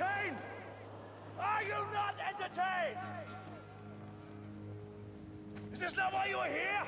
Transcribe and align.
entertained? 0.00 0.36
Are 1.40 1.62
you 1.62 1.74
not 1.92 2.14
entertained? 2.28 2.98
Is 5.72 5.78
this 5.80 5.96
not 5.96 6.12
why 6.12 6.26
you 6.26 6.36
are 6.36 6.46
here? 6.48 6.82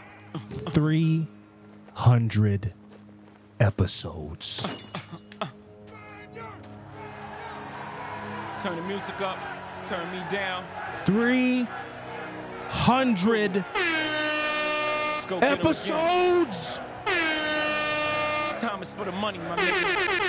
300 0.70 2.72
episodes. 3.60 4.66
Turn 8.62 8.76
the 8.76 8.82
music 8.82 9.20
up, 9.22 9.38
turn 9.88 10.10
me 10.12 10.20
down. 10.30 10.64
300 11.04 13.64
Let's 15.14 15.26
go 15.26 15.40
get 15.40 15.50
'em 15.50 15.54
again. 15.54 15.66
episodes. 15.66 16.80
This 17.06 18.54
time 18.60 18.82
is 18.82 18.90
for 18.90 19.04
the 19.06 19.12
money, 19.12 19.38
my 19.38 19.56
nigga. 19.56 20.19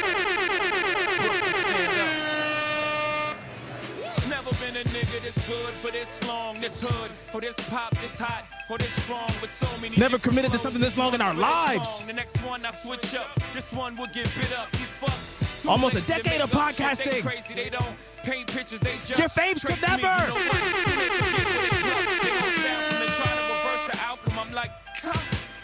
Nigga 5.02 5.22
this 5.22 5.48
good, 5.48 5.74
but 5.82 5.92
this 5.94 6.28
long, 6.28 6.60
this 6.60 6.82
hood, 6.82 7.12
or 7.34 7.42
this 7.42 7.56
pop, 7.70 7.92
this 8.02 8.18
hot, 8.20 8.46
or 8.70 8.78
this 8.78 8.94
strong, 9.04 9.30
with 9.42 9.52
so 9.52 9.68
many. 9.82 9.96
Never 9.98 10.18
committed 10.18 10.52
to 10.52 10.58
something 10.58 10.82
this 10.82 10.98
long 10.98 11.14
in 11.14 11.22
our 11.22 11.34
lives. 11.34 12.06
The 12.06 12.14
next 12.14 12.38
one 12.44 12.66
I 12.66 12.72
switch 12.72 13.16
up, 13.16 13.28
this 13.54 13.72
one 13.74 13.96
will 13.98 14.08
get 14.08 14.26
bit 14.36 14.54
up. 14.58 14.72
These 14.72 14.92
fucks. 15.02 15.68
Almost 15.68 15.96
a 15.96 16.02
decade 16.08 16.42
of 16.42 16.52
podcasting. 16.52 17.22
crazy, 17.22 17.54
they 17.54 17.70
don't 17.70 17.96
paint 18.24 18.48
pictures, 18.48 18.80
they 18.80 18.96
just. 19.04 19.18
Your 19.18 19.30
faves 19.30 19.66
could 19.66 19.82
never. 19.82 20.02
You 20.02 20.28
know 20.28 20.34
what? 20.34 20.62
Too 20.62 20.98
late 20.98 21.12
to 21.12 21.22
get 21.22 21.52
what 21.52 21.66
they 21.66 21.78
drop. 21.82 22.02
They 22.22 22.30
gon' 22.30 22.54
snap 22.62 22.80
and 22.92 23.02
they 23.02 23.12
try 23.18 23.32
to 23.38 23.44
reverse 23.54 23.84
the 23.92 23.98
outcome. 24.02 24.40
I'm 24.40 24.54
like. 24.54 24.72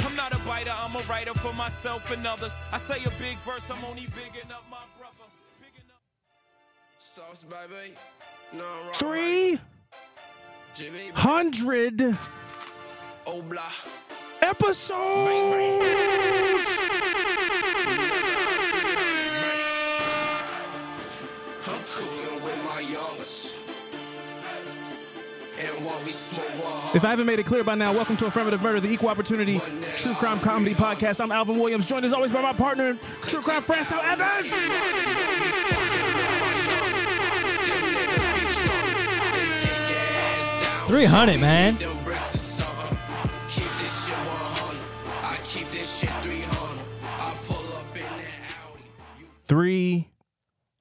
I'm 0.06 0.16
not 0.16 0.34
a 0.34 0.40
biter, 0.46 0.72
I'm 0.74 0.96
a 0.96 1.00
writer 1.10 1.34
for 1.36 1.54
myself 1.54 2.10
and 2.12 2.26
others. 2.26 2.54
I 2.72 2.78
say 2.80 3.04
a 3.04 3.10
big 3.20 3.38
verse, 3.40 3.62
I'm 3.70 3.84
only 3.86 4.08
bigging 4.16 4.50
up 4.52 4.64
Sauce, 7.18 7.44
baby. 7.46 7.96
No, 8.54 8.92
300 8.94 9.60
Jimmy, 10.76 11.10
oh, 13.26 13.42
episodes. 14.44 15.00
I'm 21.66 21.82
coolin' 21.90 22.44
with 22.44 22.64
my 22.66 22.82
youngest. 22.82 23.56
And 25.60 25.84
while 25.84 26.00
we 26.06 26.12
smoke 26.12 26.44
one 26.44 26.96
If 26.96 27.04
I 27.04 27.10
haven't 27.10 27.26
made 27.26 27.40
it 27.40 27.48
clear 27.48 27.64
by 27.64 27.74
now, 27.74 27.94
welcome 27.94 28.16
to 28.18 28.28
Affirmative 28.28 28.62
Murder, 28.62 28.80
the 28.80 28.92
Equal 28.92 29.10
Opportunity 29.10 29.60
True 29.96 30.14
Crime 30.14 30.40
Comedy 30.40 30.76
Podcast. 30.76 31.20
I'm 31.20 31.32
Alvin 31.32 31.58
Williams, 31.58 31.88
joined 31.88 32.06
as 32.06 32.14
always 32.14 32.32
by 32.32 32.44
my 32.44 32.54
partner, 32.54 32.96
True 33.24 33.42
Crime 33.42 33.64
Francis 33.64 33.98
Evans. 34.04 34.54
300, 40.88 41.40
man. 41.42 41.76
Three 49.48 50.10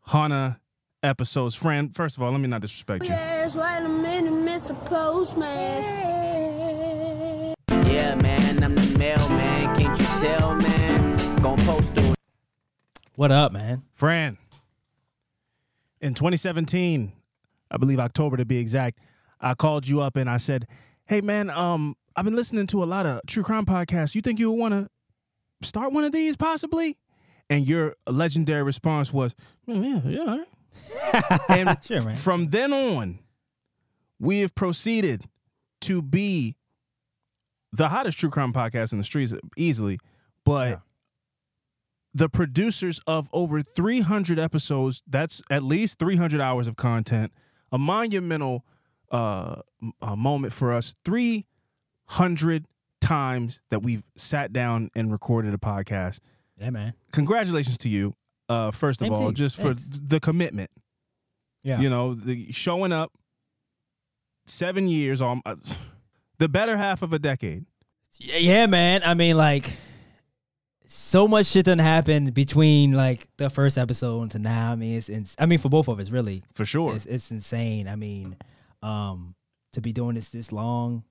Hunna 0.08 0.58
episodes. 1.02 1.56
Friend, 1.56 1.92
first 1.94 2.16
of 2.16 2.22
all, 2.22 2.30
let 2.30 2.40
me 2.40 2.46
not 2.46 2.60
disrespect 2.60 3.02
you. 3.02 3.10
Yes, 3.10 3.56
wait 3.56 3.84
a 3.84 3.88
minute, 3.88 4.32
Mr. 4.32 4.76
Postman. 4.86 5.44
Yeah, 7.68 8.14
man, 8.14 8.62
I'm 8.62 8.76
the 8.76 8.98
mailman. 8.98 9.76
Can't 9.76 9.98
you 9.98 10.06
tell, 10.06 10.54
man? 10.54 11.36
Gonna 11.42 11.64
post 11.64 11.98
What 13.16 13.32
up, 13.32 13.50
man? 13.52 13.82
Fran, 13.94 14.38
in 16.00 16.14
2017, 16.14 17.12
I 17.72 17.76
believe 17.76 17.98
October 17.98 18.36
to 18.36 18.44
be 18.44 18.58
exact, 18.58 19.00
I 19.40 19.54
called 19.54 19.86
you 19.86 20.00
up 20.00 20.16
and 20.16 20.28
I 20.30 20.36
said, 20.38 20.66
"Hey 21.06 21.20
man, 21.20 21.50
um, 21.50 21.96
I've 22.16 22.24
been 22.24 22.36
listening 22.36 22.66
to 22.68 22.82
a 22.82 22.86
lot 22.86 23.06
of 23.06 23.20
true 23.26 23.42
crime 23.42 23.66
podcasts. 23.66 24.14
You 24.14 24.20
think 24.22 24.38
you 24.38 24.50
would 24.50 24.58
want 24.58 24.72
to 24.72 24.88
start 25.66 25.92
one 25.92 26.04
of 26.04 26.12
these 26.12 26.36
possibly?" 26.36 26.96
And 27.48 27.66
your 27.66 27.94
legendary 28.06 28.62
response 28.62 29.12
was, 29.12 29.34
"Mm, 29.68 30.02
"Yeah, 30.04 30.10
yeah." 30.10 30.20
all 30.20 30.38
right." 30.38 31.40
and 31.50 31.78
Sure, 31.84 32.02
man. 32.02 32.16
from 32.16 32.50
then 32.50 32.72
on, 32.72 33.18
we 34.18 34.40
have 34.40 34.54
proceeded 34.54 35.24
to 35.82 36.00
be 36.02 36.56
the 37.72 37.88
hottest 37.88 38.18
true 38.18 38.30
crime 38.30 38.52
podcast 38.52 38.92
in 38.92 38.98
the 38.98 39.04
streets 39.04 39.32
easily, 39.56 39.98
but 40.44 40.70
Yeah. 40.70 40.76
the 42.14 42.28
producers 42.28 43.00
of 43.06 43.28
over 43.32 43.60
300 43.62 44.38
episodes, 44.38 45.02
that's 45.06 45.42
at 45.50 45.62
least 45.62 45.98
300 45.98 46.40
hours 46.40 46.66
of 46.66 46.76
content, 46.76 47.32
a 47.70 47.78
monumental 47.78 48.64
uh, 49.10 49.60
uh, 50.02 50.16
moment 50.16 50.52
for 50.52 50.72
us. 50.72 50.96
300 51.04 52.66
times 53.00 53.60
that 53.70 53.82
we've 53.82 54.02
sat 54.16 54.52
down 54.52 54.90
and 54.96 55.12
recorded 55.12 55.54
a 55.54 55.58
podcast. 55.58 56.20
Yeah, 56.58 56.70
man. 56.70 56.94
Congratulations 57.12 57.78
to 57.78 57.88
you, 57.88 58.14
uh, 58.48 58.70
first 58.70 59.02
of 59.02 59.06
Same 59.06 59.14
all, 59.14 59.28
you. 59.28 59.32
just 59.34 59.56
for 59.56 59.74
Thanks. 59.74 60.00
the 60.02 60.20
commitment 60.20 60.70
Yeah. 61.62 61.80
you 61.80 61.90
know, 61.90 62.14
the 62.14 62.50
showing 62.52 62.92
up 62.92 63.12
seven 64.46 64.88
years 64.88 65.20
on 65.20 65.42
uh, 65.44 65.56
the 66.38 66.48
better 66.48 66.76
half 66.76 67.02
of 67.02 67.12
a 67.12 67.18
decade. 67.18 67.66
Yeah, 68.18 68.66
man. 68.66 69.02
I 69.04 69.12
mean, 69.14 69.36
like, 69.36 69.76
so 70.86 71.28
much 71.28 71.46
shit 71.46 71.66
done 71.66 71.78
happened 71.78 72.32
between 72.32 72.92
like 72.92 73.28
the 73.36 73.50
first 73.50 73.76
episode 73.76 74.30
to 74.30 74.38
now. 74.38 74.72
I 74.72 74.76
mean, 74.76 74.96
it's, 74.96 75.08
it's 75.10 75.36
I 75.38 75.44
mean, 75.46 75.58
for 75.58 75.68
both 75.68 75.88
of 75.88 75.98
us, 76.00 76.10
really, 76.10 76.42
For 76.54 76.64
sure. 76.64 76.94
it's, 76.94 77.04
it's 77.06 77.30
insane. 77.30 77.88
I 77.88 77.96
mean, 77.96 78.36
um, 78.82 79.34
to 79.72 79.80
be 79.80 79.92
doing 79.92 80.14
this 80.14 80.30
this 80.30 80.52
long, 80.52 81.04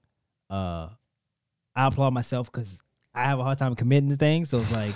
uh, 0.50 0.90
I 1.76 1.88
applaud 1.88 2.12
myself 2.12 2.52
because 2.52 2.78
I 3.14 3.24
have 3.24 3.40
a 3.40 3.44
hard 3.44 3.60
time 3.60 3.76
committing 3.76 4.10
to 4.10 4.16
things. 4.16 4.50
So 4.50 4.60
it's 4.60 4.72
like, 4.72 4.96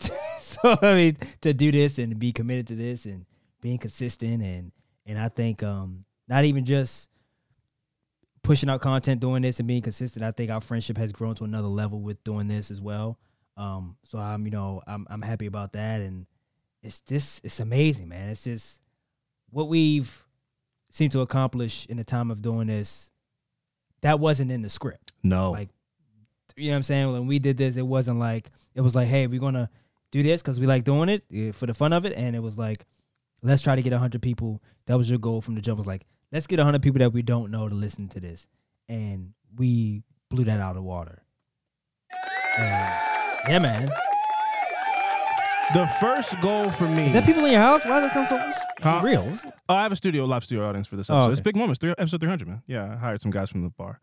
so 0.40 0.78
I 0.82 0.94
mean, 0.94 1.16
to 1.42 1.52
do 1.52 1.70
this 1.70 1.98
and 1.98 2.18
be 2.18 2.32
committed 2.32 2.66
to 2.68 2.74
this 2.74 3.04
and 3.04 3.26
being 3.60 3.78
consistent 3.78 4.42
and 4.42 4.72
and 5.06 5.18
I 5.18 5.28
think 5.28 5.62
um 5.62 6.04
not 6.28 6.44
even 6.44 6.64
just 6.64 7.10
pushing 8.42 8.70
out 8.70 8.80
content 8.80 9.20
doing 9.20 9.42
this 9.42 9.58
and 9.58 9.68
being 9.68 9.82
consistent 9.82 10.24
i 10.24 10.30
think 10.30 10.50
our 10.50 10.62
friendship 10.62 10.96
has 10.96 11.12
grown 11.12 11.34
to 11.34 11.44
another 11.44 11.68
level 11.68 12.00
with 12.00 12.24
doing 12.24 12.48
this 12.48 12.70
as 12.70 12.80
well. 12.80 13.18
Um 13.56 13.96
so 14.04 14.18
i'm 14.18 14.44
you 14.46 14.50
know 14.50 14.82
i'm, 14.86 15.06
I'm 15.10 15.22
happy 15.22 15.46
about 15.46 15.72
that. 15.74 16.00
And 16.00 16.26
it's 16.82 17.00
this 17.00 17.40
it's 17.44 17.60
amazing 17.60 18.08
man. 18.08 18.30
It's 18.30 18.44
just 18.44 18.80
what 19.50 19.68
we've 19.68 20.24
seemed 20.90 21.12
to 21.12 21.20
accomplish 21.20 21.86
in 21.86 21.96
the 21.96 22.04
time 22.04 22.30
of 22.30 22.42
doing 22.42 22.66
this 22.66 23.10
that 24.02 24.18
wasn't 24.18 24.50
in 24.50 24.62
the 24.62 24.68
script. 24.68 25.12
No. 25.22 25.50
like 25.52 25.68
you 26.56 26.66
know 26.66 26.72
what 26.72 26.76
i'm 26.76 26.82
saying? 26.82 27.12
When 27.12 27.26
we 27.26 27.38
did 27.38 27.56
this 27.56 27.76
it 27.76 27.86
wasn't 27.86 28.18
like 28.18 28.50
it 28.74 28.80
was 28.80 28.94
like 28.94 29.08
hey 29.08 29.26
we're 29.26 29.40
gonna 29.40 29.70
do 30.10 30.22
this 30.22 30.42
because 30.42 30.58
we 30.58 30.66
like 30.66 30.84
doing 30.84 31.08
it 31.08 31.54
for 31.54 31.66
the 31.66 31.74
fun 31.74 31.92
of 31.92 32.04
it. 32.04 32.12
And 32.14 32.34
it 32.34 32.40
was 32.40 32.58
like 32.58 32.84
let's 33.42 33.62
try 33.62 33.76
to 33.76 33.82
get 33.82 33.92
100 33.92 34.20
people. 34.20 34.62
That 34.86 34.98
was 34.98 35.08
your 35.08 35.18
goal 35.18 35.40
from 35.40 35.54
the 35.54 35.60
jump 35.60 35.78
was 35.78 35.86
like 35.86 36.06
let's 36.32 36.46
get 36.46 36.58
100 36.58 36.82
people 36.82 36.98
that 36.98 37.12
we 37.12 37.22
don't 37.22 37.50
know 37.50 37.68
to 37.68 37.74
listen 37.74 38.08
to 38.08 38.20
this. 38.20 38.46
And 38.88 39.32
we 39.56 40.02
blew 40.28 40.44
that 40.44 40.60
out 40.60 40.76
of 40.76 40.82
water. 40.82 41.22
And, 42.58 42.94
yeah 43.48 43.58
man 43.58 43.88
the 45.74 45.86
first 46.00 46.40
goal 46.40 46.70
for 46.70 46.86
me. 46.88 47.06
is 47.06 47.12
that 47.12 47.24
people 47.24 47.44
in 47.44 47.52
your 47.52 47.60
house 47.60 47.84
why 47.84 48.00
does 48.00 48.12
that 48.12 48.28
sound 48.28 48.54
so 48.54 48.90
Huh? 48.90 49.00
real 49.04 49.38
Oh, 49.68 49.74
I 49.74 49.82
have 49.82 49.92
a 49.92 49.96
studio, 49.96 50.24
live 50.24 50.42
studio 50.44 50.66
audience 50.68 50.86
for 50.88 50.96
this 50.96 51.06
episode. 51.10 51.14
Oh, 51.14 51.18
episode. 51.24 51.32
It's 51.32 51.40
big 51.42 51.56
moments. 51.56 51.78
Three, 51.78 51.90
episode 51.96 52.20
300, 52.20 52.48
man. 52.48 52.62
Yeah, 52.66 52.92
I 52.94 52.96
hired 52.96 53.20
some 53.22 53.30
guys 53.30 53.50
from 53.50 53.62
the 53.62 53.70
bar. 53.70 54.00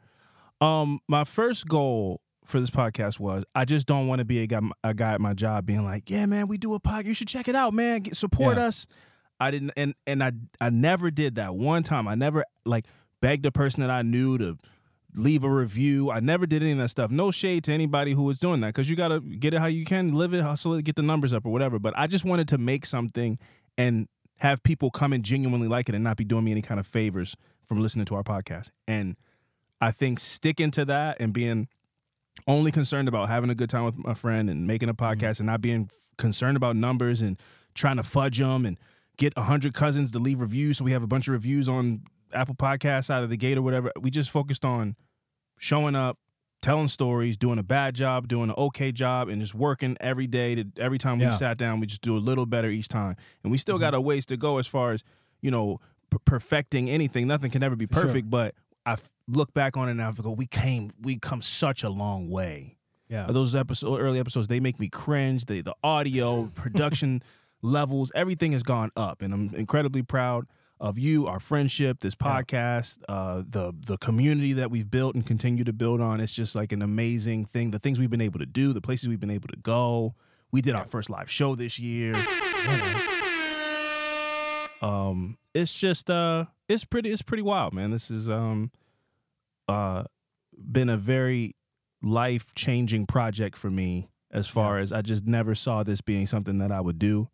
Um, 0.62 1.00
my 1.08 1.24
first 1.24 1.68
goal 1.68 2.22
for 2.46 2.60
this 2.60 2.70
podcast 2.70 3.20
was 3.20 3.44
I 3.56 3.66
just 3.66 3.88
don't 3.88 4.08
want 4.08 4.20
to 4.20 4.26
be 4.26 4.40
a 4.40 4.48
guy, 4.48 4.62
a 4.84 4.94
guy 4.94 5.14
at 5.14 5.20
my 5.22 5.34
job 5.34 5.66
being 5.66 5.84
like, 5.84 6.10
yeah, 6.10 6.26
man, 6.26 6.48
we 6.48 6.58
do 6.58 6.74
a 6.76 6.80
podcast. 6.80 7.06
You 7.06 7.14
should 7.16 7.28
check 7.28 7.48
it 7.48 7.56
out, 7.56 7.74
man. 7.74 8.02
Get, 8.02 8.16
support 8.16 8.58
Yeah. 8.58 8.66
us. 8.68 8.88
I 9.40 9.52
didn't, 9.52 9.72
and 9.76 9.94
and 10.08 10.24
I 10.24 10.32
I 10.62 10.70
never 10.70 11.12
did 11.12 11.36
that 11.36 11.56
one 11.56 11.84
time. 11.84 12.08
I 12.08 12.16
never 12.16 12.44
like 12.66 12.86
begged 13.22 13.46
a 13.46 13.52
person 13.52 13.82
that 13.82 13.90
I 13.92 14.02
knew 14.04 14.38
to 14.38 14.58
leave 15.18 15.44
a 15.44 15.50
review. 15.50 16.12
I 16.12 16.20
never 16.20 16.46
did 16.46 16.62
any 16.62 16.74
of 16.74 16.78
that 16.78 16.90
stuff. 16.90 17.12
No 17.12 17.32
shade 17.32 17.64
to 17.66 17.74
anybody 17.74 18.14
who 18.14 18.24
was 18.24 18.40
doing 18.40 18.62
that 18.62 18.68
because 18.68 18.90
you 18.90 18.96
got 18.96 19.10
to 19.10 19.20
get 19.20 19.54
it 19.54 19.60
how 19.60 19.66
you 19.66 19.84
can, 19.84 20.14
live 20.14 20.34
it, 20.34 20.42
hustle 20.42 20.76
it, 20.76 20.84
get 20.84 20.96
the 20.96 21.02
numbers 21.02 21.34
up 21.34 21.46
or 21.46 21.52
whatever. 21.52 21.80
But 21.80 21.94
I 21.98 22.08
just 22.08 22.26
wanted 22.26 22.48
to 22.50 22.58
make 22.58 22.86
something 22.86 23.40
and 23.78 24.08
have 24.38 24.62
people 24.64 24.92
come 24.92 25.14
and 25.14 25.24
genuinely 25.24 25.68
like 25.68 25.90
it 25.90 25.96
and 25.96 26.04
not 26.04 26.18
be 26.18 26.24
doing 26.24 26.44
me 26.44 26.52
any 26.52 26.62
kind 26.62 26.80
of 26.80 26.86
favors 26.86 27.36
from 27.66 27.82
listening 27.82 28.06
to 28.06 28.16
our 28.16 28.24
podcast. 28.24 28.70
And 28.88 29.16
I 29.82 29.92
think 29.92 30.20
sticking 30.20 30.72
to 30.72 30.86
that 30.86 31.18
and 31.20 31.34
being 31.34 31.68
only 32.46 32.72
concerned 32.72 33.08
about 33.08 33.30
having 33.30 33.50
a 33.50 33.56
good 33.56 33.70
time 33.70 33.86
with 33.86 33.98
my 33.98 34.14
friend 34.14 34.50
and 34.50 34.68
making 34.68 34.90
a 34.90 34.94
mm-hmm. 34.94 35.22
podcast 35.22 35.40
and 35.40 35.48
not 35.48 35.62
being 35.62 35.90
concerned 36.18 36.58
about 36.58 36.76
numbers 36.76 37.22
and 37.22 37.42
trying 37.74 37.98
to 37.98 38.04
fudge 38.04 38.38
them 38.38 38.66
and 38.66 38.78
get 39.18 39.36
100 39.36 39.74
cousins 39.74 40.12
to 40.12 40.20
leave 40.20 40.40
reviews 40.40 40.78
so 40.78 40.86
we 40.86 40.92
have 40.92 41.04
a 41.04 41.08
bunch 41.08 41.28
of 41.28 41.32
reviews 41.32 41.68
on 41.68 42.04
Apple 42.34 42.56
Podcasts 42.56 43.10
out 43.10 43.24
of 43.24 43.30
the 43.30 43.38
gate 43.38 43.58
or 43.58 43.62
whatever. 43.62 43.92
We 44.00 44.12
just 44.12 44.30
focused 44.30 44.66
on 44.66 44.96
showing 45.58 45.96
up, 45.96 46.18
telling 46.62 46.88
stories, 46.88 47.38
doing 47.38 47.60
a 47.60 47.64
bad 47.64 47.96
job, 47.96 48.28
doing 48.28 48.50
an 48.50 48.56
okay 48.58 48.92
job, 48.92 49.30
and 49.30 49.42
just 49.42 49.56
working 49.56 49.98
every 50.00 50.28
day. 50.28 50.56
To 50.56 50.66
every 50.78 50.98
time 50.98 51.20
we 51.20 51.26
Yeah. 51.26 51.32
sat 51.32 51.58
down, 51.58 51.80
we 51.80 51.88
just 51.88 52.02
do 52.02 52.18
a 52.18 52.20
little 52.20 52.46
better 52.46 52.70
each 52.70 52.88
time. 52.88 53.16
And 53.44 53.52
we 53.52 53.58
still 53.58 53.76
mm-hmm. 53.76 53.82
got 53.82 53.94
a 53.94 54.02
ways 54.02 54.26
to 54.28 54.38
go 54.38 54.58
as 54.58 54.68
far 54.68 54.92
as 54.92 55.04
you 55.42 55.52
know, 55.52 55.80
p- 56.10 56.18
perfecting 56.26 56.90
anything. 56.90 57.28
Nothing 57.28 57.52
can 57.52 57.64
ever 57.64 57.76
be 57.76 57.88
sure. 57.92 58.04
perfect, 58.04 58.30
but 58.30 58.56
I 58.86 58.98
look 59.28 59.54
back 59.54 59.78
on 59.78 59.88
it 59.88 59.92
and 59.92 60.02
I 60.02 60.12
go, 60.12 60.32
we 60.32 60.48
came, 60.48 60.92
we 61.02 61.18
come 61.18 61.42
such 61.42 61.84
a 61.84 61.90
long 61.90 62.30
way. 62.30 62.78
Yeah. 63.10 63.28
Those 63.30 63.56
episode, 63.56 64.00
early 64.00 64.20
episodes, 64.20 64.48
they 64.48 64.60
make 64.60 64.80
me 64.80 64.90
cringe. 64.90 65.46
They, 65.46 65.62
the 65.62 65.76
audio, 65.84 66.52
production 66.56 67.24
levels, 67.62 68.12
everything 68.14 68.52
has 68.52 68.64
gone 68.64 68.92
up, 68.96 69.22
and 69.22 69.34
I'm 69.34 69.56
incredibly 69.56 70.02
proud 70.04 70.46
of 70.80 70.98
you, 70.98 71.28
our 71.28 71.40
friendship, 71.40 72.00
this 72.02 72.16
podcast, 72.16 73.00
uh, 73.10 73.44
the 73.48 73.74
the 73.86 73.98
community 73.98 74.54
that 74.54 74.70
we've 74.70 74.90
built 74.90 75.16
and 75.16 75.26
continue 75.26 75.64
to 75.64 75.74
build 75.74 76.02
on. 76.02 76.20
It's 76.20 76.34
just 76.34 76.56
like 76.56 76.72
an 76.72 76.82
amazing 76.82 77.46
thing. 77.46 77.72
The 77.72 77.80
things 77.80 78.00
we've 78.00 78.10
been 78.10 78.22
able 78.22 78.40
to 78.40 78.46
do, 78.46 78.74
the 78.74 78.82
places 78.82 79.10
we've 79.10 79.20
been 79.20 79.32
able 79.32 79.50
to 79.50 79.58
go. 79.58 80.16
We 80.52 80.62
did 80.62 80.76
our 80.76 80.86
first 80.86 81.10
live 81.10 81.30
show 81.30 81.56
this 81.56 81.78
year. 81.78 82.14
Um, 84.82 85.38
it's 85.54 85.74
just 85.74 86.10
uh, 86.10 86.46
it's 86.70 86.84
pretty, 86.84 87.12
it's 87.12 87.22
pretty 87.22 87.44
wild, 87.44 87.74
man. 87.74 87.92
This 87.92 88.12
is 88.12 88.30
um, 88.30 88.72
uh, 89.68 90.04
been 90.58 90.90
a 90.90 90.98
very 90.98 91.56
life 92.02 92.54
changing 92.56 93.06
project 93.08 93.58
for 93.58 93.70
me. 93.70 94.10
As 94.30 94.48
far 94.48 94.78
as 94.78 94.92
I 94.92 95.02
just 95.02 95.26
never 95.26 95.56
saw 95.56 95.84
this 95.84 96.02
being 96.02 96.28
something 96.28 96.58
that 96.58 96.72
I 96.72 96.82
would 96.82 97.00
do. 97.00 97.30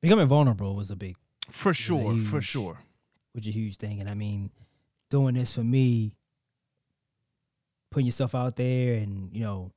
Becoming 0.00 0.26
vulnerable 0.26 0.74
was 0.74 0.90
a 0.90 0.96
big, 0.96 1.16
For 1.52 1.72
sure, 1.74 2.18
for 2.18 2.36
huge- 2.38 2.44
sure. 2.44 2.78
was 3.34 3.46
a 3.46 3.50
huge 3.50 3.76
thing, 3.76 4.00
and 4.00 4.08
I 4.10 4.14
mean, 4.14 4.50
doing 5.10 5.34
this 5.34 5.52
for 5.54 5.62
me, 5.64 6.14
putting 7.90 8.06
yourself 8.06 8.34
out 8.34 8.56
there, 8.56 8.94
and 8.94 9.30
you 9.32 9.40
know, 9.40 9.70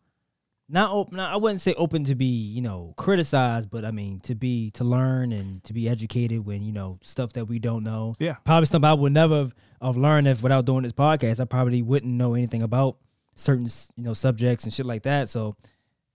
not 0.69 0.91
open. 0.91 1.19
I 1.19 1.35
wouldn't 1.35 1.61
say 1.61 1.73
open 1.75 2.03
to 2.05 2.15
be, 2.15 2.25
you 2.25 2.61
know, 2.61 2.93
criticized, 2.97 3.69
but 3.69 3.85
I 3.85 3.91
mean 3.91 4.19
to 4.21 4.35
be 4.35 4.71
to 4.71 4.83
learn 4.83 5.31
and 5.31 5.63
to 5.65 5.73
be 5.73 5.87
educated 5.87 6.45
when 6.45 6.63
you 6.63 6.71
know 6.71 6.97
stuff 7.01 7.33
that 7.33 7.45
we 7.45 7.59
don't 7.59 7.83
know. 7.83 8.15
Yeah. 8.19 8.35
probably 8.45 8.65
something 8.65 8.89
I 8.89 8.93
would 8.93 9.13
never 9.13 9.35
have, 9.35 9.53
have 9.81 9.97
learned 9.97 10.27
if 10.27 10.41
without 10.41 10.65
doing 10.65 10.83
this 10.83 10.93
podcast. 10.93 11.39
I 11.39 11.45
probably 11.45 11.81
wouldn't 11.81 12.11
know 12.11 12.33
anything 12.33 12.63
about 12.63 12.97
certain 13.35 13.67
you 13.95 14.03
know 14.03 14.13
subjects 14.13 14.63
and 14.63 14.73
shit 14.73 14.85
like 14.85 15.03
that. 15.03 15.29
So 15.29 15.55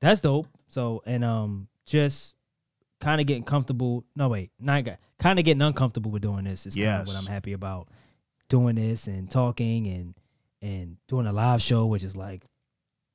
that's 0.01 0.21
dope. 0.21 0.49
So 0.69 1.03
and 1.07 1.25
um 1.25 1.69
just 1.87 2.35
kind 3.01 3.21
of 3.21 3.27
getting 3.27 3.45
comfortable. 3.45 4.05
No 4.17 4.29
wait, 4.29 4.51
not 4.59 4.85
kind 5.21 5.39
of 5.39 5.45
getting 5.45 5.63
uncomfortable 5.63 6.11
with 6.11 6.23
doing 6.23 6.45
this 6.45 6.67
is 6.67 6.75
kind 6.75 7.03
of 7.03 7.07
what 7.07 7.17
I'm 7.17 7.27
happy 7.27 7.53
about. 7.53 7.89
Doing 8.49 8.75
this 8.75 9.07
and 9.07 9.31
talking 9.31 9.87
and 9.87 10.15
and 10.63 10.97
doing 11.09 11.27
a 11.27 11.33
live 11.33 11.63
show, 11.63 11.87
which 11.87 12.03
is 12.03 12.17
like, 12.17 12.45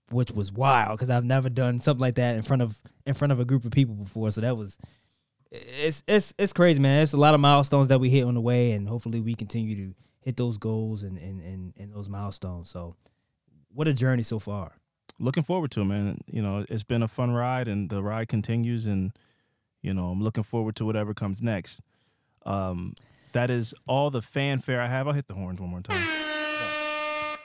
which 0.09 0.31
was 0.31 0.51
wild 0.51 0.97
because 0.97 1.09
I've 1.09 1.25
never 1.25 1.49
done 1.49 1.81
something 1.81 2.01
like 2.01 2.15
that 2.15 2.35
in 2.35 2.41
front 2.41 2.61
of 2.61 2.79
in 3.05 3.13
front 3.15 3.33
of 3.33 3.39
a 3.39 3.45
group 3.45 3.65
of 3.65 3.71
people 3.71 3.95
before. 3.95 4.31
So 4.31 4.41
that 4.41 4.55
was 4.55 4.77
it's 5.51 6.03
it's 6.07 6.33
it's 6.37 6.53
crazy, 6.53 6.79
man. 6.79 7.03
It's 7.03 7.13
a 7.13 7.17
lot 7.17 7.33
of 7.33 7.41
milestones 7.41 7.89
that 7.89 7.99
we 7.99 8.09
hit 8.09 8.23
on 8.23 8.33
the 8.35 8.41
way, 8.41 8.71
and 8.71 8.87
hopefully 8.87 9.19
we 9.19 9.35
continue 9.35 9.75
to 9.75 9.95
hit 10.21 10.37
those 10.37 10.57
goals 10.57 11.03
and 11.03 11.17
and 11.17 11.41
and, 11.41 11.73
and 11.77 11.93
those 11.93 12.07
milestones. 12.07 12.69
So 12.69 12.95
what 13.73 13.87
a 13.87 13.93
journey 13.93 14.23
so 14.23 14.39
far. 14.39 14.73
looking 15.19 15.43
forward 15.43 15.71
to 15.71 15.81
it, 15.81 15.85
man. 15.85 16.19
You 16.27 16.41
know, 16.41 16.65
it's 16.69 16.83
been 16.83 17.03
a 17.03 17.07
fun 17.07 17.31
ride, 17.31 17.67
and 17.67 17.89
the 17.89 18.01
ride 18.01 18.29
continues, 18.29 18.85
and 18.85 19.11
you 19.81 19.93
know, 19.93 20.07
I'm 20.07 20.21
looking 20.21 20.43
forward 20.43 20.75
to 20.77 20.85
whatever 20.85 21.13
comes 21.13 21.41
next. 21.41 21.81
Um, 22.45 22.93
that 23.33 23.49
is 23.49 23.73
all 23.87 24.09
the 24.11 24.21
fanfare 24.21 24.81
I 24.81 24.87
have. 24.87 25.07
I'll 25.07 25.13
hit 25.13 25.27
the 25.27 25.33
horns 25.33 25.59
one 25.59 25.69
more 25.69 25.81
time. 25.81 26.05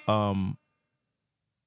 Um, 0.08 0.58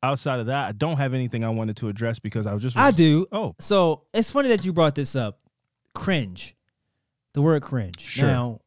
outside 0.01 0.39
of 0.39 0.47
that, 0.47 0.67
I 0.67 0.71
don't 0.71 0.97
have 0.97 1.13
anything 1.13 1.43
I 1.43 1.49
wanted 1.49 1.77
to 1.77 1.89
address 1.89 2.19
because 2.19 2.45
I 2.47 2.53
was 2.53 2.61
just 2.63 2.77
I 2.77 2.91
do. 2.91 3.25
Oh, 3.31 3.55
So 3.59 4.03
it's 4.13 4.31
funny 4.31 4.49
that 4.49 4.65
you 4.65 4.73
brought 4.73 4.95
this 4.95 5.15
up. 5.15 5.39
Cringe. 5.93 6.55
The 7.33 7.41
word 7.41 7.61
cringe. 7.63 7.99
Sure. 7.99 8.27
Now, 8.27 8.59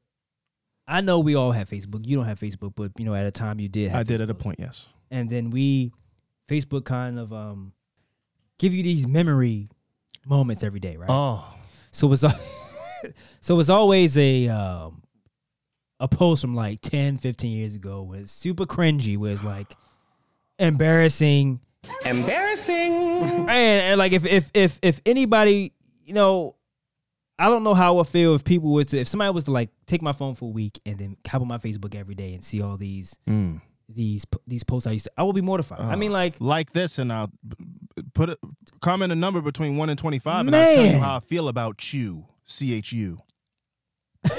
I 0.88 1.00
know 1.00 1.20
we 1.20 1.34
all 1.34 1.52
have 1.52 1.68
Facebook. 1.68 2.06
You 2.06 2.16
don't 2.16 2.26
have 2.26 2.38
Facebook, 2.40 2.72
but 2.76 2.92
you 2.98 3.04
know, 3.04 3.14
at 3.14 3.26
a 3.26 3.30
time 3.30 3.60
you 3.60 3.68
did 3.68 3.90
have 3.90 4.00
I 4.00 4.02
did 4.02 4.20
at 4.20 4.30
a 4.30 4.34
point. 4.34 4.58
Yes. 4.60 4.86
And 5.10 5.28
then 5.28 5.50
we 5.50 5.92
Facebook 6.48 6.84
kind 6.84 7.18
of 7.18 7.32
um 7.32 7.72
give 8.58 8.72
you 8.74 8.82
these 8.82 9.06
memory 9.06 9.68
moments 10.28 10.62
every 10.62 10.80
day, 10.80 10.96
right? 10.96 11.08
Oh, 11.10 11.46
So 11.90 12.12
it's 12.12 12.24
al- 12.24 12.38
so 13.40 13.58
it's 13.60 13.69
always 13.69 14.16
a 14.19 14.48
um 14.48 15.02
a 15.98 16.06
post 16.08 16.43
from 16.43 16.54
like 16.54 16.81
10, 16.81 17.16
15 17.16 17.50
years 17.50 17.75
ago 17.75 18.02
where 18.02 18.20
it's 18.20 18.31
super 18.31 18.66
cringy, 18.66 19.16
where 19.16 19.32
it's 19.32 19.43
like 19.43 19.75
embarrassing. 20.58 21.60
Embarrassing. 22.04 22.93
And, 22.93 23.50
and 23.50 23.98
like 23.98 24.12
if 24.12 24.25
if 24.26 24.50
if 24.54 24.78
if 24.82 25.00
anybody, 25.06 25.72
you 26.04 26.12
know, 26.14 26.56
I 27.38 27.48
don't 27.48 27.64
know 27.64 27.75
how 27.75 27.94
I 27.94 27.96
would 27.96 28.08
feel 28.08 28.34
if 28.34 28.44
people 28.44 28.72
were 28.72 28.84
to 28.84 28.99
if 28.99 29.08
somebody 29.08 29.32
was 29.32 29.44
to 29.44 29.50
like 29.52 29.70
take 29.87 30.02
my 30.02 30.12
phone 30.12 30.34
for 30.34 30.46
a 30.46 30.52
week 30.52 30.81
and 30.87 30.99
then 30.99 31.16
hop 31.26 31.42
on 31.42 31.49
my 31.49 31.58
Facebook 31.58 31.94
every 31.94 32.14
day 32.14 32.34
and 32.34 32.42
see 32.42 32.60
all 32.62 32.76
these 32.76 33.19
Mm. 33.28 33.60
these 33.88 34.25
these 34.46 34.64
posts 34.64 34.87
I 34.87 34.92
used 34.92 35.04
to, 35.06 35.12
I 35.16 35.22
would 35.22 35.34
be 35.34 35.40
mortified. 35.42 35.81
I 35.81 35.96
mean 35.96 36.12
like 36.12 36.37
like 36.40 36.72
this, 36.72 36.99
and 36.99 37.12
I'll 37.12 37.28
b- 37.46 37.56
b- 37.94 38.02
put 38.14 38.31
a 38.31 38.38
comment 38.81 39.12
a 39.12 39.16
number 39.16 39.40
between 39.40 39.76
one 39.76 39.88
and 39.90 39.99
twenty-five, 39.99 40.46
and 40.46 40.54
I'll 40.56 40.75
tell 40.75 40.87
you 40.87 40.99
how 40.99 41.16
I 41.16 41.20
feel 41.20 41.49
about 41.49 41.92
you. 41.94 42.26
C 42.46 42.75
H 42.75 42.93
U. 42.93 43.19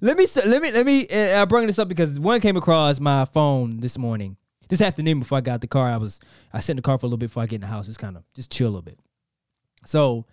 let 0.00 0.16
me 0.16 0.26
let 0.46 0.62
me 0.62 0.70
let 0.72 0.86
me 0.86 1.08
uh, 1.08 1.42
I 1.42 1.44
bring 1.46 1.66
this 1.66 1.78
up 1.78 1.88
because 1.88 2.20
one 2.20 2.40
came 2.40 2.56
across 2.56 3.00
my 3.00 3.24
phone 3.24 3.80
this 3.80 3.96
morning, 3.96 4.36
this 4.68 4.80
afternoon 4.80 5.20
before 5.20 5.38
I 5.38 5.40
got 5.40 5.60
the 5.60 5.66
car. 5.66 5.88
I 5.90 5.96
was 5.96 6.20
I 6.52 6.60
sat 6.60 6.70
in 6.70 6.76
the 6.76 6.82
car 6.82 6.98
for 6.98 7.06
a 7.06 7.08
little 7.08 7.18
bit 7.18 7.28
before 7.28 7.42
I 7.42 7.46
get 7.46 7.56
in 7.56 7.60
the 7.62 7.66
house, 7.68 7.86
just 7.86 7.98
kind 7.98 8.16
of 8.16 8.24
just 8.34 8.50
chill 8.50 8.66
a 8.66 8.70
little 8.70 8.82
bit. 8.82 8.98
So 9.84 10.26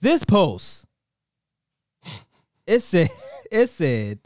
this 0.00 0.24
post, 0.24 0.86
it 2.66 2.80
said 2.80 3.08
it 3.50 3.68
said, 3.68 4.18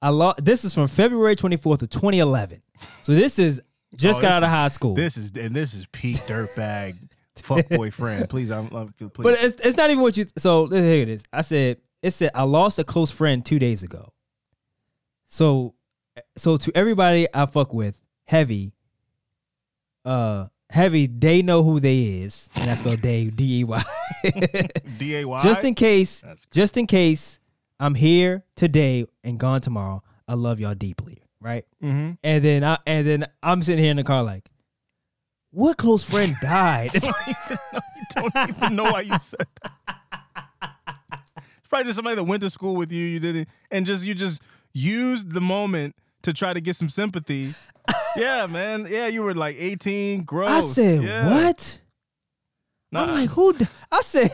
I 0.00 0.08
lost. 0.10 0.44
This 0.44 0.64
is 0.64 0.72
from 0.74 0.88
February 0.88 1.36
twenty 1.36 1.56
fourth 1.56 1.82
of 1.82 1.90
twenty 1.90 2.18
eleven. 2.20 2.62
So 3.02 3.12
this 3.12 3.38
is 3.38 3.60
just 3.94 4.20
Oh, 4.20 4.22
got 4.22 4.32
out 4.32 4.42
of 4.42 4.48
high 4.48 4.68
school. 4.68 4.94
This 4.94 5.16
is 5.16 5.32
and 5.36 5.54
this 5.54 5.74
is 5.74 5.86
Pete 5.92 6.22
Dirtbag, 6.26 6.96
fuck 7.40 7.68
boyfriend. 7.68 8.28
Please, 8.28 8.50
I'm, 8.50 8.68
I'm 8.74 8.92
please. 8.92 9.10
But 9.16 9.42
it's, 9.42 9.60
it's 9.60 9.76
not 9.76 9.90
even 9.90 10.02
what 10.02 10.16
you. 10.16 10.26
So 10.36 10.66
here 10.66 11.02
it 11.02 11.08
is. 11.08 11.22
I 11.32 11.42
said 11.42 11.78
it 12.02 12.12
said 12.12 12.30
I 12.34 12.42
lost 12.44 12.78
a 12.78 12.84
close 12.84 13.10
friend 13.10 13.44
two 13.44 13.58
days 13.58 13.82
ago. 13.82 14.12
So, 15.26 15.74
so 16.36 16.56
to 16.56 16.72
everybody 16.74 17.26
I 17.32 17.46
fuck 17.46 17.72
with, 17.72 17.98
heavy. 18.26 18.72
Uh, 20.04 20.46
heavy. 20.70 21.06
They 21.06 21.42
know 21.42 21.62
who 21.62 21.80
they 21.80 22.22
is, 22.22 22.48
and 22.54 22.68
that's 22.68 22.80
spelled 22.80 23.02
Dave 23.02 23.36
D 23.36 23.60
E 23.60 23.64
Y. 23.64 23.82
D 24.96 25.16
A 25.16 25.24
Y. 25.24 25.42
Just 25.42 25.64
in 25.64 25.74
case, 25.74 26.24
just 26.50 26.76
in 26.76 26.86
case, 26.86 27.40
I'm 27.80 27.94
here 27.94 28.44
today 28.56 29.06
and 29.22 29.38
gone 29.38 29.60
tomorrow. 29.60 30.02
I 30.26 30.34
love 30.34 30.60
y'all 30.60 30.74
deeply, 30.74 31.22
right? 31.40 31.64
Mm-hmm. 31.82 32.12
And 32.22 32.44
then 32.44 32.64
I 32.64 32.78
and 32.86 33.06
then 33.06 33.26
I'm 33.42 33.62
sitting 33.62 33.82
here 33.82 33.90
in 33.90 33.96
the 33.96 34.04
car 34.04 34.22
like, 34.22 34.50
what 35.50 35.76
close 35.76 36.02
friend 36.02 36.36
died? 36.42 36.92
you 36.94 37.00
don't 38.14 38.36
even 38.48 38.76
know 38.76 38.84
why 38.84 39.02
you 39.02 39.18
said 39.18 39.46
that. 39.62 39.72
It's 41.36 41.68
probably 41.68 41.84
just 41.84 41.96
somebody 41.96 42.16
that 42.16 42.24
went 42.24 42.42
to 42.42 42.50
school 42.50 42.76
with 42.76 42.92
you. 42.92 43.04
You 43.04 43.20
didn't, 43.20 43.48
and 43.70 43.84
just 43.86 44.04
you 44.04 44.14
just 44.14 44.40
used 44.74 45.32
the 45.32 45.40
moment 45.40 45.94
to 46.22 46.32
try 46.32 46.52
to 46.52 46.60
get 46.60 46.76
some 46.76 46.88
sympathy. 46.90 47.54
yeah, 48.16 48.46
man. 48.46 48.86
Yeah, 48.90 49.06
you 49.06 49.22
were 49.22 49.34
like 49.34 49.56
18, 49.58 50.24
gross. 50.24 50.50
I 50.50 50.60
said, 50.72 51.02
Yeah. 51.02 51.28
what? 51.30 51.78
Nah. 52.90 53.02
I'm 53.02 53.10
like, 53.14 53.30
who? 53.30 53.52
di- 53.52 53.66
I 53.92 54.00
said, 54.02 54.30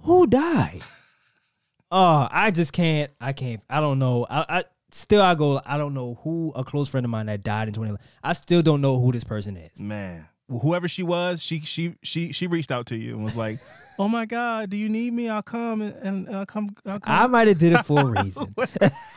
who 0.00 0.26
died? 0.26 0.80
Oh, 1.90 2.26
I 2.30 2.50
just 2.50 2.72
can't. 2.72 3.10
I 3.20 3.32
can't. 3.34 3.60
I 3.68 3.80
don't 3.80 3.98
know. 3.98 4.26
I, 4.30 4.44
I 4.48 4.64
still, 4.92 5.20
I 5.20 5.34
go. 5.34 5.60
I 5.64 5.76
don't 5.76 5.92
know 5.92 6.18
who 6.22 6.52
a 6.56 6.64
close 6.64 6.88
friend 6.88 7.04
of 7.04 7.10
mine 7.10 7.26
that 7.26 7.42
died 7.42 7.68
in 7.68 7.74
2011. 7.74 7.98
I 8.24 8.32
still 8.32 8.62
don't 8.62 8.80
know 8.80 8.98
who 8.98 9.12
this 9.12 9.24
person 9.24 9.56
is. 9.58 9.78
man. 9.78 10.26
Whoever 10.60 10.88
she 10.88 11.02
was, 11.02 11.42
she 11.42 11.60
she 11.60 11.94
she 12.02 12.32
she 12.32 12.46
reached 12.46 12.70
out 12.70 12.86
to 12.86 12.96
you 12.96 13.14
and 13.14 13.24
was 13.24 13.34
like, 13.36 13.58
"Oh 13.98 14.08
my 14.08 14.26
God, 14.26 14.70
do 14.70 14.76
you 14.76 14.88
need 14.88 15.12
me? 15.12 15.28
I'll 15.28 15.42
come 15.42 15.82
and, 15.82 15.94
and 16.26 16.36
I'll 16.36 16.46
come. 16.46 16.74
I'll 16.86 17.00
come." 17.00 17.14
I 17.14 17.26
might 17.26 17.48
have 17.48 17.58
did 17.58 17.72
it 17.72 17.84
for 17.86 18.00
a 18.00 18.04
reason. 18.22 18.54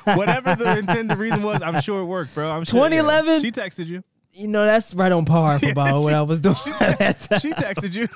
Whatever 0.05 0.55
the 0.55 0.77
intended 0.79 1.17
reason 1.17 1.41
was, 1.43 1.61
I'm 1.61 1.81
sure 1.81 2.01
it 2.01 2.05
worked, 2.05 2.33
bro. 2.33 2.49
I'm 2.51 2.63
sure. 2.63 2.79
2011? 2.87 3.41
She 3.41 3.51
texted 3.51 3.87
you. 3.87 4.03
you 4.33 4.47
know, 4.47 4.65
that's 4.65 4.93
right 4.93 5.11
on 5.11 5.25
par 5.25 5.59
for 5.59 5.69
about 5.71 6.01
what 6.01 6.13
I 6.13 6.21
was 6.21 6.39
doing. 6.41 6.55
She, 6.55 6.71
te- 6.71 7.39
she 7.39 7.51
texted 7.53 7.95
you. 7.95 8.07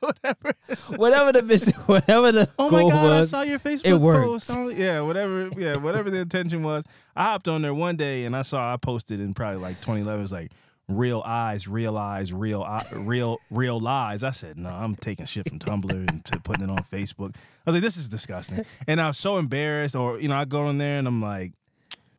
Whatever. 0.00 0.54
whatever 0.96 1.32
the 1.32 1.42
mission, 1.42 1.72
whatever 1.86 2.32
the 2.32 2.48
Oh 2.58 2.70
my 2.70 2.82
god, 2.82 3.12
I 3.12 3.24
saw 3.24 3.42
your 3.42 3.58
Facebook 3.58 4.00
worked. 4.00 4.46
post. 4.48 4.76
Yeah, 4.76 5.00
whatever. 5.02 5.50
Yeah, 5.56 5.76
whatever 5.76 6.10
the 6.10 6.18
intention 6.18 6.62
was. 6.62 6.84
I 7.16 7.24
hopped 7.24 7.48
on 7.48 7.62
there 7.62 7.74
one 7.74 7.96
day 7.96 8.24
and 8.24 8.36
I 8.36 8.42
saw 8.42 8.72
I 8.72 8.76
posted 8.76 9.20
in 9.20 9.34
probably 9.34 9.60
like 9.60 9.80
2011. 9.80 10.18
It 10.18 10.22
was 10.22 10.32
like 10.32 10.52
real 10.88 11.22
eyes, 11.24 11.68
real 11.68 11.96
eyes, 11.96 12.32
real 12.32 12.62
eye, 12.62 12.86
real 12.92 13.38
real 13.50 13.78
lies. 13.78 14.24
I 14.24 14.30
said 14.30 14.56
no, 14.58 14.70
I'm 14.70 14.96
taking 14.96 15.26
shit 15.26 15.48
from 15.48 15.58
Tumblr 15.58 15.90
and 15.90 16.24
to 16.26 16.40
putting 16.40 16.64
it 16.64 16.70
on 16.70 16.82
Facebook. 16.82 17.34
I 17.36 17.70
was 17.70 17.74
like, 17.74 17.82
this 17.82 17.96
is 17.96 18.08
disgusting, 18.08 18.64
and 18.86 19.00
I 19.00 19.06
was 19.06 19.18
so 19.18 19.36
embarrassed. 19.38 19.94
Or 19.94 20.18
you 20.18 20.28
know, 20.28 20.36
I 20.36 20.44
go 20.44 20.68
in 20.68 20.78
there 20.78 20.98
and 20.98 21.06
I'm 21.06 21.22
like, 21.22 21.52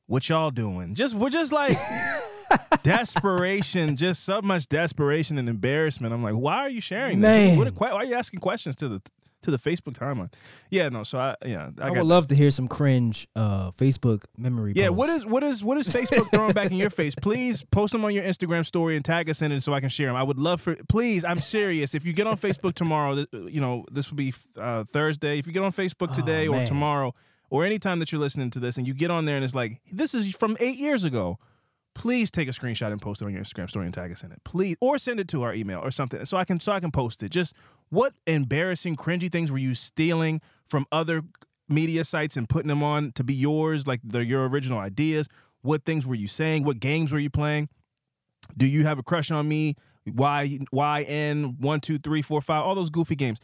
what 0.08 0.28
y'all 0.30 0.52
doing? 0.52 0.96
Just 0.96 1.16
we're 1.16 1.30
just 1.30 1.52
like. 1.52 1.78
desperation, 2.82 3.96
just 3.96 4.24
so 4.24 4.42
much 4.42 4.68
desperation 4.68 5.38
and 5.38 5.48
embarrassment. 5.48 6.14
I'm 6.14 6.24
like, 6.24 6.34
why 6.34 6.58
are 6.58 6.70
you 6.70 6.82
sharing 6.82 7.20
this? 7.22 7.58
What, 7.60 7.80
why 7.80 7.92
are 7.92 8.06
you 8.06 8.16
asking 8.16 8.40
questions 8.40 8.76
to 8.78 8.88
the 8.88 9.02
to 9.42 9.52
the 9.52 9.58
Facebook 9.58 9.94
timeline. 9.94 10.32
Yeah, 10.70 10.90
no. 10.90 11.04
So 11.04 11.20
I 11.20 11.36
yeah 11.46 11.70
I, 11.80 11.88
I, 11.88 11.92
would 11.92 12.06
love 12.06 12.28
to 12.28 12.36
hear 12.36 12.52
some 12.52 12.68
cringe 12.68 13.28
uh, 13.36 13.72
Facebook 13.72 14.24
memory. 14.38 14.74
Yeah, 14.76 14.90
what 14.90 15.08
posts. 15.08 15.26
is 15.26 15.32
what 15.32 15.44
is 15.44 15.64
what 15.64 15.78
is 15.78 15.88
Facebook 15.88 16.30
throwing 16.32 16.54
back 16.54 16.72
in 16.72 16.78
your 16.78 16.90
face? 16.90 17.16
Please 17.16 17.64
post 17.64 17.94
them 17.94 18.04
on 18.06 18.14
your 18.14 18.24
Instagram 18.24 18.66
story 18.66 18.96
and 18.96 19.06
tag 19.06 19.30
us 19.30 19.42
in 19.42 19.52
it 19.52 19.62
so 19.62 19.74
I 19.74 19.80
can 19.80 19.90
share 19.90 20.08
them. 20.08 20.16
I 20.16 20.24
would 20.24 20.40
love 20.40 20.62
for 20.62 20.76
please. 20.88 21.24
I'm 21.24 21.40
serious. 21.40 21.96
If 21.96 22.06
you 22.06 22.14
get 22.14 22.28
on 22.28 22.38
Facebook 22.38 22.74
tomorrow, 22.74 23.26
you 23.32 23.62
know 23.62 23.86
this 23.92 24.10
will 24.10 24.18
be 24.18 24.34
uh, 24.58 24.84
Thursday. 24.84 25.40
If 25.40 25.48
you 25.48 25.54
get 25.54 25.64
on 25.64 25.72
Facebook 25.72 26.10
Oh, 26.10 26.14
today 26.14 26.48
or 26.48 26.66
tomorrow 26.66 27.14
or 27.50 27.66
anytime 27.66 28.00
that 28.00 28.12
you're 28.12 28.22
listening 28.22 28.50
to 28.52 28.60
this 28.60 28.78
and 28.78 28.88
you 28.88 28.94
get 28.94 29.12
on 29.12 29.26
there 29.26 29.36
and 29.36 29.44
it's 29.44 29.56
like 29.56 29.82
this 29.92 30.14
is 30.14 30.36
from 30.36 30.56
eight 30.60 30.78
years 30.78 31.04
ago, 31.04 31.40
please 32.00 32.32
take 32.32 32.48
a 32.48 32.52
screenshot 32.52 32.94
and 32.94 33.02
post 33.02 33.22
it 33.22 33.26
on 33.26 33.34
your 33.34 33.44
Instagram 33.44 33.70
story 33.70 33.84
and 33.84 33.94
tag 33.94 34.10
us 34.10 34.24
in 34.24 34.32
it, 34.32 34.42
please, 34.46 34.78
or 34.80 34.98
send 34.98 35.20
it 35.20 35.28
to 35.28 35.44
our 35.44 35.54
email 35.54 35.82
or 35.82 35.92
something 35.92 36.24
so 36.26 36.38
I 36.38 36.46
can 36.46 36.62
so 36.62 36.72
I 36.72 36.80
can 36.80 36.92
post 36.92 37.22
it. 37.24 37.30
Just 37.30 37.54
what 37.90 38.14
embarrassing, 38.26 38.96
cringy 38.96 39.30
things 39.30 39.52
were 39.52 39.58
you 39.58 39.76
stealing 39.76 40.40
from 40.66 40.86
other 40.94 41.24
media 41.68 42.06
sites 42.06 42.38
and 42.38 42.48
putting 42.48 42.70
them 42.70 42.82
on 42.82 43.12
to 43.16 43.24
be 43.26 43.34
yours, 43.34 43.86
like 43.86 44.00
they're 44.02 44.22
your 44.22 44.48
original 44.48 44.80
ideas? 44.80 45.28
What 45.62 45.84
things 45.84 46.08
were 46.08 46.16
you 46.16 46.30
saying? 46.30 46.64
What 46.64 46.80
games 46.80 47.12
were 47.12 47.20
you 47.20 47.30
playing? 47.30 47.68
Do 48.56 48.66
you 48.66 48.86
have 48.86 48.98
a 48.98 49.04
crush 49.04 49.30
on 49.30 49.50
me? 49.50 49.76
Y 50.06 50.60
Y 50.72 51.02
N 51.02 51.58
one 51.60 51.82
two 51.82 51.98
three 51.98 52.22
four 52.22 52.40
five 52.40 52.64
all 52.64 52.76
those 52.76 52.90
goofy 52.90 53.18
games. 53.18 53.40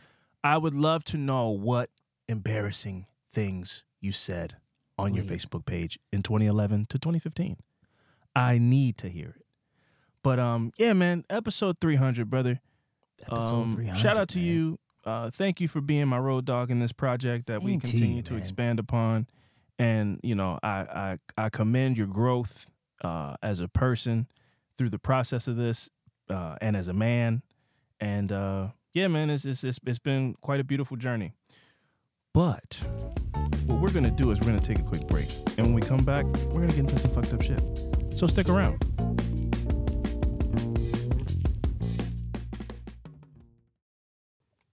I 0.45 0.57
would 0.57 0.73
love 0.73 1.03
to 1.05 1.17
know 1.17 1.49
what 1.49 1.89
embarrassing 2.29 3.07
things 3.29 3.83
you 3.99 4.13
said 4.13 4.55
on 4.97 5.13
your 5.13 5.25
Facebook 5.25 5.65
page 5.65 5.99
in 6.13 6.21
2011 6.21 6.85
to 6.85 6.97
2015. 6.97 7.57
I 8.35 8.57
need 8.57 8.97
to 8.99 9.09
hear 9.09 9.29
it. 9.37 9.45
But 10.23 10.39
um, 10.39 10.71
yeah, 10.77 10.93
man, 10.93 11.23
episode 11.29 11.77
300, 11.79 12.29
brother. 12.29 12.59
Episode 13.21 13.53
Um, 13.55 13.75
300, 13.75 13.99
shout 13.99 14.17
out 14.17 14.27
to 14.29 14.39
man. 14.39 14.47
you. 14.47 14.79
Uh, 15.05 15.29
thank 15.29 15.61
you 15.61 15.67
for 15.67 15.81
being 15.81 16.07
my 16.07 16.17
road 16.17 16.45
dog 16.45 16.71
in 16.71 16.79
this 16.79 16.91
project 16.91 17.45
that 17.47 17.61
we 17.61 17.73
Same 17.73 17.81
to 17.81 17.87
continue 17.87 18.15
you, 18.17 18.21
to 18.23 18.35
expand 18.35 18.79
upon. 18.79 19.27
And 19.77 20.19
you 20.23 20.33
know, 20.35 20.57
I 20.63 21.17
I, 21.37 21.43
I 21.45 21.49
commend 21.49 21.97
your 21.97 22.07
growth 22.07 22.69
uh, 23.03 23.35
as 23.43 23.59
a 23.59 23.67
person 23.67 24.27
through 24.77 24.89
the 24.89 24.99
process 24.99 25.47
of 25.47 25.57
this, 25.57 25.89
uh, 26.29 26.55
and 26.59 26.75
as 26.75 26.87
a 26.87 26.93
man. 26.93 27.43
And 27.99 28.31
uh, 28.31 28.69
yeah, 28.93 29.07
man, 29.07 29.29
it's, 29.29 29.45
it's 29.45 29.63
it's 29.63 29.79
it's 29.85 29.99
been 29.99 30.35
quite 30.41 30.59
a 30.59 30.63
beautiful 30.63 30.97
journey. 30.97 31.33
But 32.33 32.81
what 33.65 33.79
we're 33.79 33.91
gonna 33.91 34.09
do 34.11 34.31
is 34.31 34.39
we're 34.39 34.47
gonna 34.47 34.59
take 34.59 34.79
a 34.79 34.83
quick 34.83 35.07
break, 35.07 35.29
and 35.57 35.67
when 35.67 35.73
we 35.75 35.81
come 35.81 36.03
back, 36.03 36.25
we're 36.51 36.61
gonna 36.61 36.67
get 36.73 36.79
into 36.79 36.97
some 36.99 37.11
fucked 37.11 37.33
up 37.33 37.41
shit. 37.43 37.61
So 38.15 38.27
stick 38.27 38.47
around. 38.49 38.81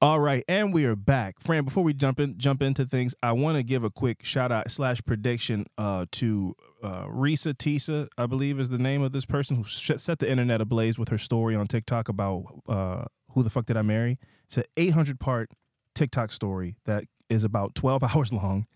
All 0.00 0.18
right, 0.18 0.44
and 0.48 0.74
we 0.74 0.84
are 0.84 0.96
back, 0.96 1.36
Fran. 1.40 1.64
Before 1.64 1.84
we 1.84 1.94
jump 1.94 2.18
in, 2.18 2.36
jump 2.36 2.60
into 2.60 2.84
things, 2.84 3.14
I 3.22 3.32
want 3.32 3.56
to 3.56 3.62
give 3.62 3.84
a 3.84 3.90
quick 3.90 4.24
shout 4.24 4.50
out 4.50 4.68
slash 4.68 5.00
prediction 5.04 5.66
uh, 5.78 6.06
to 6.12 6.56
uh, 6.82 7.04
Reesa 7.06 7.54
Teesa, 7.54 8.08
I 8.18 8.26
believe 8.26 8.58
is 8.58 8.68
the 8.68 8.78
name 8.78 9.02
of 9.02 9.12
this 9.12 9.24
person 9.24 9.56
who 9.56 9.64
set 9.64 10.18
the 10.18 10.28
internet 10.28 10.60
ablaze 10.60 10.98
with 10.98 11.08
her 11.10 11.18
story 11.18 11.54
on 11.54 11.68
TikTok 11.68 12.08
about 12.08 12.62
uh, 12.68 13.04
who 13.30 13.44
the 13.44 13.50
fuck 13.50 13.66
did 13.66 13.76
I 13.76 13.82
marry. 13.82 14.18
It's 14.46 14.56
an 14.56 14.64
800 14.76 15.20
part 15.20 15.50
TikTok 15.94 16.32
story 16.32 16.76
that 16.84 17.04
is 17.28 17.44
about 17.44 17.76
12 17.76 18.02
hours 18.16 18.32
long. 18.32 18.66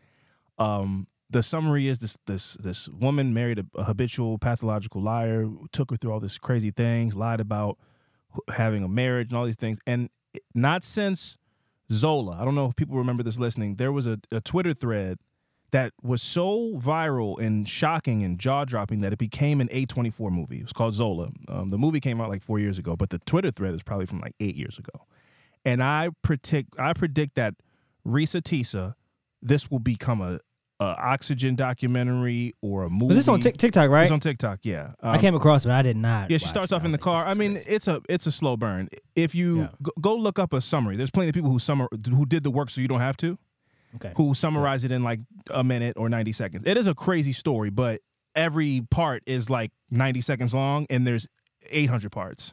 Um, 0.59 1.09
the 1.31 1.43
summary 1.43 1.89
is 1.89 1.99
this 1.99 2.17
this 2.27 2.55
this 2.55 2.89
woman 2.89 3.35
married 3.35 3.59
a, 3.59 3.67
a 3.75 3.85
habitual 3.85 4.39
pathological 4.39 5.03
liar, 5.03 5.49
took 5.73 5.91
her 5.91 5.97
through 5.97 6.13
all 6.13 6.21
these 6.21 6.39
crazy 6.39 6.71
things, 6.71 7.17
lied 7.17 7.41
about 7.41 7.79
having 8.51 8.83
a 8.85 8.89
marriage 8.89 9.29
and 9.31 9.39
all 9.39 9.45
these 9.45 9.57
things, 9.57 9.79
and 9.87 10.09
not 10.55 10.85
since 10.85 11.37
Zola. 11.91 12.37
I 12.41 12.45
don't 12.45 12.55
know 12.55 12.67
if 12.67 12.77
people 12.77 12.97
remember 12.97 13.23
this 13.23 13.39
listening. 13.39 13.77
There 13.77 13.93
was 13.93 14.07
a, 14.07 14.19
a 14.31 14.41
Twitter 14.41 14.75
thread 14.75 15.19
that 15.73 15.93
was 16.03 16.23
so 16.23 16.79
viral 16.79 17.39
and 17.41 17.69
shocking 17.69 18.23
and 18.23 18.39
jaw 18.39 18.65
dropping 18.65 19.01
that 19.01 19.13
it 19.13 19.19
became 19.19 19.61
an 19.61 19.69
A24 19.69 20.31
movie. 20.31 20.59
It 20.59 20.63
was 20.63 20.73
called 20.73 20.95
Zola. 20.95 21.31
Um, 21.49 21.69
the 21.69 21.79
movie 21.79 22.01
came 22.01 22.21
out 22.21 22.29
like 22.29 22.43
four 22.43 22.59
years 22.59 22.79
ago, 22.79 22.97
but 22.97 23.11
the 23.11 23.19
Twitter 23.21 23.51
thread 23.51 23.75
is 23.75 23.83
probably 23.83 24.07
from 24.07 24.21
like 24.21 24.35
eight 24.41 24.55
years 24.55 24.79
ago. 24.79 25.07
And 25.65 25.83
I 25.83 26.11
predict 26.23 26.79
I 26.79 26.93
predict 26.93 27.35
that 27.35 27.55
Reesa 28.07 28.41
Teesa, 28.41 28.95
this 29.43 29.71
will 29.71 29.81
become 29.81 30.21
a, 30.21 30.39
a 30.79 30.85
Oxygen 30.85 31.57
documentary 31.57 32.55
or 32.61 32.85
a 32.85 32.91
movie. 32.91 33.07
Was 33.07 33.17
this 33.17 33.29
on 33.29 33.41
Tik 33.41 33.57
TikTok, 33.57 33.89
right? 33.91 34.03
It's 34.03 34.11
on 34.11 34.21
TikTok, 34.21 34.61
yeah. 34.63 34.93
I 35.03 35.15
Um, 35.15 35.21
came 35.21 35.35
across 35.35 35.65
it, 35.65 35.69
but 35.69 35.75
I 35.75 35.83
did 35.83 35.97
not. 35.97 36.31
yeah, 36.31 36.37
she 36.39 36.47
starts 36.47 36.71
off 36.73 36.85
in 36.85 36.91
the 36.91 36.99
car. 36.99 37.27
I 37.27 37.35
mean, 37.35 37.59
it's 37.67 37.89
a 37.89 38.03
it's 38.09 38.27
a 38.27 38.33
slow 38.33 38.57
burn. 38.57 38.89
If 39.15 39.35
you 39.35 39.63
Yeah. 39.63 39.69
go, 40.01 40.15
look 40.17 40.39
up 40.39 40.53
a 40.53 40.61
summary, 40.61 40.97
there's 40.97 41.11
plenty 41.11 41.29
of 41.31 41.35
people 41.35 41.51
who 41.51 41.59
summer 41.59 41.89
who 42.09 42.27
did 42.27 42.43
the 42.43 42.51
work 42.51 42.69
so 42.71 42.81
you 42.83 42.89
don't 42.89 43.01
have 43.01 43.17
to, 43.19 43.39
okay. 43.97 44.13
who 44.17 44.35
summarize 44.35 44.85
it 44.85 44.93
in 44.93 45.03
like 45.03 45.21
a 45.51 45.65
minute 45.65 45.97
or 45.97 46.09
90 46.11 46.33
seconds. 46.33 46.63
It 46.67 46.77
is 46.77 46.87
a 46.87 46.95
crazy 46.95 47.33
story, 47.33 47.71
but 47.71 48.03
every 48.35 48.83
part 48.91 49.23
is 49.27 49.49
like 49.49 49.73
90 49.91 50.21
seconds 50.21 50.55
long 50.55 50.87
and 50.91 51.07
there's 51.07 51.27
800 51.71 52.13
parts. 52.13 52.53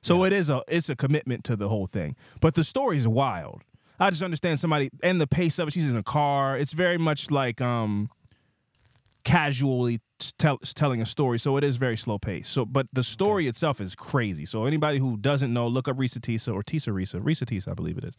So 0.00 0.22
it 0.24 0.32
is 0.32 0.48
a 0.50 0.62
it's 0.68 0.88
a 0.90 0.94
commitment 0.94 1.42
to 1.44 1.56
the 1.56 1.68
whole 1.68 1.86
thing. 1.88 2.14
But 2.40 2.54
the 2.54 2.62
story 2.62 2.98
is 2.98 3.08
wild. 3.08 3.62
I 3.98 4.10
just 4.10 4.22
understand 4.22 4.58
somebody 4.60 4.90
and 5.02 5.20
the 5.20 5.26
pace 5.26 5.58
of 5.58 5.68
it. 5.68 5.72
She's 5.72 5.88
in 5.88 5.96
a 5.96 6.02
car. 6.02 6.58
It's 6.58 6.72
very 6.72 6.98
much 6.98 7.30
like 7.30 7.60
um 7.60 8.10
casually 9.24 10.00
tell, 10.38 10.58
telling 10.58 11.00
a 11.00 11.06
story, 11.06 11.38
so 11.38 11.56
it 11.56 11.64
is 11.64 11.76
very 11.76 11.96
slow 11.96 12.18
pace. 12.18 12.48
So, 12.48 12.64
but 12.64 12.86
the 12.92 13.02
story 13.02 13.48
itself 13.48 13.80
is 13.80 13.94
crazy. 13.94 14.44
So 14.44 14.66
anybody 14.66 14.98
who 14.98 15.16
doesn't 15.16 15.52
know, 15.52 15.66
look 15.66 15.88
up 15.88 15.96
Reesa 15.96 16.18
Teesa 16.18 16.52
or 16.52 16.62
Teesa 16.62 16.92
Reesa, 16.92 17.20
Reesa 17.20 17.44
Teesa, 17.44 17.70
I 17.70 17.74
believe 17.74 17.98
it 17.98 18.04
is, 18.04 18.14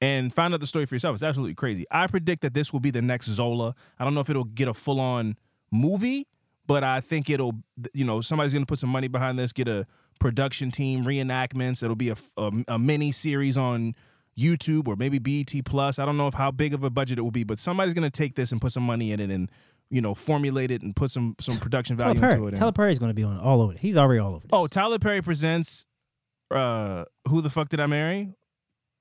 and 0.00 0.32
find 0.32 0.54
out 0.54 0.60
the 0.60 0.66
story 0.66 0.86
for 0.86 0.94
yourself. 0.94 1.14
It's 1.14 1.22
absolutely 1.22 1.54
crazy. 1.54 1.86
I 1.90 2.06
predict 2.06 2.42
that 2.42 2.54
this 2.54 2.72
will 2.72 2.80
be 2.80 2.90
the 2.90 3.02
next 3.02 3.26
Zola. 3.26 3.74
I 3.98 4.04
don't 4.04 4.14
know 4.14 4.20
if 4.20 4.30
it'll 4.30 4.44
get 4.44 4.68
a 4.68 4.74
full 4.74 5.00
on 5.00 5.36
movie, 5.70 6.26
but 6.66 6.84
I 6.84 7.00
think 7.00 7.30
it'll, 7.30 7.54
you 7.94 8.04
know, 8.04 8.20
somebody's 8.20 8.52
gonna 8.52 8.66
put 8.66 8.78
some 8.78 8.90
money 8.90 9.08
behind 9.08 9.38
this, 9.38 9.52
get 9.52 9.68
a 9.68 9.86
production 10.20 10.70
team, 10.70 11.04
reenactments. 11.04 11.82
It'll 11.82 11.96
be 11.96 12.10
a, 12.10 12.16
a, 12.36 12.50
a 12.68 12.78
mini 12.78 13.12
series 13.12 13.56
on 13.56 13.94
YouTube 14.38 14.88
or 14.88 14.96
maybe 14.96 15.18
BET 15.18 15.52
Plus. 15.64 15.98
I 15.98 16.04
don't 16.06 16.16
know 16.16 16.26
if 16.28 16.34
how 16.34 16.50
big 16.50 16.72
of 16.74 16.84
a 16.84 16.90
budget 16.90 17.18
it 17.18 17.22
will 17.22 17.30
be, 17.30 17.44
but 17.44 17.58
somebody's 17.58 17.94
gonna 17.94 18.10
take 18.10 18.34
this 18.36 18.52
and 18.52 18.60
put 18.60 18.72
some 18.72 18.82
money 18.84 19.12
in 19.12 19.20
it 19.20 19.30
and 19.30 19.50
you 19.90 20.00
know 20.00 20.14
formulate 20.14 20.70
it 20.70 20.82
and 20.82 20.94
put 20.94 21.10
some 21.10 21.34
some 21.40 21.56
production 21.58 21.96
Tyler 21.96 22.14
value 22.14 22.22
into 22.24 22.34
Perry. 22.36 22.44
it. 22.46 22.48
and- 22.50 22.56
Tyler 22.58 22.72
Perry's 22.72 22.98
going 22.98 23.10
to 23.10 23.14
be 23.14 23.24
on 23.24 23.38
all 23.38 23.60
over 23.62 23.72
it. 23.72 23.78
He's 23.78 23.96
already 23.96 24.18
all 24.20 24.30
over 24.34 24.40
this. 24.40 24.50
oh, 24.52 24.66
Tyler 24.66 24.98
Perry 24.98 25.22
presents 25.22 25.86
uh 26.50 27.04
Who 27.28 27.40
the 27.40 27.50
Fuck 27.50 27.68
Did 27.68 27.80
I 27.80 27.86
Marry? 27.86 28.34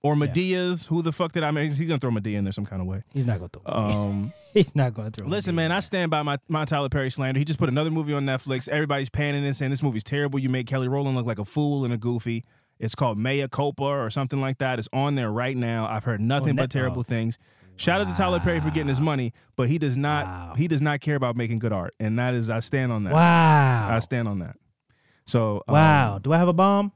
Or 0.03 0.15
Madea's 0.15 0.85
Who 0.87 1.01
the 1.01 1.11
Fuck 1.11 1.31
Did 1.31 1.43
I 1.43 1.51
Marry? 1.51 1.67
He's 1.67 1.79
gonna 1.81 1.97
throw 1.97 2.11
Madea 2.11 2.35
in 2.37 2.43
there 2.45 2.53
some 2.53 2.65
kind 2.65 2.81
of 2.81 2.87
way. 2.87 3.03
he's 3.13 3.25
not 3.25 3.39
going 3.39 3.49
to 3.49 3.59
throw. 3.59 3.73
Um 3.73 4.33
he's 4.53 4.73
not 4.75 4.93
going 4.93 5.11
to 5.11 5.17
throw. 5.17 5.27
Listen, 5.27 5.53
Madea 5.53 5.57
man, 5.57 5.71
I 5.71 5.79
stand 5.81 6.11
by 6.11 6.23
my, 6.23 6.37
my 6.47 6.65
Tyler 6.65 6.87
Perry 6.89 7.09
slander. 7.09 7.37
He 7.39 7.45
just 7.45 7.59
put 7.59 7.67
another 7.69 7.89
movie 7.91 8.13
on 8.13 8.25
Netflix. 8.25 8.69
Everybody's 8.69 9.09
panning 9.09 9.45
and 9.45 9.55
saying 9.55 9.71
this 9.71 9.83
movie's 9.83 10.03
terrible. 10.03 10.39
You 10.39 10.49
made 10.49 10.67
Kelly 10.67 10.87
Rowland 10.87 11.17
look 11.17 11.25
like 11.25 11.39
a 11.39 11.45
fool 11.45 11.83
and 11.83 11.93
a 11.93 11.97
goofy. 11.97 12.45
It's 12.79 12.95
called 12.95 13.17
Mea 13.17 13.47
Culpa 13.47 13.83
or 13.83 14.09
something 14.09 14.39
like 14.39 14.59
that. 14.59 14.79
It's 14.79 14.89
on 14.93 15.15
there 15.15 15.31
right 15.31 15.57
now. 15.57 15.87
I've 15.87 16.03
heard 16.03 16.21
nothing 16.21 16.55
Net- 16.55 16.63
but 16.63 16.71
terrible 16.71 16.99
oh. 16.99 17.03
things. 17.03 17.39
Shout 17.75 18.01
out 18.01 18.07
to 18.07 18.13
Tyler 18.13 18.39
Perry 18.39 18.59
for 18.59 18.69
getting 18.71 18.87
his 18.87 18.99
money, 18.99 19.33
but 19.55 19.69
he 19.69 19.77
does 19.77 19.97
not 19.97 20.25
Wow. 20.25 20.53
he 20.57 20.67
does 20.67 20.81
not 20.81 20.99
care 20.99 21.15
about 21.15 21.35
making 21.35 21.59
good 21.59 21.71
art. 21.71 21.93
And 21.99 22.17
that 22.17 22.33
is 22.33 22.49
I 22.49 22.59
stand 22.59 22.91
on 22.91 23.03
that. 23.03 23.13
Wow. 23.13 23.95
I 23.95 23.99
stand 23.99 24.27
on 24.27 24.39
that. 24.39 24.55
So 25.27 25.63
um, 25.67 25.73
wow. 25.73 26.19
Do 26.19 26.33
I 26.33 26.37
have 26.37 26.47
a 26.47 26.53
bomb? 26.53 26.91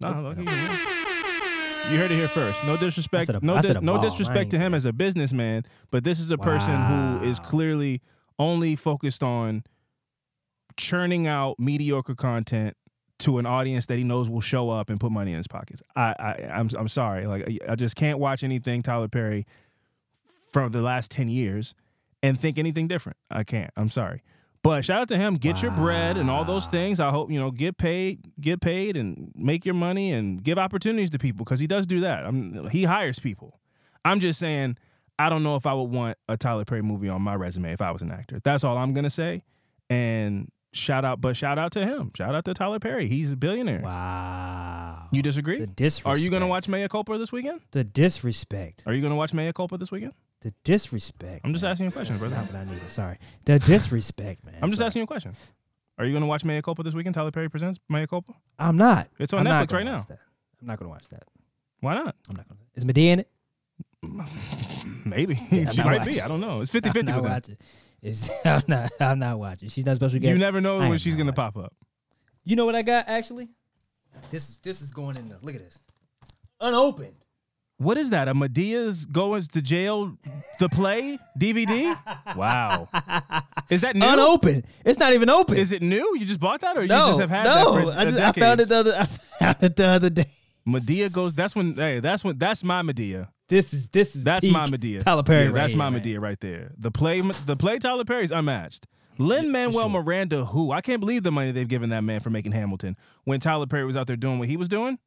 no, 0.00 0.34
you 0.36 0.44
you 0.44 1.96
heard 1.98 2.10
it 2.10 2.16
here 2.16 2.28
first. 2.28 2.62
No 2.64 2.76
disrespect. 2.76 3.30
A- 3.30 3.38
no, 3.44 3.60
di- 3.62 3.72
no 3.80 3.94
bomb. 3.94 4.02
Disrespect 4.02 4.50
to 4.50 4.58
him 4.58 4.74
as 4.74 4.84
a 4.84 4.92
businessman, 4.92 5.64
but 5.90 6.04
this 6.04 6.20
is 6.20 6.30
a 6.30 6.38
person 6.38 6.74
who 6.82 7.22
is 7.22 7.40
clearly 7.40 8.02
only 8.38 8.76
focused 8.76 9.22
on 9.22 9.64
churning 10.76 11.26
out 11.26 11.58
mediocre 11.58 12.14
content 12.14 12.76
to 13.20 13.38
an 13.38 13.46
audience 13.46 13.86
that 13.86 13.98
he 13.98 14.04
knows 14.04 14.30
will 14.30 14.40
show 14.40 14.70
up 14.70 14.90
and 14.90 15.00
put 15.00 15.10
money 15.10 15.32
in 15.32 15.36
his 15.38 15.48
pockets. 15.48 15.82
I, 15.96 16.14
I 16.18 16.32
I'm 16.52 16.70
I'm 16.78 16.88
sorry. 16.88 17.26
Like 17.26 17.60
I- 17.68 17.74
just 17.74 17.96
can't 17.96 18.18
watch 18.18 18.42
anything 18.44 18.82
Tyler 18.82 19.08
Perry 19.08 19.46
from 20.52 20.72
the 20.72 20.80
last 20.82 21.10
10 21.10 21.28
years 21.28 21.74
and 22.22 22.38
think 22.38 22.58
anything 22.58 22.88
different. 22.88 23.16
I 23.30 23.44
can't. 23.44 23.70
I'm 23.76 23.88
sorry. 23.88 24.22
But 24.62 24.84
shout 24.84 25.02
out 25.02 25.08
to 25.08 25.16
him. 25.16 25.36
Get 25.36 25.62
your 25.62 25.70
bread 25.70 26.16
and 26.16 26.28
all 26.30 26.44
those 26.44 26.66
things. 26.66 26.98
I 26.98 27.10
hope, 27.10 27.30
you 27.30 27.38
know, 27.38 27.50
get 27.50 27.78
paid, 27.78 28.20
get 28.40 28.60
paid 28.60 28.96
and 28.96 29.30
make 29.36 29.64
your 29.64 29.74
money 29.74 30.12
and 30.12 30.42
give 30.42 30.58
opportunities 30.58 31.10
to 31.10 31.18
people 31.18 31.44
because 31.44 31.60
he 31.60 31.66
does 31.68 31.86
do 31.86 32.00
that. 32.00 32.26
I'm, 32.26 32.68
he 32.68 32.84
hires 32.84 33.18
people. 33.20 33.60
I'm 34.04 34.18
just 34.18 34.38
saying, 34.38 34.76
I 35.18 35.28
don't 35.28 35.42
know 35.42 35.54
if 35.56 35.64
I 35.64 35.74
would 35.74 35.90
want 35.90 36.18
a 36.28 36.36
Tyler 36.36 36.64
Perry 36.64 36.82
movie 36.82 37.08
on 37.08 37.22
my 37.22 37.34
resume 37.36 37.72
if 37.72 37.80
I 37.80 37.92
was 37.92 38.02
an 38.02 38.10
actor. 38.10 38.40
That's 38.42 38.64
all 38.64 38.76
I'm 38.76 38.94
going 38.94 39.04
to 39.04 39.10
say. 39.10 39.42
And 39.88 40.50
shout 40.72 41.04
out, 41.04 41.20
but 41.20 41.36
shout 41.36 41.58
out 41.58 41.72
to 41.72 41.84
him. 41.84 42.10
Shout 42.16 42.34
out 42.34 42.44
to 42.46 42.54
Tyler 42.54 42.78
Perry. 42.78 43.08
He's 43.08 43.32
a 43.32 43.36
billionaire. 43.36 43.80
Wow. 43.82 45.08
You 45.10 45.22
disagree? 45.22 45.58
The 45.60 45.66
disrespect. 45.66 46.06
Are 46.06 46.18
you 46.18 46.30
going 46.30 46.42
to 46.42 46.46
watch 46.46 46.68
Mea 46.68 46.86
Culpa 46.88 47.18
this 47.18 47.32
weekend? 47.32 47.60
the 47.70 47.84
disrespect? 47.84 48.82
Are 48.86 48.92
you 48.92 49.00
going 49.00 49.12
to 49.12 49.16
watch 49.16 49.32
Mea 49.32 49.52
Culpa 49.52 49.78
this 49.78 49.90
weekend? 49.90 50.12
The 50.42 50.52
disrespect. 50.64 51.40
I'm 51.44 51.52
just 51.52 51.62
man. 51.64 51.72
asking 51.72 51.84
you 51.86 51.88
a 51.90 51.92
question, 51.92 52.16
brother. 52.18 52.36
Not 52.36 52.46
what 52.46 52.56
I 52.56 52.64
needed. 52.64 52.88
Sorry. 52.90 53.18
The 53.44 53.58
disrespect, 53.58 54.44
man. 54.44 54.56
I'm 54.62 54.68
just 54.68 54.78
Sorry. 54.78 54.86
asking 54.86 55.00
you 55.00 55.04
a 55.04 55.06
question. 55.08 55.34
Are 55.98 56.04
you 56.04 56.12
going 56.12 56.22
to 56.22 56.28
watch 56.28 56.44
Mea 56.44 56.62
Culpa 56.62 56.82
this 56.84 56.94
weekend? 56.94 57.14
Tyler 57.14 57.32
Perry 57.32 57.48
presents 57.48 57.80
Mea 57.88 58.06
Culpa. 58.06 58.34
I'm 58.58 58.76
not. 58.76 59.08
It's 59.18 59.32
on 59.32 59.46
I'm 59.46 59.66
Netflix 59.66 59.72
right 59.72 59.84
now. 59.84 59.98
That. 60.08 60.18
I'm 60.60 60.66
not 60.68 60.78
going 60.78 60.86
to 60.88 60.92
watch 60.92 61.08
that. 61.08 61.24
Why 61.80 61.94
not? 61.94 62.14
I'm 62.28 62.36
not 62.36 62.48
going 62.48 62.58
to. 62.58 62.64
Is 62.76 62.84
Madea 62.84 63.12
in 63.14 63.20
it? 63.20 63.30
Maybe 65.04 65.40
I'm 65.50 65.72
she 65.72 65.82
might 65.82 65.98
watching. 65.98 66.14
be. 66.14 66.22
I 66.22 66.28
don't 66.28 66.40
know. 66.40 66.60
It's 66.60 66.70
50 66.70 66.90
50 66.92 67.00
I'm 67.00 67.22
not 67.22 67.34
with 67.34 67.44
them. 67.44 67.56
Watching. 68.02 68.10
It's, 68.10 68.30
I'm 68.44 68.62
not. 68.66 68.92
I'm 69.00 69.18
not 69.18 69.38
watching. 69.38 69.68
She's 69.68 69.86
not 69.86 69.96
special 69.96 70.18
guest. 70.18 70.32
You 70.32 70.38
never 70.38 70.60
know 70.60 70.76
I 70.76 70.80
when 70.80 70.92
am 70.92 70.98
she's 70.98 71.14
not 71.14 71.18
gonna 71.18 71.30
watching. 71.30 71.52
pop 71.52 71.64
up. 71.64 71.74
You 72.44 72.56
know 72.56 72.64
what 72.64 72.74
I 72.74 72.82
got 72.82 73.08
actually? 73.08 73.48
This 74.30 74.48
is 74.48 74.58
this 74.58 74.82
is 74.82 74.90
going 74.90 75.16
in. 75.16 75.28
The, 75.28 75.38
look 75.42 75.54
at 75.54 75.60
this. 75.60 75.78
Unopened. 76.60 77.18
What 77.78 77.96
is 77.96 78.10
that? 78.10 78.26
A 78.26 78.34
Madea's 78.34 79.06
going 79.06 79.42
to 79.42 79.62
jail? 79.62 80.16
The 80.58 80.68
play 80.68 81.16
DVD? 81.38 81.96
Wow. 82.34 82.88
Is 83.70 83.82
that 83.82 83.94
new? 83.94 84.04
Unopened. 84.04 84.64
It's 84.84 84.98
not 84.98 85.12
even 85.12 85.30
open. 85.30 85.56
Is 85.56 85.70
it 85.70 85.80
new? 85.80 86.16
You 86.18 86.26
just 86.26 86.40
bought 86.40 86.60
that, 86.62 86.76
or 86.76 86.86
no, 86.86 87.00
you 87.02 87.06
just 87.10 87.20
have 87.20 87.30
had 87.30 87.44
no. 87.44 87.54
that 87.54 87.84
for 87.84 87.90
I, 87.90 87.94
uh, 87.94 88.04
just, 88.04 88.18
I 88.18 88.32
found 88.32 88.58
decades? 88.58 88.62
it 88.62 88.68
the 88.68 88.76
other. 88.76 88.94
I 88.98 89.06
found 89.06 89.56
it 89.62 89.76
the 89.76 89.86
other 89.86 90.10
day. 90.10 90.26
Madea 90.66 91.12
goes. 91.12 91.34
That's 91.34 91.54
when. 91.54 91.76
Hey, 91.76 92.00
that's 92.00 92.24
when. 92.24 92.36
That's 92.36 92.64
my 92.64 92.82
Madea. 92.82 93.28
This 93.48 93.72
is 93.72 93.88
this 93.88 94.14
is 94.14 94.24
That's 94.24 94.44
peak 94.44 94.52
my 94.52 94.66
Madea. 94.66 95.02
Tyler 95.02 95.22
Perry. 95.22 95.44
Yeah, 95.44 95.46
right 95.48 95.54
that's 95.54 95.72
here, 95.72 95.78
my 95.78 95.90
man. 95.90 96.02
Madea 96.02 96.20
right 96.20 96.38
there. 96.40 96.72
The 96.78 96.90
play. 96.90 97.20
The 97.20 97.56
play. 97.56 97.78
Tyler 97.78 98.04
Perry's 98.04 98.30
unmatched. 98.30 98.86
Lin 99.18 99.50
Manuel 99.50 99.90
sure. 99.90 100.02
Miranda, 100.02 100.44
who 100.44 100.70
I 100.70 100.80
can't 100.80 101.00
believe 101.00 101.24
the 101.24 101.32
money 101.32 101.50
they've 101.50 101.66
given 101.66 101.90
that 101.90 102.02
man 102.02 102.20
for 102.20 102.30
making 102.30 102.52
Hamilton 102.52 102.96
when 103.24 103.40
Tyler 103.40 103.66
Perry 103.66 103.84
was 103.84 103.96
out 103.96 104.06
there 104.06 104.16
doing 104.16 104.38
what 104.38 104.48
he 104.48 104.56
was 104.56 104.68
doing. 104.68 104.98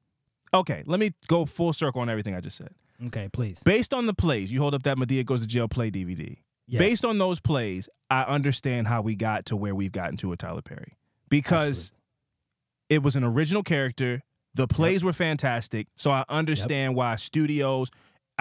Okay, 0.53 0.83
let 0.85 0.99
me 0.99 1.13
go 1.27 1.45
full 1.45 1.71
circle 1.71 2.01
on 2.01 2.09
everything 2.09 2.35
I 2.35 2.41
just 2.41 2.57
said. 2.57 2.73
Okay, 3.07 3.29
please. 3.29 3.59
Based 3.63 3.93
on 3.93 4.05
the 4.05 4.13
plays, 4.13 4.51
you 4.51 4.59
hold 4.59 4.75
up 4.75 4.83
that 4.83 4.97
Madea 4.97 5.25
goes 5.25 5.41
to 5.41 5.47
jail 5.47 5.67
play 5.69 5.89
DVD. 5.89 6.37
Yes. 6.67 6.79
Based 6.79 7.05
on 7.05 7.17
those 7.17 7.39
plays, 7.39 7.89
I 8.09 8.23
understand 8.23 8.87
how 8.87 9.01
we 9.01 9.15
got 9.15 9.45
to 9.47 9.55
where 9.55 9.73
we've 9.73 9.91
gotten 9.91 10.17
to 10.17 10.29
with 10.29 10.39
Tyler 10.39 10.61
Perry 10.61 10.97
because 11.29 11.93
it 12.89 13.01
was 13.01 13.15
an 13.15 13.23
original 13.23 13.63
character. 13.63 14.23
The 14.53 14.67
plays 14.67 15.03
were 15.03 15.13
fantastic, 15.13 15.87
so 15.95 16.11
I 16.11 16.25
understand 16.27 16.95
why 16.95 17.15
studios. 17.15 17.89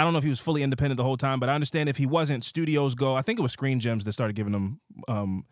I 0.01 0.05
don't 0.05 0.13
know 0.15 0.19
if 0.19 0.25
he 0.25 0.31
was 0.31 0.41
fully 0.41 0.63
independent 0.63 0.97
the 0.97 1.05
whole 1.05 1.17
time, 1.19 1.41
but 1.41 1.49
I 1.49 1.55
understand 1.55 1.89
if 1.89 1.97
he 1.99 2.07
wasn't, 2.07 2.43
studios 2.43 2.95
go. 2.95 3.15
I 3.17 3.23
think 3.23 3.39
it 3.39 3.43
was 3.43 3.53
Screen 3.53 3.81
Gems 3.81 4.05
that 4.07 4.13
started 4.13 4.35
giving 4.35 4.55
him, 4.55 4.81
um, 5.09 5.45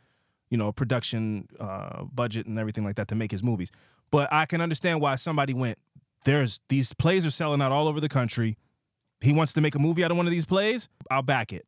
you 0.50 0.57
know, 0.57 0.73
production 0.73 1.49
uh, 1.61 2.05
budget 2.05 2.47
and 2.47 2.59
everything 2.59 2.83
like 2.85 2.97
that 2.97 3.09
to 3.09 3.14
make 3.14 3.31
his 3.31 3.43
movies. 3.43 3.71
But 4.11 4.33
I 4.33 4.47
can 4.47 4.61
understand 4.62 5.00
why 5.02 5.17
somebody 5.17 5.52
went. 5.52 5.76
There's 6.25 6.61
these 6.69 6.93
plays 6.95 7.26
are 7.26 7.31
selling 7.31 7.61
out 7.61 7.73
all 7.73 7.88
over 7.88 8.00
the 8.00 8.09
country. 8.09 8.57
He 9.21 9.33
wants 9.33 9.52
to 9.52 9.61
make 9.61 9.75
a 9.75 9.78
movie 9.78 10.02
out 10.02 10.11
of 10.11 10.17
one 10.17 10.26
of 10.26 10.31
these 10.31 10.47
plays. 10.47 10.88
I'll 11.11 11.23
back 11.23 11.52
it 11.52 11.67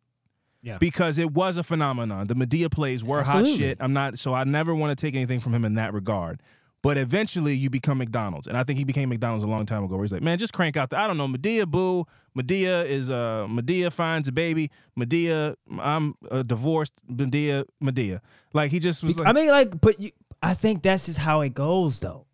Yeah. 0.63 0.79
because 0.79 1.19
it 1.19 1.33
was 1.33 1.57
a 1.57 1.63
phenomenon. 1.63 2.29
The 2.29 2.35
Madea 2.35 2.71
plays 2.71 3.05
were 3.05 3.23
hot 3.23 3.47
shit. 3.47 3.77
I'm 3.81 3.93
not, 3.93 4.19
so 4.19 4.33
I 4.35 4.45
never 4.45 4.75
want 4.75 4.97
to 4.97 5.07
take 5.07 5.15
anything 5.15 5.41
from 5.41 5.55
him 5.55 5.65
in 5.65 5.75
that 5.75 5.93
regard. 5.93 6.43
But 6.83 6.97
eventually, 6.97 7.55
you 7.55 7.69
become 7.69 7.99
McDonald's, 7.99 8.47
and 8.47 8.57
I 8.57 8.65
think 8.65 8.79
he 8.79 8.85
became 8.85 9.11
McDonald's 9.11 9.45
a 9.45 9.47
long 9.47 9.67
time 9.67 9.85
ago. 9.85 9.97
Where 9.97 10.05
he's 10.05 10.13
like, 10.13 10.23
man, 10.23 10.39
just 10.39 10.55
crank 10.55 10.79
out 10.79 10.89
the, 10.89 10.99
I 10.99 11.07
don't 11.07 11.19
know, 11.19 11.29
Madea 11.29 11.67
boo. 11.67 12.07
Madea 12.37 12.87
is 12.87 13.11
uh, 13.11 13.47
Madea 13.51 13.93
finds 13.93 14.29
a 14.29 14.33
baby. 14.33 14.71
Madea, 14.99 15.57
I'm 15.79 16.15
uh, 16.31 16.43
divorced. 16.43 16.95
Madea, 17.07 17.67
Madea. 17.83 18.21
Like 18.55 18.71
he 18.71 18.79
just 18.79 19.03
was 19.03 19.19
like, 19.19 19.29
I 19.29 19.33
mean, 19.33 19.51
like, 19.51 19.79
but 19.79 20.01
you, 20.01 20.11
I 20.43 20.55
think 20.55 20.83
that's 20.83 21.05
just 21.05 21.19
how 21.19 21.43
it 21.43 21.53
goes, 21.53 22.01
though. 22.01 22.25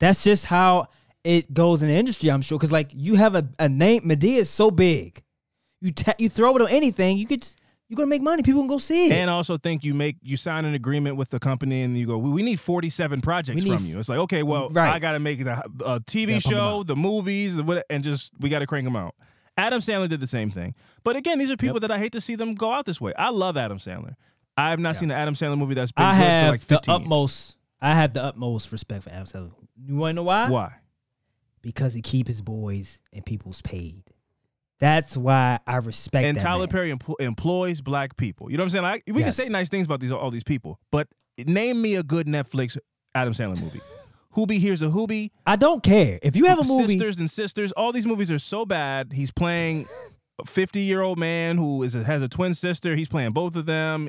That's 0.00 0.24
just 0.24 0.46
how 0.46 0.88
it 1.22 1.54
goes 1.54 1.80
in 1.80 1.88
the 1.88 1.94
industry. 1.94 2.28
I'm 2.28 2.42
sure, 2.42 2.58
because 2.58 2.72
like 2.72 2.90
you 2.92 3.14
have 3.14 3.36
a, 3.36 3.48
a 3.60 3.68
name, 3.68 4.02
Madea 4.02 4.38
is 4.38 4.50
so 4.50 4.72
big. 4.72 5.22
You 5.80 5.92
ta- 5.92 6.14
you 6.18 6.28
throw 6.28 6.56
it 6.56 6.62
on 6.62 6.68
anything, 6.68 7.18
you 7.18 7.26
could 7.26 7.46
you're 7.92 7.96
gonna 7.96 8.08
make 8.08 8.22
money. 8.22 8.42
People 8.42 8.62
can 8.62 8.68
go 8.68 8.78
see 8.78 9.06
it. 9.08 9.12
and 9.12 9.28
I 9.30 9.34
also 9.34 9.58
think 9.58 9.84
you 9.84 9.92
make 9.92 10.16
you 10.22 10.36
sign 10.38 10.64
an 10.64 10.72
agreement 10.74 11.16
with 11.16 11.28
the 11.28 11.38
company 11.38 11.82
and 11.82 11.96
you 11.98 12.06
go, 12.06 12.16
we, 12.16 12.30
we 12.30 12.42
need 12.42 12.58
47 12.58 13.20
projects 13.20 13.62
We 13.62 13.68
need 13.70 13.76
from 13.76 13.86
you. 13.86 13.98
It's 13.98 14.08
like, 14.08 14.18
okay, 14.20 14.42
well, 14.42 14.70
Right. 14.70 14.92
I 14.94 14.98
got 14.98 15.12
to 15.12 15.18
make 15.20 15.44
the 15.44 15.52
uh, 15.52 15.60
a 15.84 16.00
TV 16.00 16.28
Gotta 16.28 16.42
pump 16.42 16.46
'em 16.46 16.50
show, 16.52 16.78
out. 16.80 16.86
the 16.86 16.96
movies, 16.96 17.56
the 17.56 17.62
what, 17.62 17.84
and 17.90 18.02
just 18.02 18.32
we 18.40 18.48
got 18.48 18.60
to 18.60 18.66
crank 18.66 18.84
them 18.84 18.96
out. 18.96 19.14
Adam 19.58 19.80
Sandler 19.80 20.08
did 20.08 20.20
the 20.20 20.26
same 20.26 20.48
thing, 20.50 20.74
but 21.04 21.14
again, 21.16 21.38
these 21.38 21.50
are 21.50 21.58
people 21.58 21.78
that 21.80 21.90
I 21.90 21.98
hate 21.98 22.12
to 22.12 22.20
see 22.22 22.34
them 22.36 22.54
go 22.54 22.72
out 22.72 22.86
this 22.86 23.00
way. 23.00 23.12
I 23.18 23.28
love 23.28 23.58
Adam 23.58 23.76
Sandler. 23.78 24.14
I 24.56 24.70
have 24.70 24.78
not 24.80 24.96
seen 24.96 25.10
an 25.10 25.16
Adam 25.18 25.34
Sandler 25.34 25.58
movie 25.58 25.74
that's 25.74 25.92
been 25.92 26.04
I 26.06 26.12
good 26.12 26.24
have 26.24 26.46
for 26.46 26.52
like 26.52 26.60
15 26.60 26.78
the 26.86 26.92
years. 26.92 27.02
utmost. 27.02 27.56
I 27.80 27.94
have 27.94 28.12
the 28.14 28.22
utmost 28.22 28.72
respect 28.72 29.04
for 29.04 29.10
Adam 29.10 29.26
Sandler. 29.26 29.52
You 29.86 29.96
want 29.96 30.10
to 30.10 30.14
know 30.16 30.22
why? 30.22 30.48
Why? 30.48 30.72
Because 31.60 31.94
he 31.94 32.02
keep 32.02 32.26
his 32.28 32.40
boys 32.42 33.00
and 33.12 33.24
people's 33.24 33.62
paid. 33.62 34.04
That's 34.82 35.16
why 35.16 35.60
I 35.66 35.76
respect. 35.76 36.26
and 36.26 36.38
Tyler 36.38 36.66
man. 36.66 36.68
Perry 36.68 36.92
empl- 36.92 37.14
employs 37.20 37.80
black 37.80 38.16
people. 38.16 38.50
You 38.50 38.56
know 38.56 38.62
what 38.64 38.66
I'm 38.66 38.70
saying? 38.70 38.82
Like 38.82 39.04
we 39.06 39.20
Yes. 39.22 39.36
can 39.36 39.44
say 39.46 39.48
nice 39.50 39.68
things 39.68 39.86
about 39.86 40.00
these 40.00 40.10
all 40.12 40.30
these 40.32 40.42
people, 40.44 40.78
but 40.90 41.06
name 41.38 41.80
me 41.80 41.94
a 41.94 42.02
good 42.02 42.26
Netflix 42.26 42.76
Adam 43.14 43.32
Sandler 43.32 43.60
movie. 43.62 43.80
Hubie, 44.36 44.58
here's 44.58 44.82
a 44.82 44.86
Hubie. 44.86 45.30
I 45.46 45.54
don't 45.56 45.82
care 45.84 46.18
if 46.22 46.34
you 46.34 46.46
have 46.46 46.58
a 46.58 46.64
movie. 46.64 46.88
Sisters 46.94 47.20
and 47.20 47.30
Sisters. 47.30 47.70
All 47.72 47.92
these 47.92 48.06
movies 48.06 48.30
are 48.30 48.38
so 48.40 48.66
bad. 48.66 49.12
He's 49.12 49.30
playing 49.30 49.86
a 50.40 50.44
50 50.46 50.80
year 50.80 51.00
old 51.00 51.18
man 51.18 51.58
who 51.58 51.82
is 51.84 51.94
a, 51.94 52.02
has 52.02 52.20
a 52.22 52.28
twin 52.28 52.52
sister. 52.52 52.96
He's 52.96 53.08
playing 53.08 53.32
both 53.32 53.54
of 53.56 53.66
them. 53.66 54.08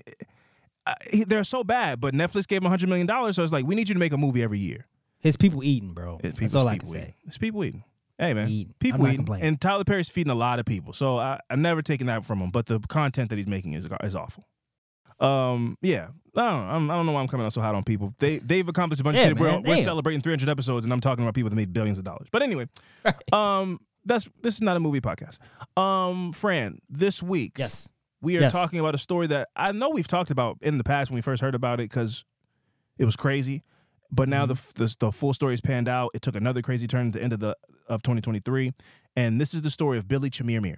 Uh, 0.88 0.96
he- 1.12 1.24
they're 1.24 1.44
so 1.44 1.64
bad, 1.64 2.00
but 2.02 2.14
Netflix 2.14 2.48
gave 2.48 2.64
him 2.64 2.72
$100 2.72 2.88
million. 2.88 3.08
So 3.34 3.44
it's 3.44 3.54
like, 3.54 3.66
we 3.68 3.76
need 3.76 3.90
you 3.90 3.94
to 3.96 4.00
make 4.00 4.12
a 4.14 4.18
movie 4.18 4.42
every 4.42 4.60
year. 4.60 4.88
His 5.20 5.38
people 5.38 5.64
eating, 5.64 5.94
bro. 5.94 6.20
It's 6.24 6.40
That's 6.40 6.56
all 6.56 6.68
I 6.68 6.72
can 6.78 6.80
people 6.80 6.94
say. 6.94 7.00
eating. 7.00 7.14
It's 7.26 7.38
people 7.38 7.64
eating. 7.64 7.84
Hey, 8.18 8.34
man. 8.34 8.48
Eating. 8.50 8.74
People 8.80 9.08
eating. 9.08 9.28
And 9.42 9.60
Tyler 9.60 9.84
Perry's 9.84 10.10
feeding 10.10 10.32
a 10.32 10.36
lot 10.36 10.60
of 10.60 10.66
people. 10.66 10.94
So 10.94 11.18
I, 11.18 11.40
I've 11.50 11.60
never 11.60 11.82
taken 11.82 12.08
that 12.08 12.24
from 12.26 12.40
him, 12.40 12.50
but 12.50 12.68
the 12.68 12.80
content 12.80 13.30
that 13.30 13.38
he's 13.38 13.48
making 13.48 13.74
is, 13.74 13.88
is 14.04 14.16
awful. 14.16 14.48
Um, 15.20 15.78
yeah, 15.82 16.08
I 16.36 16.42
don't, 16.42 16.68
know. 16.68 16.70
I'm, 16.74 16.92
I 16.92 16.96
don't 16.96 17.06
know 17.06 17.12
why 17.14 17.22
I'm 17.22 17.28
coming 17.28 17.46
out 17.46 17.54
so 17.54 17.62
hot 17.62 17.76
on 17.76 17.84
people. 17.84 18.14
They 18.18 18.40
they've 18.40 18.68
accomplished 18.68 19.00
a 19.02 19.04
bunch 19.04 19.18
Yeah, 19.18 19.24
of 19.26 19.30
shit. 19.30 19.40
We're, 19.40 19.60
we're 19.62 19.78
celebrating 19.78 20.22
300 20.22 20.50
episodes, 20.50 20.86
and 20.86 20.92
I'm 20.94 21.00
talking 21.00 21.24
about 21.24 21.34
people 21.34 21.50
that 21.50 21.56
made 21.56 21.72
billions 21.72 21.98
of 21.98 22.04
dollars. 22.04 22.28
But 22.32 22.42
anyway, 22.44 22.68
um, 23.32 23.80
that's 24.06 24.28
this 24.42 24.56
is 24.56 24.62
not 24.62 24.76
a 24.76 24.80
movie 24.80 25.02
podcast. 25.02 25.38
Um, 25.80 26.34
Fran, 26.34 26.80
this 26.90 27.22
week, 27.24 27.58
Yes. 27.58 27.90
we 28.22 28.38
are 28.38 28.42
Yes. 28.42 28.52
talking 28.52 28.80
about 28.80 28.96
a 28.96 28.98
story 28.98 29.28
that 29.28 29.50
I 29.56 29.72
know 29.72 29.90
we've 29.92 30.08
talked 30.08 30.32
about 30.32 30.58
in 30.62 30.78
the 30.78 30.84
past 30.84 31.10
when 31.10 31.16
we 31.16 31.22
first 31.22 31.42
heard 31.42 31.56
about 31.56 31.80
it 31.80 31.90
because 31.90 32.26
it 32.98 33.06
was 33.06 33.16
crazy. 33.16 33.62
But 34.16 34.30
now 34.30 34.46
Mm-hmm. 34.46 34.84
the, 34.84 34.86
the 34.86 34.96
the 35.08 35.12
full 35.12 35.34
story 35.34 35.56
is 35.56 35.62
panned 35.62 35.90
out. 35.90 36.12
It 36.14 36.22
took 36.22 36.36
another 36.36 36.62
crazy 36.62 36.86
turn 36.86 37.08
at 37.08 37.14
the 37.14 37.24
end 37.24 37.34
of 37.34 37.40
the 37.40 37.58
of 37.88 38.04
2023, 38.04 38.72
and 39.16 39.42
this 39.42 39.54
is 39.56 39.62
the 39.64 39.70
story 39.72 39.98
of 39.98 40.08
Billy 40.08 40.30
Chemirmir. 40.30 40.78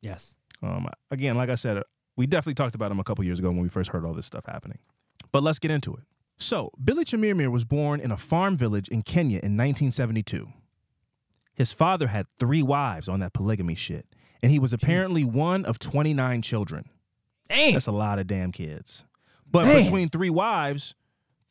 Yes. 0.00 0.36
Um, 0.62 0.86
again, 1.10 1.36
like 1.36 1.50
I 1.50 1.56
said, 1.56 1.82
we 2.16 2.26
definitely 2.26 2.54
talked 2.54 2.74
about 2.74 2.90
him 2.92 3.00
a 3.00 3.04
couple 3.04 3.24
years 3.24 3.38
ago 3.40 3.48
when 3.48 3.58
we 3.60 3.68
first 3.68 3.90
heard 3.90 4.04
all 4.04 4.14
this 4.14 4.26
stuff 4.26 4.44
happening. 4.46 4.78
But 5.32 5.42
let's 5.42 5.58
get 5.58 5.70
into 5.72 5.92
it. 5.94 6.02
So, 6.38 6.70
Billy 6.82 7.04
Chemirmir 7.04 7.50
was 7.50 7.64
born 7.64 8.00
in 8.00 8.10
a 8.10 8.16
farm 8.16 8.56
village 8.56 8.88
in 8.88 9.02
Kenya 9.02 9.38
in 9.38 9.56
1972. 9.56 10.48
His 11.54 11.72
father 11.72 12.08
had 12.08 12.26
three 12.38 12.62
wives 12.62 13.08
on 13.08 13.20
that 13.20 13.32
polygamy 13.32 13.74
shit, 13.74 14.06
and 14.42 14.50
he 14.50 14.58
was 14.58 14.72
apparently 14.72 15.24
one 15.24 15.64
of 15.64 15.78
29 15.78 16.42
children. 16.42 16.88
Damn. 17.48 17.72
That's 17.74 17.86
a 17.86 17.92
lot 17.92 18.18
of 18.18 18.26
damn 18.26 18.52
kids. 18.52 19.04
But 19.50 19.66
between 19.84 20.08
three 20.08 20.30
wives, 20.30 20.94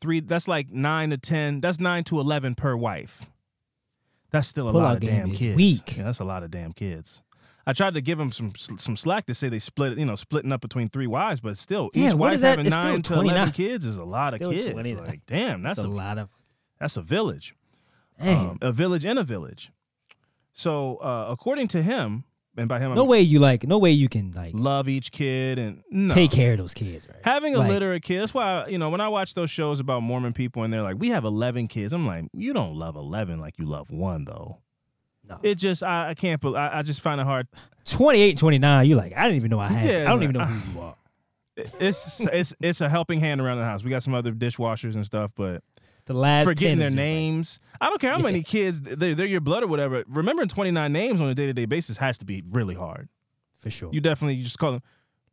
three 0.04 0.20
that's 0.20 0.48
like 0.48 0.70
nine 0.70 1.10
to 1.12 1.18
10, 1.18 1.62
that's 1.62 1.80
nine 1.80 2.04
to 2.04 2.20
11 2.20 2.56
per 2.56 2.76
wife. 2.76 3.22
That's 4.32 4.48
still 4.48 4.68
a 4.68 4.72
Pull-out 4.72 4.86
lot 4.86 4.96
of 4.98 5.02
damn 5.02 5.32
kids. 5.32 5.56
weak. 5.56 5.96
Yeah, 5.98 6.04
that's 6.04 6.20
a 6.20 6.24
lot 6.26 6.44
of 6.44 6.52
damn 6.52 6.74
kids. 6.74 7.22
I 7.66 7.72
tried 7.72 7.94
to 7.94 8.02
give 8.02 8.18
them 8.18 8.30
some 8.32 8.54
some 8.56 8.98
slack 8.98 9.26
to 9.28 9.34
say 9.34 9.48
they 9.48 9.60
split, 9.60 9.98
you 9.98 10.06
know, 10.06 10.16
splitting 10.16 10.52
up 10.52 10.60
between 10.60 10.90
three 10.90 11.08
wives, 11.08 11.40
but 11.40 11.58
still, 11.58 11.90
Yeah, 11.94 12.10
each 12.10 12.14
wife 12.16 12.42
having 12.42 12.66
It's 12.66 12.76
nine 12.76 13.02
to 13.04 13.14
eleven 13.22 13.52
kids 13.54 13.86
is 13.86 13.96
a 13.98 14.04
lot 14.04 14.34
of 14.34 14.42
kids. 14.42 14.68
29. 14.72 15.06
Like, 15.06 15.26
damn, 15.26 15.64
that's 15.64 15.80
a, 15.80 15.86
a 15.86 15.88
lot 15.88 16.18
of. 16.18 16.28
that's 16.80 16.98
a 16.98 17.02
village, 17.02 17.56
um, 18.20 18.58
a 18.62 18.74
village 18.74 19.06
in 19.06 19.18
a 19.18 19.24
village. 19.24 19.72
So, 20.52 20.98
uh, 20.98 21.28
according 21.30 21.70
to 21.70 21.82
him, 21.82 22.26
and 22.58 22.70
by 22.70 22.80
him, 22.80 22.94
no 22.94 23.02
mean, 23.02 23.08
way 23.10 23.22
you 23.22 23.40
like. 23.40 23.64
No 23.68 23.78
way 23.78 23.92
you 23.92 24.08
can 24.10 24.32
like 24.32 24.54
love 24.56 24.88
each 24.88 25.12
kid 25.12 25.58
and 25.60 25.82
no. 25.90 26.14
take 26.14 26.32
care 26.32 26.52
of 26.54 26.58
those 26.60 26.74
kids, 26.74 27.08
right? 27.10 27.18
Having 27.24 27.56
a 27.56 27.60
Like- 27.60 27.70
literate 27.70 28.04
kid. 28.04 28.22
That's 28.22 28.34
why 28.34 28.68
you 28.68 28.78
know 28.78 28.90
when 28.90 29.02
I 29.02 29.08
watch 29.08 29.34
those 29.34 29.50
shows 29.50 29.80
about 29.80 30.02
Mormon 30.04 30.34
people 30.34 30.64
and 30.64 30.72
they're 30.74 30.82
like, 30.84 30.98
"We 31.00 31.10
have 31.10 31.24
eleven 31.26 31.68
kids." 31.68 31.94
I'm 31.94 32.06
like, 32.06 32.26
"You 32.34 32.54
don't 32.54 32.76
love 32.76 32.96
eleven 32.96 33.40
like 33.40 33.58
you 33.58 33.66
love 33.66 33.90
one, 33.90 34.26
though." 34.26 34.60
No. 35.28 35.40
It 35.42 35.56
just 35.56 35.84
I, 35.84 36.10
I 36.10 36.14
can't. 36.14 36.42
bel- 36.42 36.56
I, 36.58 36.70
I 36.80 36.82
just 36.82 37.02
find 37.02 37.20
it 37.22 37.24
hard. 37.26 37.48
28, 37.86 38.38
29, 38.38 38.86
you 38.88 38.96
like, 38.96 39.14
I 39.18 39.24
didn't 39.24 39.36
even 39.38 39.52
know 39.52 39.60
I 39.60 39.68
had. 39.68 39.86
Yeah, 39.90 40.02
I 40.04 40.16
don't 40.16 40.20
man. 40.20 40.24
even 40.30 40.34
know 40.40 40.46
who 40.46 40.72
you 40.74 40.80
are. 40.86 40.96
It's 41.80 42.20
it's 42.26 42.54
it's 42.60 42.82
a 42.82 42.90
helping 42.90 43.20
hand 43.20 43.40
around 43.40 43.58
the 43.60 43.64
house. 43.64 43.84
We 43.84 43.92
got 43.92 44.02
some 44.04 44.16
other 44.16 44.32
dishwashers 44.32 44.96
and 44.96 45.06
stuff, 45.06 45.32
but 45.36 45.62
The 46.06 46.14
last 46.14 46.46
forgetting 46.48 46.78
10 46.78 46.80
their 46.80 46.88
just 46.90 46.98
like- 46.98 47.06
names. 47.06 47.60
I 47.80 47.88
don't 47.90 48.00
care 48.00 48.12
how 48.12 48.20
many 48.20 48.44
kids 48.44 48.82
they're, 48.82 49.14
they're 49.16 49.26
your 49.26 49.42
blood 49.42 49.64
or 49.64 49.68
whatever. 49.68 50.04
Remembering 50.08 50.48
29 50.50 50.92
names 50.94 51.20
on 51.22 51.30
a 51.30 51.36
day 51.36 51.46
to 51.48 51.54
day 51.54 51.66
basis 51.66 51.98
has 51.98 52.18
to 52.20 52.26
be 52.26 52.44
really 52.50 52.76
hard. 52.76 53.10
for 53.60 53.70
sure. 53.70 53.90
You 53.94 54.02
definitely 54.02 54.36
you 54.36 54.44
just 54.44 54.58
call 54.60 54.74
them. 54.74 54.82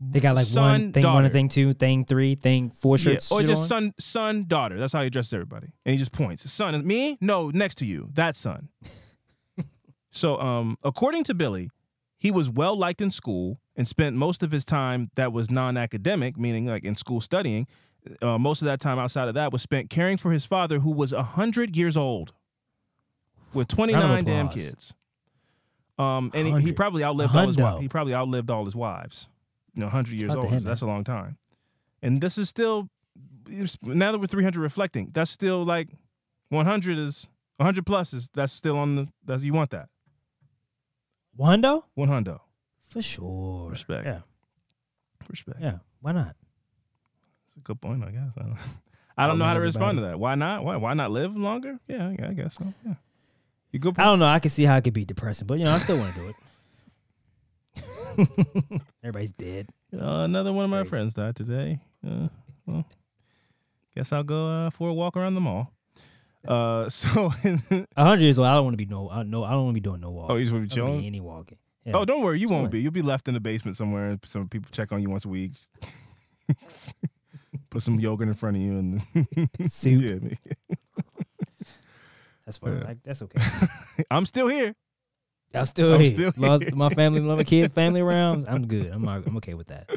they 0.01 0.19
got 0.21 0.35
like 0.37 0.47
son, 0.47 0.63
one 0.65 0.93
thing, 0.93 1.05
one 1.05 1.31
thing 1.31 1.49
two, 1.49 1.73
thing 1.75 2.05
three, 2.05 2.35
thing 2.35 2.71
four 2.81 2.97
Yeah, 2.97 3.03
shirts. 3.13 3.31
or 3.31 3.43
just 3.43 3.63
on. 3.63 3.69
son, 3.69 3.95
son, 3.99 4.45
daughter. 4.49 4.79
That's 4.79 4.93
how 4.93 5.01
he 5.03 5.09
addresses 5.09 5.33
everybody, 5.35 5.69
and 5.85 5.93
he 5.93 5.99
just 5.99 6.13
points. 6.13 6.51
Son, 6.51 6.87
me? 6.87 7.19
No, 7.21 7.51
next 7.51 7.77
to 7.77 7.87
you. 7.87 8.09
That 8.15 8.35
son. 8.37 8.69
so, 10.11 10.39
um, 10.41 10.77
according 10.85 11.25
to 11.25 11.35
Billy, 11.35 11.71
he 12.19 12.31
was 12.31 12.51
well 12.51 12.77
liked 12.77 13.01
in 13.01 13.11
school 13.11 13.61
and 13.77 13.87
spent 13.87 14.17
most 14.17 14.43
of 14.43 14.51
his 14.51 14.65
time 14.65 15.11
that 15.15 15.33
was 15.33 15.51
non-academic, 15.51 16.37
meaning 16.39 16.67
like 16.67 16.85
in 16.85 16.95
school 16.97 17.21
studying. 17.21 17.67
Uh, 18.23 18.39
most 18.39 18.63
of 18.63 18.67
that 18.67 18.81
time 18.81 18.99
outside 18.99 19.29
of 19.29 19.35
that 19.35 19.53
was 19.53 19.63
spent 19.63 19.91
caring 19.91 20.17
for 20.17 20.31
his 20.31 20.45
father, 20.45 20.79
who 20.79 20.93
was 20.93 21.13
hundred 21.13 21.77
years 21.77 21.97
old, 21.97 22.33
with 23.53 23.69
twenty 23.69 23.93
nine 23.93 24.25
damn 24.25 24.49
kids. 24.49 24.95
Um, 25.99 26.31
and 26.33 26.49
he, 26.49 26.69
he 26.69 26.73
probably 26.73 27.05
outlived 27.05 27.37
all 27.37 27.47
his 27.47 27.59
wives. 27.59 27.81
He 27.81 27.89
probably 27.89 28.15
outlived 28.15 28.51
all 28.51 28.65
his 28.65 28.75
wives. 28.75 29.29
You 29.75 29.83
know, 29.83 29.89
hundred 29.89 30.15
years 30.15 30.35
old. 30.35 30.49
him, 30.49 30.63
that's 30.63 30.81
a 30.81 30.87
long 30.87 31.05
time. 31.05 31.37
And 32.03 32.21
this 32.21 32.39
is 32.39 32.49
still 32.49 32.89
now 33.83 34.13
that 34.13 34.19
we're 34.19 34.27
three 34.27 34.45
hundred 34.45 34.63
reflecting. 34.63 35.11
That's 35.13 35.31
still 35.31 35.65
like 35.65 35.89
one 36.49 36.65
hundred 36.65 36.99
is 36.99 37.29
one 37.57 37.67
hundred 37.67 37.85
plus 37.85 38.15
is 38.15 38.31
that's 38.31 38.53
still 38.53 38.79
on 38.79 38.95
the 38.95 39.09
that's 39.25 39.43
you 39.43 39.53
want 39.53 39.71
that 39.71 39.89
Wando? 41.39 41.85
one 41.95 42.09
hundo 42.09 42.41
For 42.89 43.03
sure. 43.03 43.71
Respect. 43.71 44.07
Yeah. 44.07 44.21
respect. 45.29 45.59
Yeah. 45.61 45.79
Why 46.01 46.13
not? 46.13 46.37
A 47.61 47.63
good 47.63 47.81
point. 47.81 48.03
I 48.05 48.11
guess 48.11 48.31
I 48.39 48.43
don't, 48.43 48.57
I 49.19 49.27
don't 49.27 49.39
know 49.39 49.45
how 49.45 49.55
to 49.55 49.61
respond 49.61 49.99
to 49.99 50.03
that. 50.05 50.19
Why 50.19 50.35
not? 50.35 50.65
Why 50.65 50.77
why 50.77 50.95
not 50.95 51.11
live 51.11 51.37
longer? 51.37 51.79
Yeah, 51.89 52.09
I 52.09 52.29
I 52.29 52.33
guess 52.33 52.55
so. 52.55 52.73
Yeah, 52.87 52.95
you 53.73 53.79
good. 53.79 53.99
I 53.99 54.05
don't 54.05 54.19
know. 54.19 54.27
I 54.27 54.39
can 54.39 54.51
see 54.51 54.65
how 54.65 54.77
it 54.77 54.83
could 54.85 54.95
be 54.95 55.05
depressing, 55.05 55.47
but 55.47 55.59
you 55.59 55.65
know, 55.65 55.73
I 55.73 55.79
still 55.79 55.99
want 55.99 56.15
to 56.15 56.21
do 56.21 56.29
it. 56.29 56.35
Everybody's 59.05 59.33
dead. 59.33 59.69
Uh, 59.95 60.23
another 60.25 60.53
one 60.53 60.65
of 60.65 60.71
my 60.71 60.79
Crazy. 60.79 60.89
friends 60.91 61.15
died 61.15 61.37
today. 61.37 61.81
Uh, 62.07 62.29
well, 62.67 62.85
guess 63.95 64.13
I'll 64.13 64.23
go 64.25 64.47
uh, 64.67 64.71
for 64.71 64.89
a 64.89 64.95
walk 64.95 65.17
around 65.17 65.35
the 65.35 65.41
mall. 65.41 65.73
Uh, 66.47 66.89
so 66.89 67.33
A 67.97 68.05
hundred 68.05 68.23
years 68.23 68.39
old. 68.39 68.49
I 68.49 68.55
don't 68.55 68.65
want 68.65 68.75
to 68.75 68.79
be 68.79 68.87
no. 68.87 69.11
I 69.11 69.23
no. 69.23 69.45
I 69.45 69.51
don't 69.51 69.65
want 69.65 69.75
to 69.75 69.81
be 69.81 69.85
doing 69.89 70.01
no 70.01 70.11
walking. 70.11 70.35
oh, 70.35 70.39
you 70.39 70.45
just 70.45 70.55
want 70.55 70.69
to 70.71 70.73
I 70.73 70.75
be 70.75 70.81
don't 70.81 70.87
chilling? 70.89 71.01
be 71.03 71.07
any 71.07 71.21
walking. 71.21 71.59
Yeah. 71.85 71.97
Oh, 71.97 72.05
don't 72.05 72.23
worry, 72.23 72.39
you 72.39 72.49
won't 72.49 72.71
be. 72.71 72.81
You'll 72.81 72.93
be 72.93 73.03
left 73.03 73.27
in 73.29 73.35
the 73.35 73.41
basement 73.41 73.77
somewhere. 73.77 74.11
and 74.11 74.21
Some 74.25 74.49
people 74.49 74.69
check 74.73 74.93
on 74.93 75.01
you 75.03 75.09
once 75.11 75.25
a 75.25 75.29
week. 75.29 75.53
Put 77.71 77.83
some 77.83 77.99
yogurt 78.01 78.29
in 78.29 78.35
front 78.35 78.57
of 78.57 78.63
you 78.63 78.79
and 78.79 79.03
Soup. 79.71 80.03
yeah, 80.03 80.15
man. 80.17 80.37
That's 82.45 82.59
fine. 82.59 82.79
Yeah. 82.79 82.85
Like, 82.85 82.99
that's 83.05 83.23
okay. 83.23 83.41
I'm 84.11 84.27
still 84.27 84.49
here. 84.49 84.75
I'm 85.55 85.67
still 85.67 85.95
I'm 85.95 86.01
here. 86.01 86.11
still 86.11 86.33
Love 86.37 86.63
here. 86.63 86.75
my 86.75 86.89
family, 86.91 87.21
love 87.21 87.39
my 87.39 87.45
kid, 87.45 87.73
family 87.75 88.01
around. 88.01 88.47
I'm 88.49 88.67
good. 88.67 88.87
I'm 88.93 89.07
I'm 89.09 89.37
okay 89.39 89.55
with 89.55 89.69
that. 89.69 89.91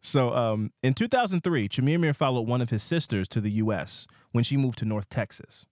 So, 0.00 0.34
um, 0.34 0.70
in 0.82 0.92
2003, 0.94 1.68
Chemirmir 1.68 2.14
followed 2.14 2.42
one 2.46 2.60
of 2.60 2.70
his 2.70 2.82
sisters 2.82 3.26
to 3.28 3.40
the 3.40 3.50
U.S. 3.52 4.06
when 4.32 4.44
she 4.44 4.56
moved 4.56 4.78
to 4.78 4.84
North 4.84 5.08
Texas. 5.08 5.64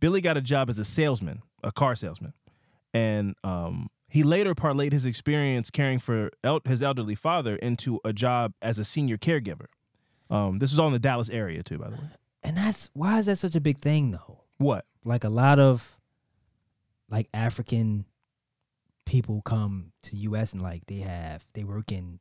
Billy 0.00 0.20
got 0.20 0.36
a 0.36 0.40
job 0.40 0.70
as 0.70 0.78
a 0.78 0.84
salesman, 0.84 1.42
a 1.62 1.70
car 1.70 1.94
salesman, 1.94 2.32
and 2.94 3.34
um, 3.44 3.90
he 4.08 4.22
later 4.22 4.54
parlayed 4.54 4.92
his 4.92 5.04
experience 5.04 5.70
caring 5.70 5.98
for 5.98 6.30
el- 6.42 6.62
his 6.64 6.82
elderly 6.82 7.14
father 7.14 7.56
into 7.56 8.00
a 8.04 8.12
job 8.12 8.54
as 8.62 8.78
a 8.78 8.84
senior 8.84 9.18
caregiver. 9.18 9.66
Um, 10.32 10.58
this 10.58 10.70
was 10.72 10.78
all 10.78 10.86
in 10.86 10.92
the 10.94 10.98
Dallas 10.98 11.28
area 11.28 11.62
too, 11.62 11.78
by 11.78 11.90
the 11.90 11.96
way. 11.96 12.08
And 12.42 12.56
that's 12.56 12.90
why 12.94 13.18
is 13.18 13.26
that 13.26 13.36
such 13.36 13.54
a 13.54 13.60
big 13.60 13.80
thing 13.80 14.10
though? 14.10 14.40
What? 14.58 14.86
Like 15.04 15.24
a 15.24 15.28
lot 15.28 15.58
of 15.58 15.96
like 17.10 17.28
African 17.34 18.06
people 19.04 19.42
come 19.42 19.92
to 20.04 20.16
U.S. 20.16 20.52
and 20.52 20.62
like 20.62 20.86
they 20.86 20.98
have 21.00 21.46
they 21.52 21.64
work 21.64 21.92
in 21.92 22.18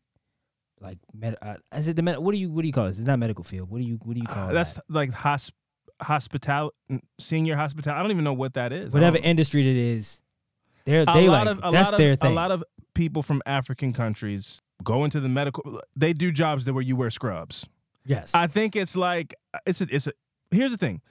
like 0.82 0.98
med. 1.14 1.38
Uh, 1.42 1.56
is 1.76 1.88
it 1.88 1.96
the 1.96 2.02
med? 2.02 2.20
What 2.20 2.34
do 2.34 2.38
you 2.38 2.52
what 2.52 2.62
do 2.64 2.68
you 2.68 2.74
call 2.74 2.86
this? 2.88 2.98
It's 2.98 3.08
not 3.08 3.18
medical 3.20 3.44
field. 3.44 3.70
What 3.70 3.80
do 3.80 3.86
you 3.86 4.00
what 4.04 4.14
do 4.14 4.20
you 4.20 4.28
call 4.28 4.50
Uh, 4.50 4.54
that's 4.54 4.74
that? 4.74 4.84
like 4.90 5.12
hosp- 5.12 5.54
hospital, 6.02 6.74
senior 7.20 7.56
hospital. 7.56 7.94
I 7.94 8.02
don't 8.02 8.12
even 8.12 8.24
know 8.24 8.34
what 8.34 8.56
that 8.56 8.74
is. 8.74 8.94
Whatever 8.94 9.18
industry 9.18 9.62
it 9.62 9.78
is. 9.78 10.22
They're 10.86 11.06
they 11.06 11.30
like 11.30 11.48
of 11.48 11.72
that's 11.72 11.92
their 11.92 12.14
of, 12.14 12.20
thing. 12.20 12.32
A 12.32 12.36
lot 12.36 12.52
of 12.52 12.64
people 12.94 13.24
from 13.24 13.42
African 13.46 13.94
countries 13.94 14.62
go 14.84 15.06
into 15.06 15.20
the 15.20 15.30
medical. 15.30 15.80
They 15.96 16.14
do 16.14 16.32
jobs 16.32 16.66
that 16.66 16.74
where 16.74 16.84
you 16.84 16.96
wear 16.96 17.10
scrubs. 17.10 17.68
Yes. 18.06 18.32
I 18.34 18.48
think 18.48 18.76
it's 18.76 18.96
like 18.96 19.36
it's 19.66 19.82
a, 19.82 19.88
it's 19.90 20.08
a. 20.08 20.14
Here's 20.52 20.72
the 20.72 20.78
thing. 20.78 21.02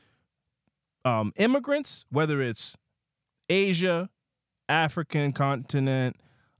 Um, 1.04 1.32
immigrants, 1.36 2.04
whether 2.10 2.42
it's 2.42 2.76
Asia, 3.48 4.10
African 4.68 5.32
continent, 5.32 6.16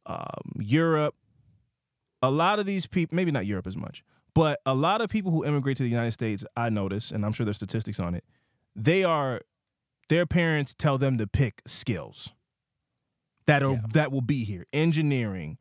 um, 0.06 0.52
Europe, 0.58 1.14
a 2.22 2.30
lot 2.30 2.58
of 2.58 2.66
these 2.66 2.86
people, 2.86 3.14
maybe 3.14 3.30
not 3.30 3.44
Europe 3.46 3.66
as 3.66 3.76
much, 3.76 4.02
but 4.34 4.60
a 4.64 4.74
lot 4.74 5.00
of 5.02 5.10
people 5.10 5.30
who 5.30 5.44
immigrate 5.44 5.76
to 5.76 5.82
the 5.82 5.90
United 5.90 6.12
States, 6.12 6.44
I 6.56 6.70
notice, 6.70 7.10
and 7.10 7.24
I'm 7.26 7.32
sure 7.32 7.44
there's 7.44 7.56
statistics 7.58 8.00
on 8.00 8.14
it, 8.14 8.24
they 8.74 9.04
are, 9.04 9.42
their 10.08 10.24
parents 10.26 10.72
tell 10.74 10.96
them 10.96 11.18
to 11.18 11.26
pick 11.26 11.60
skills 11.66 12.30
that 13.46 13.62
are 13.62 13.72
Yeah. 13.72 13.80
that 13.92 14.10
will 14.12 14.20
be 14.22 14.44
here, 14.44 14.66
engineering, 14.72 15.58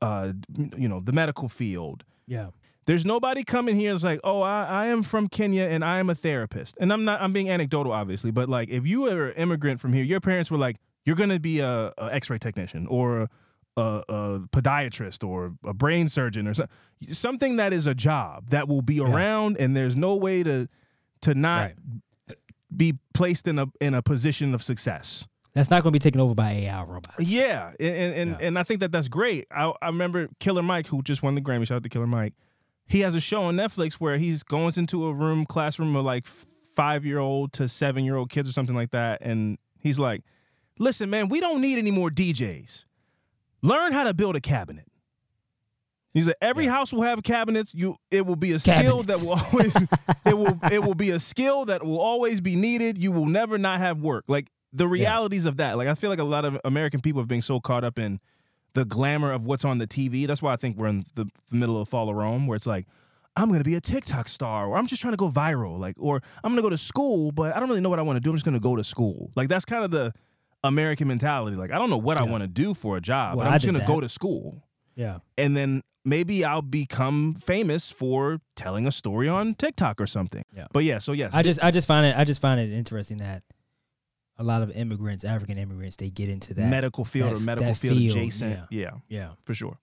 uh, 0.00 0.32
you 0.76 0.88
know, 0.88 1.00
the 1.00 1.12
medical 1.12 1.48
field, 1.50 2.04
yeah. 2.26 2.48
There's 2.86 3.04
nobody 3.06 3.44
coming 3.44 3.76
here 3.76 3.92
that's 3.92 4.04
like, 4.04 4.20
oh, 4.24 4.42
I, 4.42 4.64
I 4.64 4.86
am 4.86 5.02
from 5.02 5.26
Kenya 5.28 5.64
and 5.64 5.84
I 5.84 5.98
am 5.98 6.10
a 6.10 6.14
therapist. 6.14 6.76
And 6.80 6.92
I'm 6.92 7.04
not, 7.04 7.20
I'm 7.22 7.32
being 7.32 7.48
anecdotal, 7.50 7.92
obviously, 7.92 8.30
but 8.30 8.48
like 8.48 8.68
if 8.68 8.86
you 8.86 9.02
were 9.02 9.28
an 9.28 9.36
immigrant 9.36 9.80
from 9.80 9.92
here, 9.92 10.04
your 10.04 10.20
parents 10.20 10.50
were 10.50 10.58
like, 10.58 10.76
you're 11.06 11.16
gonna 11.16 11.40
be 11.40 11.60
a, 11.60 11.92
a 11.98 12.14
X-ray 12.14 12.38
technician 12.38 12.86
or 12.86 13.28
a, 13.76 13.82
a, 14.08 14.40
podiatrist 14.52 15.26
or 15.26 15.54
a 15.64 15.74
brain 15.74 16.08
surgeon 16.08 16.46
or 16.46 16.54
something, 16.54 16.76
something 17.12 17.56
that 17.56 17.72
is 17.72 17.86
a 17.86 17.94
job 17.94 18.50
that 18.50 18.68
will 18.68 18.82
be 18.82 19.00
around, 19.00 19.56
and 19.58 19.76
there's 19.76 19.96
no 19.96 20.14
way 20.16 20.42
to 20.42 20.68
to 21.22 21.34
not 21.34 21.72
Right. 22.28 22.36
be 22.76 22.94
placed 23.14 23.48
in 23.48 23.58
a 23.58 23.66
in 23.80 23.94
a 23.94 24.02
position 24.02 24.54
of 24.54 24.62
success. 24.62 25.26
That's 25.54 25.70
not 25.70 25.82
going 25.82 25.92
to 25.92 25.98
be 25.98 26.02
taken 26.02 26.20
over 26.20 26.34
by 26.34 26.50
AI 26.52 26.82
robots. 26.82 27.20
Yeah, 27.20 27.72
and 27.78 27.96
and 27.96 28.14
and, 28.14 28.30
Yeah. 28.32 28.46
and 28.46 28.58
I 28.58 28.62
think 28.62 28.80
that 28.80 28.92
that's 28.92 29.08
great. 29.08 29.46
I 29.50 29.72
I 29.82 29.86
remember 29.86 30.28
Killer 30.40 30.62
Mike, 30.62 30.86
who 30.88 31.02
just 31.02 31.22
won 31.22 31.34
the 31.34 31.40
Grammy. 31.40 31.66
Shout 31.66 31.76
out 31.76 31.82
to 31.84 31.88
Killer 31.88 32.06
Mike. 32.06 32.34
He 32.86 33.00
has 33.00 33.14
a 33.14 33.20
show 33.20 33.44
on 33.44 33.56
Netflix 33.56 33.94
where 33.94 34.18
he's 34.18 34.42
goes 34.42 34.76
into 34.76 35.06
a 35.06 35.12
room, 35.12 35.44
classroom 35.44 35.96
of 35.96 36.04
like 36.04 36.26
five 36.26 37.04
year 37.04 37.18
old 37.18 37.52
to 37.54 37.68
seven 37.68 38.04
year 38.04 38.16
old 38.16 38.30
kids 38.30 38.48
or 38.48 38.52
something 38.52 38.74
like 38.76 38.90
that, 38.90 39.20
and 39.22 39.58
he's 39.78 39.98
like, 39.98 40.22
"Listen, 40.78 41.10
man, 41.10 41.28
we 41.28 41.40
don't 41.40 41.60
need 41.60 41.78
any 41.78 41.90
more 41.90 42.10
DJs. 42.10 42.84
Learn 43.62 43.92
how 43.92 44.04
to 44.04 44.14
build 44.14 44.36
a 44.36 44.40
cabinet." 44.40 44.86
He 46.14 46.22
said, 46.22 46.36
every 46.40 46.66
house 46.66 46.92
will 46.92 47.02
have 47.02 47.24
cabinets. 47.24 47.74
You, 47.74 47.96
it 48.08 48.24
will 48.24 48.36
be 48.36 48.52
a 48.52 48.60
skill 48.60 49.02
Cabinets. 49.02 49.06
that 49.08 49.20
will 49.20 49.32
always, 49.32 49.76
it 50.24 50.38
will, 50.38 50.56
it 50.70 50.84
will 50.84 50.94
be 50.94 51.10
a 51.10 51.18
skill 51.18 51.64
that 51.64 51.84
will 51.84 51.98
always 51.98 52.40
be 52.40 52.54
needed. 52.54 53.02
You 53.02 53.10
will 53.10 53.26
never 53.26 53.58
not 53.58 53.80
have 53.80 53.98
work. 54.00 54.24
Like 54.28 54.46
the 54.72 54.86
realities 54.86 55.44
of 55.44 55.56
that. 55.56 55.76
Like 55.76 55.88
I 55.88 55.96
feel 55.96 56.10
like 56.10 56.20
a 56.20 56.24
lot 56.24 56.44
of 56.44 56.56
American 56.64 57.00
people 57.00 57.20
have 57.20 57.26
been 57.26 57.42
so 57.42 57.58
caught 57.58 57.82
up 57.82 57.98
in 57.98 58.20
the 58.74 58.84
glamour 58.84 59.32
of 59.32 59.46
what's 59.46 59.64
on 59.64 59.78
the 59.78 59.86
TV. 59.86 60.26
That's 60.26 60.42
why 60.42 60.52
I 60.52 60.56
think 60.56 60.76
we're 60.76 60.88
in 60.88 61.04
the, 61.14 61.24
the 61.50 61.56
middle 61.56 61.80
of 61.80 61.88
Fall 61.88 62.08
of 62.10 62.16
Rome, 62.16 62.46
where 62.46 62.56
it's 62.56 62.66
like, 62.66 62.86
I'm 63.36 63.50
gonna 63.50 63.64
be 63.64 63.74
a 63.74 63.80
TikTok 63.80 64.28
star, 64.28 64.66
or 64.66 64.76
I'm 64.76 64.86
just 64.86 65.00
trying 65.02 65.12
to 65.12 65.16
go 65.16 65.28
viral, 65.30 65.78
like, 65.78 65.96
or 65.98 66.20
I'm 66.44 66.52
gonna 66.52 66.62
go 66.62 66.70
to 66.70 66.78
school, 66.78 67.32
but 67.32 67.54
I 67.56 67.60
don't 67.60 67.68
really 67.68 67.80
know 67.80 67.88
what 67.88 67.98
I 67.98 68.02
want 68.02 68.16
to 68.16 68.20
do. 68.20 68.30
I'm 68.30 68.36
just 68.36 68.44
gonna 68.44 68.60
go 68.60 68.76
to 68.76 68.84
school. 68.84 69.30
Like 69.34 69.48
that's 69.48 69.64
kind 69.64 69.84
of 69.84 69.90
the 69.90 70.12
American 70.62 71.08
mentality. 71.08 71.56
Like 71.56 71.72
I 71.72 71.78
don't 71.78 71.90
know 71.90 71.96
what 71.98 72.16
I 72.16 72.22
want 72.22 72.42
to 72.42 72.48
do 72.48 72.74
for 72.74 72.96
a 72.96 73.00
job, 73.00 73.36
Well, 73.36 73.44
but 73.44 73.48
I'm 73.48 73.54
I 73.54 73.56
just 73.58 73.66
gonna 73.66 73.80
that. 73.80 73.88
go 73.88 74.00
to 74.00 74.08
school 74.08 74.62
Yeah. 74.94 75.18
and 75.36 75.56
then 75.56 75.82
maybe 76.04 76.44
I'll 76.44 76.62
become 76.62 77.34
famous 77.34 77.90
for 77.90 78.40
telling 78.56 78.86
a 78.86 78.90
story 78.92 79.28
on 79.28 79.54
TikTok 79.54 80.00
or 80.00 80.06
something. 80.06 80.44
Yeah. 80.56 80.66
But 80.72 80.84
yeah, 80.84 80.98
so 80.98 81.12
yes, 81.12 81.34
I 81.34 81.42
just 81.42 81.62
I 81.62 81.70
just 81.70 81.86
find 81.88 82.06
it 82.06 82.16
I 82.16 82.24
just 82.24 82.40
find 82.40 82.60
it 82.60 82.72
interesting 82.72 83.18
that 83.18 83.42
a 84.38 84.42
lot 84.44 84.62
of 84.62 84.70
immigrants, 84.72 85.24
African 85.24 85.58
immigrants, 85.58 85.96
they 85.96 86.10
get 86.10 86.28
into 86.28 86.54
that 86.54 86.68
medical 86.68 87.04
field 87.04 87.30
that- 87.32 87.36
or 87.36 87.40
medical 87.40 87.74
field, 87.74 87.96
field, 87.98 88.16
adjacent. 88.16 88.52
yeah. 88.52 88.66
Yeah. 88.70 88.90
Yeah. 89.08 89.28
for 89.44 89.54
sure. 89.54 89.78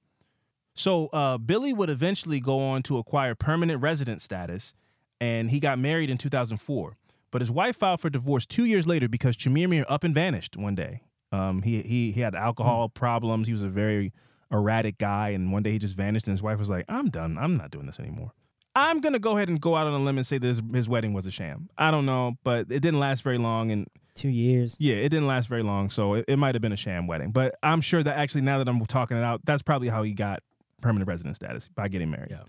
So 0.74 1.08
uh, 1.08 1.38
Billy 1.38 1.74
would 1.74 1.90
eventually 1.90 2.40
go 2.40 2.60
on 2.62 2.82
to 2.84 2.98
acquire 2.98 3.36
permanent 3.36 3.82
resident 3.82 4.22
status, 4.22 4.74
and 5.20 5.50
he 5.52 5.60
got 5.60 5.78
married 5.80 6.10
in 6.10 6.18
2004. 6.18 6.94
But 7.30 7.42
his 7.42 7.52
wife 7.52 7.78
filed 7.78 8.02
for 8.02 8.10
divorce 8.10 8.46
two 8.46 8.66
years 8.66 8.88
later 8.88 9.08
because 9.08 9.38
Chamir 9.38 9.86
up 9.88 10.04
and 10.04 10.14
vanished 10.14 10.58
one 10.58 10.76
day. 10.76 11.02
Um, 11.32 11.62
he 11.62 11.82
he 11.82 12.12
he 12.12 12.20
had 12.22 12.36
alcohol 12.36 12.90
problems. 12.90 13.48
He 13.48 13.54
was 13.54 13.62
a 13.62 13.70
very 13.70 14.12
erratic 14.52 14.98
guy, 14.98 15.30
and 15.30 15.52
one 15.52 15.64
day 15.64 15.72
he 15.72 15.80
just 15.80 15.96
vanished. 15.96 16.28
And 16.28 16.34
his 16.34 16.42
wife 16.44 16.60
was 16.60 16.70
like, 16.70 16.84
"I'm 16.90 17.10
done. 17.10 17.38
I'm 17.38 17.56
not 17.56 17.72
doing 17.72 17.86
this 17.86 18.00
anymore." 18.02 18.32
I'm 18.76 19.00
gonna 19.02 19.20
go 19.20 19.36
ahead 19.38 19.48
and 19.50 19.60
go 19.62 19.76
out 19.76 19.88
on 19.88 19.94
a 19.94 20.04
limb 20.04 20.18
and 20.18 20.28
say 20.28 20.38
this 20.38 20.62
his 20.74 20.90
wedding 20.90 21.14
was 21.14 21.26
a 21.26 21.32
sham. 21.32 21.70
I 21.78 21.90
don't 21.92 22.06
know, 22.06 22.38
but 22.44 22.68
it 22.70 22.82
didn't 22.82 23.00
last 23.00 23.22
very 23.24 23.38
long, 23.38 23.72
and 23.72 23.88
Two 24.14 24.30
years. 24.30 24.76
yeah, 24.78 24.96
it 24.96 25.10
didn't 25.10 25.28
last 25.28 25.48
very 25.48 25.64
long, 25.64 25.90
so 25.90 26.16
it, 26.16 26.26
it 26.28 26.38
might 26.38 26.54
have 26.54 26.62
been 26.62 26.74
a 26.74 26.78
sham 26.78 27.08
wedding. 27.08 27.32
But 27.32 27.56
I'm 27.64 27.80
sure 27.80 28.04
that 28.04 28.18
actually, 28.18 28.42
now 28.42 28.58
that 28.58 28.68
I'm 28.68 28.86
talking 28.86 29.18
it 29.18 29.24
out, 29.24 29.42
that's 29.46 29.62
probably 29.62 29.88
how 29.88 30.04
he 30.04 30.12
got 30.12 30.44
permanent 30.82 31.08
resident 31.08 31.38
status 31.38 31.70
by 31.70 31.88
getting 31.88 32.12
married. 32.12 32.32
Yeah. 32.32 32.44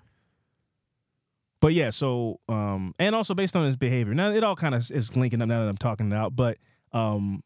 But 1.61 1.75
yeah, 1.75 1.91
so 1.91 2.41
um, 2.49 2.95
and 2.99 3.15
also 3.15 3.35
based 3.35 3.55
on 3.55 3.65
his 3.65 3.77
behavior. 3.77 4.15
Now 4.15 4.33
it 4.33 4.43
all 4.43 4.57
kind 4.57 4.75
of 4.75 4.91
is 4.91 5.17
linking 5.17 5.41
up 5.41 5.49
now 5.49 5.63
that 5.63 5.69
I'm 5.69 5.77
talking 5.77 6.11
it 6.11 6.15
out. 6.15 6.35
But 6.35 6.59
um, 6.93 7.45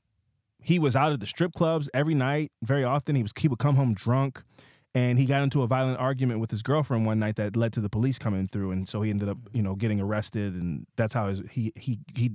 he 0.58 0.78
was 0.78 0.96
out 0.96 1.12
at 1.12 1.20
the 1.20 1.26
strip 1.26 1.52
clubs 1.52 1.90
every 1.92 2.14
night, 2.14 2.50
very 2.62 2.82
often. 2.82 3.14
He 3.14 3.22
was 3.22 3.32
he 3.38 3.46
would 3.46 3.58
come 3.58 3.76
home 3.76 3.92
drunk, 3.92 4.42
and 4.94 5.18
he 5.18 5.26
got 5.26 5.42
into 5.42 5.62
a 5.62 5.66
violent 5.66 6.00
argument 6.00 6.40
with 6.40 6.50
his 6.50 6.62
girlfriend 6.62 7.04
one 7.04 7.18
night 7.18 7.36
that 7.36 7.56
led 7.56 7.74
to 7.74 7.80
the 7.82 7.90
police 7.90 8.18
coming 8.18 8.46
through, 8.46 8.70
and 8.70 8.88
so 8.88 9.02
he 9.02 9.10
ended 9.10 9.28
up 9.28 9.36
you 9.52 9.62
know 9.62 9.74
getting 9.74 10.00
arrested, 10.00 10.54
and 10.54 10.86
that's 10.96 11.12
how 11.12 11.28
his, 11.28 11.42
he 11.50 11.72
he 11.76 11.98
he 12.14 12.32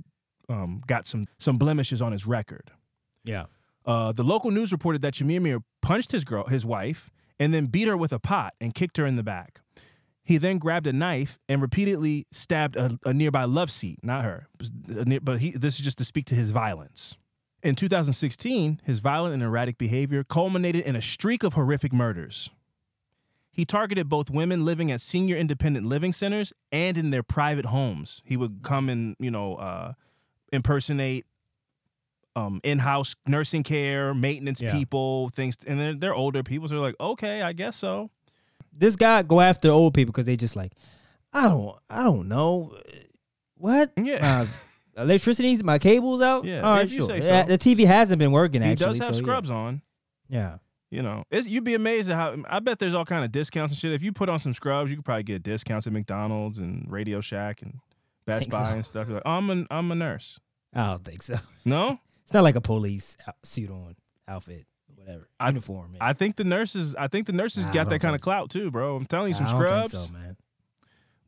um, 0.52 0.82
got 0.86 1.06
some 1.06 1.26
some 1.38 1.56
blemishes 1.56 2.02
on 2.02 2.12
his 2.12 2.26
record. 2.26 2.70
Yeah. 3.24 3.46
Uh, 3.84 4.12
the 4.12 4.22
local 4.22 4.50
news 4.50 4.70
reported 4.70 5.02
that 5.02 5.14
Chemirmir 5.14 5.62
punched 5.80 6.12
his 6.12 6.24
girl, 6.24 6.46
his 6.46 6.64
wife, 6.64 7.10
and 7.40 7.52
then 7.52 7.66
beat 7.66 7.88
her 7.88 7.96
with 7.96 8.12
a 8.12 8.18
pot 8.18 8.54
and 8.60 8.74
kicked 8.74 8.96
her 8.96 9.06
in 9.06 9.16
the 9.16 9.22
back. 9.22 9.60
He 10.22 10.38
then 10.38 10.58
grabbed 10.58 10.86
a 10.86 10.92
knife 10.92 11.40
and 11.48 11.60
repeatedly 11.60 12.26
stabbed 12.30 12.76
a, 12.76 12.96
a 13.04 13.12
nearby 13.12 13.44
love 13.44 13.72
seat, 13.72 13.98
not 14.04 14.24
her, 14.24 14.46
but 15.22 15.40
he, 15.40 15.50
this 15.50 15.78
is 15.78 15.80
just 15.84 15.98
to 15.98 16.04
speak 16.04 16.26
to 16.26 16.36
his 16.36 16.50
violence. 16.50 17.16
In 17.62 17.74
2016, 17.74 18.80
his 18.84 19.00
violent 19.00 19.34
and 19.34 19.42
erratic 19.42 19.78
behavior 19.78 20.22
culminated 20.22 20.84
in 20.84 20.94
a 20.94 21.02
streak 21.02 21.42
of 21.42 21.54
horrific 21.54 21.92
murders. 21.92 22.50
He 23.52 23.64
targeted 23.64 24.08
both 24.08 24.30
women 24.30 24.64
living 24.64 24.90
at 24.90 25.00
senior 25.00 25.36
independent 25.36 25.86
living 25.86 26.12
centers 26.12 26.52
and 26.70 26.96
in 26.96 27.10
their 27.10 27.22
private 27.22 27.66
homes. 27.66 28.22
He 28.24 28.36
would 28.36 28.60
come 28.62 28.88
and, 28.88 29.14
you 29.18 29.30
know, 29.30 29.56
uh, 29.56 29.92
impersonate 30.52 31.26
um, 32.34 32.60
in-house 32.62 33.14
nursing 33.26 33.62
care, 33.62 34.14
maintenance 34.14 34.60
Yeah. 34.62 34.72
people, 34.72 35.28
things, 35.30 35.56
and 35.66 35.78
they're, 35.80 35.94
they're 35.94 36.14
older 36.14 36.42
people. 36.42 36.68
So 36.68 36.74
they're 36.76 36.82
like, 36.82 36.96
okay, 37.00 37.42
I 37.42 37.52
guess 37.52 37.76
so. 37.76 38.10
This 38.72 38.96
guy 38.96 39.22
go 39.22 39.40
after 39.40 39.70
old 39.70 39.92
people 39.94 40.12
because 40.12 40.26
they 40.26 40.36
just 40.36 40.56
like, 40.56 40.72
I 41.32 41.42
don't, 41.42 41.76
I 41.90 42.04
don't 42.04 42.28
know, 42.28 42.74
what? 43.56 43.92
Yeah. 43.96 44.46
My 44.96 45.02
electricity's 45.02 45.62
my 45.62 45.78
cables 45.78 46.20
out. 46.20 46.44
Yeah, 46.44 46.62
all 46.62 46.74
right, 46.74 46.90
sure. 46.90 47.06
say 47.06 47.20
so. 47.20 47.44
The 47.46 47.58
TV 47.58 47.86
hasn't 47.86 48.18
been 48.18 48.32
working. 48.32 48.62
Actually. 48.62 48.68
He 48.68 48.72
actually, 48.72 48.98
does 48.98 49.06
have 49.06 49.14
so, 49.14 49.20
yeah. 49.20 49.24
scrubs 49.24 49.50
on. 49.50 49.82
Yeah. 50.28 50.58
You 50.90 51.00
know, 51.02 51.24
it's, 51.30 51.46
you'd 51.46 51.64
be 51.64 51.74
amazed 51.74 52.10
at 52.10 52.16
how. 52.16 52.36
I 52.50 52.60
bet 52.60 52.78
there's 52.78 52.92
all 52.92 53.06
kind 53.06 53.24
of 53.24 53.32
discounts 53.32 53.72
and 53.72 53.78
shit. 53.78 53.92
If 53.92 54.02
you 54.02 54.12
put 54.12 54.28
on 54.28 54.38
some 54.38 54.52
scrubs, 54.52 54.90
you 54.90 54.96
could 54.98 55.06
probably 55.06 55.22
get 55.22 55.42
discounts 55.42 55.86
at 55.86 55.92
McDonald's 55.94 56.58
and 56.58 56.84
Radio 56.90 57.22
Shack 57.22 57.62
and 57.62 57.78
Best 58.26 58.50
Buy 58.50 58.70
so. 58.70 58.74
and 58.74 58.86
stuff. 58.86 59.06
You're 59.08 59.14
like, 59.16 59.22
oh, 59.26 59.30
I'm 59.32 59.50
a, 59.50 59.66
I'm 59.70 59.90
a 59.92 59.94
nurse. 59.94 60.38
I 60.74 60.86
don't 60.88 61.04
think 61.04 61.22
so. 61.22 61.36
No, 61.64 61.98
It's 62.24 62.32
not 62.32 62.44
like 62.44 62.56
a 62.56 62.60
police 62.60 63.16
suit 63.42 63.68
on 63.70 63.94
outfit, 64.28 64.66
whatever 64.94 65.28
I- 65.40 65.48
uniform. 65.48 65.92
man. 65.92 65.98
I 66.00 66.12
think 66.14 66.36
the 66.36 66.44
nurses. 66.44 66.94
I 66.94 67.08
think 67.08 67.26
the 67.26 67.32
nurses 67.32 67.66
Nah, 67.66 67.72
got 67.72 67.88
that 67.90 67.98
kind 68.00 68.14
of 68.14 68.20
clout 68.20 68.48
too, 68.50 68.70
bro. 68.70 68.96
I'm 68.96 69.04
telling 69.06 69.28
you, 69.30 69.34
some 69.34 69.46
I 69.46 69.50
scrubs. 69.50 70.06
so, 70.06 70.12
man. 70.12 70.36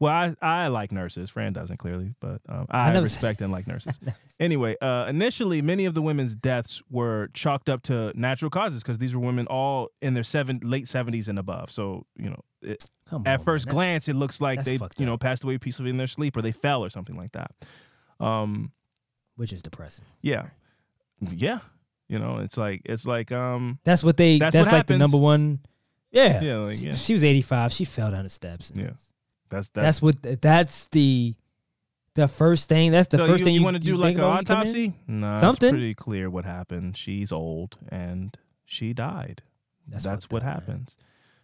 Well, 0.01 0.13
I 0.13 0.35
I 0.43 0.69
like 0.69 0.93
nurses. 0.93 1.31
Fran 1.31 1.53
doesn't 1.53 1.77
clearly, 1.77 2.15
but 2.21 2.41
um, 2.49 2.67
I, 2.71 2.93
said- 2.93 3.03
respect 3.03 3.41
and 3.41 3.53
like 3.53 3.67
nurses. 3.67 3.99
Anyway, 4.41 4.77
uh, 4.83 5.07
initially, 5.09 5.63
many 5.63 5.85
of 5.85 5.95
the 5.95 6.03
women's 6.03 6.35
deaths 6.35 6.83
were 6.91 7.29
chalked 7.35 7.69
up 7.69 7.85
to 7.85 8.11
natural 8.17 8.51
causes 8.51 8.83
because 8.83 8.99
these 8.99 9.15
were 9.15 9.21
women 9.21 9.47
all 9.47 9.91
in 10.03 10.15
their 10.15 10.25
seven 10.25 10.59
late 10.65 10.89
seventies 10.89 11.29
and 11.29 11.39
above. 11.39 11.71
So 11.71 12.05
you 12.17 12.29
know, 12.31 12.41
it, 12.64 12.85
Come 13.09 13.22
at 13.22 13.38
man. 13.38 13.44
first 13.44 13.66
That's- 13.66 13.74
glance, 13.74 14.09
it 14.09 14.14
looks 14.14 14.40
like 14.40 14.59
that's 14.61 14.68
they 14.68 14.79
fucked 14.79 14.98
you 14.98 15.07
know 15.07 15.14
up. 15.14 15.20
passed 15.20 15.44
away 15.44 15.59
peacefully 15.59 15.90
in 15.90 15.96
their 15.96 16.07
sleep 16.07 16.37
or 16.37 16.42
they 16.42 16.53
fell 16.53 16.85
or 16.85 16.90
something 16.90 17.16
like 17.16 17.33
that. 17.33 17.53
Um, 18.20 18.72
which 19.37 19.53
is 19.53 19.62
depressing. 19.62 20.05
yeah, 20.22 20.46
yeah. 21.20 21.61
You 22.09 22.18
know, 22.18 22.38
it's 22.38 22.57
like 22.57 22.83
it's 22.85 23.07
like 23.07 23.33
um, 23.33 23.79
That's 23.85 24.03
what 24.05 24.16
they. 24.16 24.38
That's 24.38 24.55
That's, 24.55 24.66
what 24.66 24.72
like 24.72 24.87
the 24.87 24.94
happens. 24.94 24.98
number 25.00 25.16
one. 25.16 25.61
Yeah. 26.11 26.40
Yeah, 26.42 26.57
like, 26.59 26.77
she, 26.77 26.87
yeah. 26.87 26.94
she 26.94 27.12
was 27.14 27.24
85. 27.24 27.72
She 27.72 27.85
fell 27.85 28.11
down 28.11 28.24
the 28.24 28.29
steps. 28.29 28.70
yeah. 28.74 28.90
That's 29.50 29.68
That's, 29.70 30.00
that's. 30.00 30.03
what. 30.03 30.40
That's 30.42 30.87
the. 30.88 31.35
The 32.14 32.29
first 32.29 32.68
thing. 32.68 32.92
That's 32.92 33.09
the 33.09 33.18
so 33.18 33.27
first 33.27 33.40
you, 33.40 33.44
thing 33.46 33.55
you 33.55 33.64
want 33.64 33.77
to 33.77 33.83
do 33.83 33.96
like 33.96 34.11
think 34.11 34.18
an 34.18 34.24
about 34.24 34.31
when 34.35 34.38
you 34.38 34.44
come 34.46 34.57
in? 34.57 34.62
autopsy? 34.62 34.94
No, 35.09 35.40
Something? 35.40 35.68
It's 35.68 35.72
pretty 35.72 35.94
clear 35.94 36.31
what 36.31 36.44
happened. 36.44 36.96
She's 36.96 37.33
old 37.33 37.77
and 37.88 38.37
she 38.66 38.92
died. 38.92 39.42
That's 39.88 40.05
That's, 40.05 40.24
fucked 40.27 40.33
what 40.33 40.42
up, 40.42 40.46
man. 40.46 40.55
happens. 40.55 40.96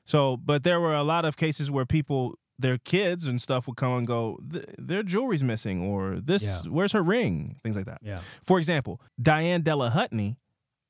So, 0.04 0.36
but 0.36 0.62
there 0.64 0.80
were 0.80 0.94
a 0.94 1.02
lot 1.04 1.24
of 1.24 1.36
cases 1.36 1.70
where 1.70 1.86
people, 1.86 2.34
their 2.58 2.78
kids 2.78 3.26
and 3.26 3.40
stuff, 3.40 3.66
would 3.66 3.76
come 3.76 3.92
and 3.98 4.06
go. 4.06 4.38
Their 4.78 5.02
jewelry's 5.02 5.44
missing, 5.44 5.82
or 5.82 6.20
this, 6.20 6.42
Yeah. 6.42 6.70
where's 6.70 6.92
her 6.92 7.02
ring? 7.02 7.56
Things 7.62 7.76
like 7.76 7.86
that. 7.86 7.98
Yeah. 8.02 8.20
For 8.44 8.58
example, 8.58 9.00
Diane 9.20 9.62
Delahunty, 9.62 10.36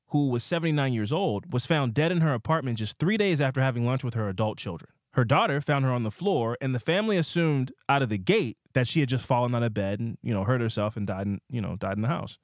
who 0.07 0.29
was 0.29 0.43
79 0.43 0.91
years 0.93 1.13
old, 1.13 1.53
was 1.53 1.65
found 1.65 1.93
dead 1.93 2.11
in 2.11 2.21
her 2.21 2.33
apartment 2.33 2.77
just 2.79 2.97
three 2.99 3.15
days 3.17 3.39
after 3.39 3.61
having 3.61 3.85
lunch 3.85 4.03
with 4.03 4.13
her 4.15 4.27
adult 4.27 4.57
children. 4.57 4.91
Her 5.13 5.25
daughter 5.25 5.59
found 5.61 5.83
her 5.85 5.91
on 5.91 6.03
the 6.03 6.11
floor, 6.11 6.57
and 6.61 6.73
the 6.73 6.79
family 6.79 7.17
assumed 7.17 7.71
out 7.89 8.01
of 8.01 8.09
the 8.09 8.17
gate 8.17 8.57
that 8.73 8.87
she 8.87 9.01
had 9.01 9.09
just 9.09 9.25
fallen 9.25 9.53
out 9.53 9.61
of 9.63 9.73
bed 9.73 9.99
and 9.99 10.17
you 10.23 10.33
know 10.33 10.45
hurt 10.45 10.61
herself 10.61 10.95
and 10.95 11.05
died 11.05 11.27
in 11.27 11.41
you 11.49 11.59
know 11.59 11.75
died 11.75 11.97
in 11.97 12.01
the 12.01 12.07
house. 12.07 12.39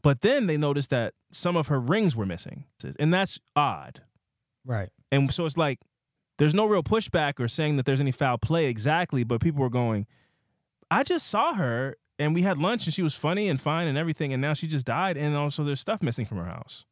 But 0.00 0.20
then 0.20 0.46
they 0.46 0.56
noticed 0.56 0.90
that 0.90 1.14
some 1.32 1.56
of 1.56 1.66
her 1.68 1.80
rings 1.80 2.14
were 2.14 2.26
missing, 2.26 2.66
and 3.00 3.12
that's 3.12 3.40
odd. 3.56 4.02
Right. 4.64 4.90
And 5.10 5.32
so 5.32 5.44
it's 5.46 5.56
like 5.56 5.80
there's 6.38 6.54
no 6.54 6.66
real 6.66 6.82
pushback 6.82 7.38
or 7.38 7.48
saying 7.48 7.76
that 7.76 7.86
there's 7.86 8.00
any 8.00 8.12
foul 8.12 8.38
play 8.38 8.66
exactly, 8.66 9.24
but 9.24 9.40
people 9.40 9.60
were 9.60 9.70
going, 9.70 10.06
I 10.90 11.02
just 11.02 11.26
saw 11.26 11.54
her 11.54 11.96
and 12.18 12.34
we 12.34 12.42
had 12.42 12.58
lunch 12.58 12.86
and 12.86 12.94
she 12.94 13.02
was 13.02 13.14
funny 13.14 13.48
and 13.48 13.60
fine 13.60 13.88
and 13.88 13.98
everything, 13.98 14.32
and 14.32 14.40
now 14.40 14.54
she 14.54 14.66
just 14.66 14.86
died, 14.86 15.16
and 15.16 15.36
also 15.36 15.64
there's 15.64 15.80
stuff 15.80 16.02
missing 16.02 16.24
from 16.24 16.38
her 16.38 16.44
house. 16.44 16.84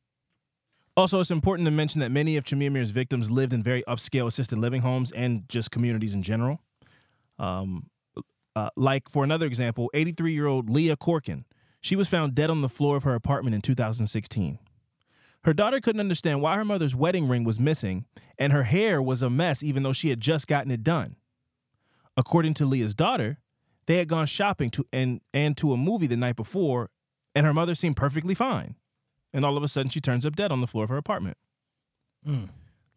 Also, 0.97 1.21
it's 1.21 1.31
important 1.31 1.67
to 1.67 1.71
mention 1.71 2.01
that 2.01 2.11
many 2.11 2.37
of 2.37 2.45
Chemirmir's 2.45 2.91
victims 2.91 3.31
lived 3.31 3.53
in 3.53 3.63
very 3.63 3.83
upscale 3.89 4.27
assisted 4.27 4.59
living 4.59 4.83
homes 4.83 5.11
and 5.13 5.49
just 5.49 5.71
communities 5.71 6.13
in 6.13 6.23
general. 6.23 6.61
Um, 7.39 7.89
uh, 8.55 8.69
like, 8.77 9.09
for 9.09 9.25
another 9.25 9.47
example, 9.47 9.91
83 9.95 10.35
year 10.35 10.47
old 10.47 10.69
Leah 10.69 10.97
Corken. 10.97 11.45
She 11.81 11.97
was 11.97 12.09
found 12.09 12.35
dead 12.35 12.51
on 12.51 12.61
the 12.61 12.69
floor 12.69 12.97
of 12.97 13.05
her 13.05 13.15
apartment 13.15 13.55
in 13.55 13.63
2016. 13.63 14.59
Her 15.45 15.53
daughter 15.53 15.81
couldn't 15.81 16.01
understand 16.01 16.41
why 16.41 16.57
her 16.57 16.65
mother's 16.65 16.95
wedding 16.95 17.29
ring 17.29 17.45
was 17.45 17.59
missing 17.59 18.05
and 18.39 18.53
her 18.53 18.63
hair 18.63 19.03
was 19.03 19.23
a 19.23 19.31
mess 19.31 19.63
even 19.63 19.83
though 19.83 19.93
she 19.93 20.11
had 20.11 20.21
just 20.21 20.47
gotten 20.47 20.71
it 20.71 20.85
done. 20.85 21.17
According 22.17 22.55
to 22.55 22.67
Leah's 22.67 22.95
daughter, 22.95 23.39
they 23.87 23.97
had 23.97 24.09
gone 24.09 24.27
shopping 24.27 24.71
to 24.71 24.85
and, 24.93 25.21
and 25.35 25.57
to 25.57 25.73
a 25.73 25.77
movie 25.77 26.07
the 26.07 26.17
night 26.17 26.37
before, 26.37 26.91
and 27.35 27.45
her 27.45 27.55
mother 27.55 27.75
seemed 27.75 27.97
perfectly 27.97 28.35
fine. 28.35 28.77
And 29.33 29.45
all 29.45 29.57
of 29.57 29.63
a 29.63 29.69
sudden, 29.69 29.91
she 29.91 30.01
turns 30.01 30.27
up 30.27 30.37
dead 30.37 30.53
on 30.53 30.61
the 30.61 30.67
floor 30.67 30.85
of 30.85 30.91
her 30.91 30.97
apartment. 30.97 31.37
Hmm. 32.25 32.45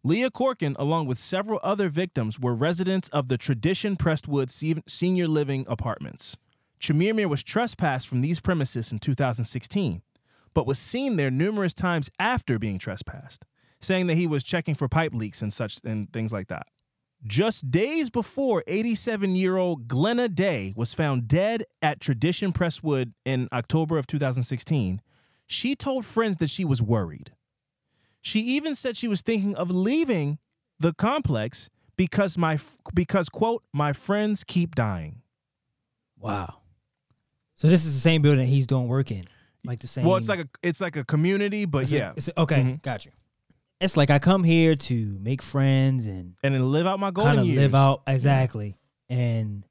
Leah 0.04 0.30
Corken, 0.30 0.76
along 0.78 1.06
with 1.06 1.18
several 1.18 1.58
other 1.64 1.88
victims, 1.88 2.38
were 2.38 2.54
residents 2.54 3.08
of 3.08 3.26
the 3.26 3.36
Tradition 3.36 3.96
Prestwood 3.96 4.50
Senior 4.50 5.26
Living 5.26 5.64
Apartments. 5.68 6.36
Chemirmir 6.80 7.28
was 7.28 7.42
trespassed 7.42 8.06
from 8.06 8.20
these 8.20 8.38
premises 8.38 8.92
in 8.92 9.00
2016, 9.00 10.02
but 10.56 10.66
was 10.66 10.78
seen 10.78 11.16
there 11.16 11.30
numerous 11.30 11.74
times 11.74 12.08
after 12.18 12.58
being 12.58 12.78
trespassed, 12.78 13.44
saying 13.78 14.06
that 14.06 14.14
he 14.14 14.26
was 14.26 14.42
checking 14.42 14.74
for 14.74 14.88
pipe 14.88 15.12
leaks 15.12 15.42
and 15.42 15.52
such 15.52 15.76
and 15.84 16.10
things 16.14 16.32
like 16.32 16.48
that. 16.48 16.66
Just 17.26 17.70
days 17.70 18.08
before 18.08 18.64
87 18.66 19.36
year 19.36 19.58
old 19.58 19.86
Glenna 19.86 20.30
Day 20.30 20.72
was 20.74 20.94
found 20.94 21.28
dead 21.28 21.64
at 21.82 22.00
Tradition 22.00 22.54
Presswood 22.54 23.12
in 23.26 23.48
October 23.52 23.98
of 23.98 24.06
2016, 24.06 25.02
she 25.46 25.76
told 25.76 26.06
friends 26.06 26.38
that 26.38 26.48
she 26.48 26.64
was 26.64 26.80
worried. 26.80 27.32
She 28.22 28.40
even 28.40 28.74
said 28.74 28.96
she 28.96 29.08
was 29.08 29.20
thinking 29.20 29.54
of 29.56 29.70
leaving 29.70 30.38
the 30.80 30.94
complex 30.94 31.68
because 31.98 32.38
my 32.38 32.58
because 32.94 33.28
quote 33.28 33.62
my 33.74 33.92
friends 33.92 34.42
keep 34.42 34.74
dying. 34.74 35.20
Wow. 36.18 36.60
So 37.56 37.68
this 37.68 37.84
is 37.84 37.92
the 37.92 38.00
same 38.00 38.22
building 38.22 38.46
he's 38.46 38.66
doing 38.66 38.88
work 38.88 39.10
in, 39.10 39.26
like 39.66 39.80
the 39.80 39.86
same. 39.88 40.04
Well, 40.04 40.16
it's 40.16 40.28
like 40.28 40.40
a 40.40 40.48
it's 40.62 40.80
like 40.80 40.96
a 40.96 41.04
community, 41.04 41.64
but 41.64 41.84
It's 41.84 41.92
a- 41.92 41.96
yeah, 41.96 42.12
it's 42.16 42.28
a- 42.28 42.40
okay, 42.40 42.62
Mhm. 42.62 42.82
got 42.82 43.04
you. 43.04 43.12
It's 43.80 43.96
like 43.96 44.08
I 44.10 44.18
come 44.18 44.42
here 44.44 44.74
to 44.74 45.18
make 45.20 45.42
friends 45.42 46.06
and 46.06 46.34
and 46.42 46.54
then 46.54 46.70
live 46.72 46.86
out 46.86 46.98
my 46.98 47.10
golden 47.10 47.36
kind 47.36 47.46
years. 47.48 47.58
live 47.58 47.74
out 47.74 48.02
exactly. 48.06 48.76
And 49.08 49.64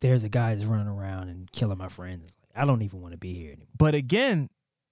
there's 0.00 0.22
a 0.22 0.28
guy 0.28 0.54
that's 0.54 0.66
running 0.66 0.86
around 0.88 1.28
and 1.28 1.50
killing 1.50 1.78
my 1.78 1.88
friends. 1.88 2.36
Like, 2.42 2.62
I 2.62 2.66
don't 2.66 2.82
even 2.82 3.00
want 3.00 3.12
to 3.12 3.18
be 3.18 3.32
here 3.34 3.48
anymore. 3.52 3.66
But 3.76 3.94
again, 3.94 4.50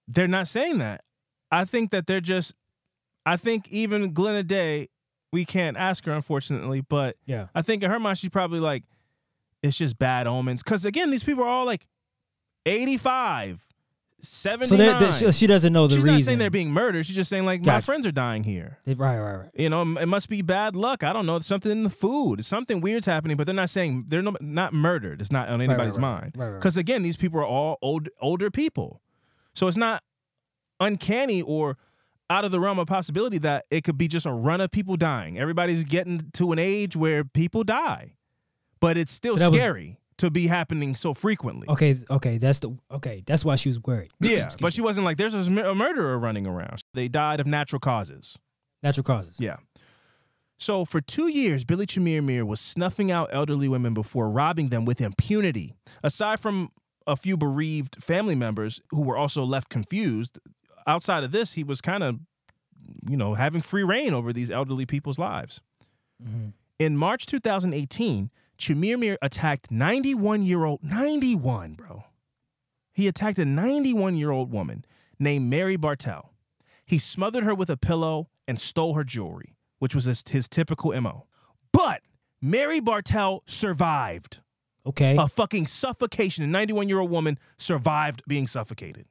they're 0.08 0.26
not 0.28 0.48
saying 0.48 0.78
that. 0.78 1.04
I 1.50 1.64
think 1.64 1.90
that 1.90 2.06
they're 2.06 2.20
just. 2.20 2.54
I 3.24 3.36
think 3.36 3.68
even 3.70 4.12
Glenna 4.12 4.42
Day, 4.44 4.88
we 5.32 5.44
can't 5.44 5.76
ask 5.76 6.04
her 6.06 6.12
unfortunately, 6.12 6.80
but 6.80 7.16
Yeah. 7.26 7.48
I 7.54 7.62
think 7.62 7.82
in 7.82 7.90
her 7.90 7.98
mind 8.00 8.18
she's 8.18 8.30
probably 8.30 8.60
like, 8.60 8.84
it's 9.62 9.76
just 9.76 9.98
bad 9.98 10.26
omens. 10.26 10.62
Because 10.62 10.84
again, 10.84 11.10
these 11.10 11.24
people 11.24 11.42
are 11.44 11.48
all 11.48 11.66
like, 11.66 11.86
85, 12.64 13.65
79. 14.22 14.68
So 14.68 14.76
there- 14.76 15.10
there- 15.20 15.32
she, 15.32 15.46
doesn't 15.46 15.72
know 15.72 15.86
the 15.86 15.94
she's 15.96 16.04
reason. 16.04 16.14
not 16.16 16.22
saying 16.22 16.38
they're 16.38 16.50
being 16.50 16.70
murdered. 16.72 17.06
She's 17.06 17.14
just 17.16 17.30
saying 17.30 17.44
like 17.44 17.60
my 17.60 17.66
Gotcha. 17.66 17.84
friends 17.86 18.06
are 18.06 18.12
dying 18.12 18.44
here. 18.44 18.78
Right, 18.86 18.96
right, 18.96 19.18
right. 19.36 19.50
You 19.54 19.68
know, 19.68 19.82
it 19.98 20.06
must 20.06 20.28
be 20.28 20.42
bad 20.42 20.74
luck. 20.74 21.04
I 21.04 21.12
don't 21.12 21.26
know. 21.26 21.38
Something 21.40 21.70
in 21.72 21.82
the 21.84 21.90
food. 21.90 22.44
Something 22.44 22.80
weird's 22.80 23.06
happening, 23.06 23.36
but 23.36 23.44
they're 23.46 23.54
not 23.54 23.70
saying 23.70 24.06
they're 24.08 24.22
no, 24.22 24.34
not 24.40 24.72
murdered. 24.74 25.20
It's 25.20 25.30
not 25.30 25.48
on 25.48 25.60
anybody's 25.60 25.94
right, 25.94 26.00
mind. 26.00 26.32
right, 26.36 26.48
right. 26.48 26.54
Because 26.58 26.76
again, 26.76 27.02
these 27.02 27.16
people 27.16 27.38
are 27.40 27.46
all 27.46 27.78
old, 27.82 28.08
older 28.20 28.50
people, 28.50 29.00
so 29.54 29.68
it's 29.68 29.76
not 29.76 30.02
uncanny 30.80 31.42
or 31.42 31.76
out 32.28 32.44
of 32.44 32.50
the 32.50 32.58
realm 32.58 32.78
of 32.78 32.88
possibility 32.88 33.38
that 33.38 33.64
it 33.70 33.84
could 33.84 33.96
be 33.96 34.08
just 34.08 34.26
a 34.26 34.32
run 34.32 34.60
of 34.60 34.70
people 34.70 34.96
dying. 34.96 35.38
Everybody's 35.38 35.84
getting 35.84 36.30
to 36.32 36.52
an 36.52 36.58
age 36.58 36.96
where 36.96 37.22
people 37.24 37.62
die, 37.64 38.14
but 38.80 38.96
it's 38.98 39.12
still 39.12 39.34
So 39.36 39.44
that 39.44 39.50
was- 39.52 39.60
scary 39.60 39.98
to 40.18 40.30
be 40.30 40.46
happening 40.46 40.94
so 40.94 41.14
frequently. 41.14 41.68
Okay, 41.68 41.96
okay, 42.10 42.38
that's 42.38 42.60
the 42.60 42.76
okay. 42.90 43.22
That's 43.26 43.44
why 43.44 43.56
she 43.56 43.68
was 43.68 43.82
worried. 43.82 44.10
Yeah, 44.20 44.50
but 44.60 44.72
she 44.72 44.80
wasn't 44.80 45.04
like 45.04 45.16
there's 45.16 45.34
a 45.34 45.70
a 45.70 45.74
murderer 45.74 46.18
running 46.18 46.46
around. 46.46 46.82
They 46.94 47.08
died 47.08 47.40
of 47.40 47.46
natural 47.46 47.80
causes. 47.80 48.36
natural 48.82 49.04
causes. 49.04 49.36
Yeah. 49.38 49.56
So 50.58 50.84
for 50.84 51.00
two 51.02 51.28
years, 51.28 51.64
Billy 51.64 51.86
Chemirmir 51.86 52.44
was 52.44 52.60
snuffing 52.60 53.12
out 53.12 53.28
elderly 53.30 53.68
women 53.68 53.92
before 53.92 54.30
robbing 54.30 54.68
them 54.68 54.86
with 54.86 55.00
impunity. 55.00 55.74
Aside 56.02 56.40
from 56.40 56.70
a 57.06 57.14
few 57.14 57.36
bereaved 57.36 58.02
family 58.02 58.34
members 58.34 58.80
who 58.90 59.02
were 59.02 59.16
also 59.16 59.44
left 59.44 59.68
confused, 59.68 60.38
outside 60.86 61.24
of 61.24 61.30
this, 61.30 61.52
he 61.52 61.62
was 61.62 61.80
kind 61.82 62.02
of, 62.02 62.20
you 63.06 63.18
know, 63.18 63.34
having 63.34 63.60
free 63.60 63.82
reign 63.82 64.14
over 64.14 64.32
these 64.32 64.50
elderly 64.50 64.86
people's 64.86 65.18
lives. 65.18 65.60
Mm-hmm. 66.22 66.48
In 66.78 66.96
March 66.96 67.26
2018, 67.26 68.30
Chemirmir 68.58 69.16
attacked 69.22 69.70
91 69.70 70.42
year 70.42 70.64
old, 70.64 70.82
91, 70.82 71.74
bro. 71.74 72.04
He 72.92 73.08
attacked 73.08 73.38
a 73.38 73.44
91 73.44 74.16
year 74.16 74.30
old 74.30 74.50
woman 74.50 74.84
named 75.18 75.50
Mary 75.50 75.76
Bartell. 75.76 76.32
He 76.86 76.98
smothered 76.98 77.44
her 77.44 77.54
with 77.54 77.68
a 77.68 77.76
pillow 77.76 78.28
and 78.48 78.60
stole 78.60 78.94
her 78.94 79.04
jewelry, 79.04 79.56
which 79.78 79.94
was 79.94 80.04
his, 80.04 80.22
his 80.28 80.48
typical 80.48 80.98
MO. 81.00 81.26
But 81.72 82.00
Mary 82.40 82.80
Bartell 82.80 83.42
survived 83.46 84.40
Okay. 84.86 85.16
a 85.18 85.26
fucking 85.26 85.66
suffocation. 85.66 86.44
A 86.44 86.46
91 86.46 86.88
year 86.88 87.00
old 87.00 87.10
woman 87.10 87.38
survived 87.58 88.22
being 88.28 88.46
suffocated. 88.46 89.06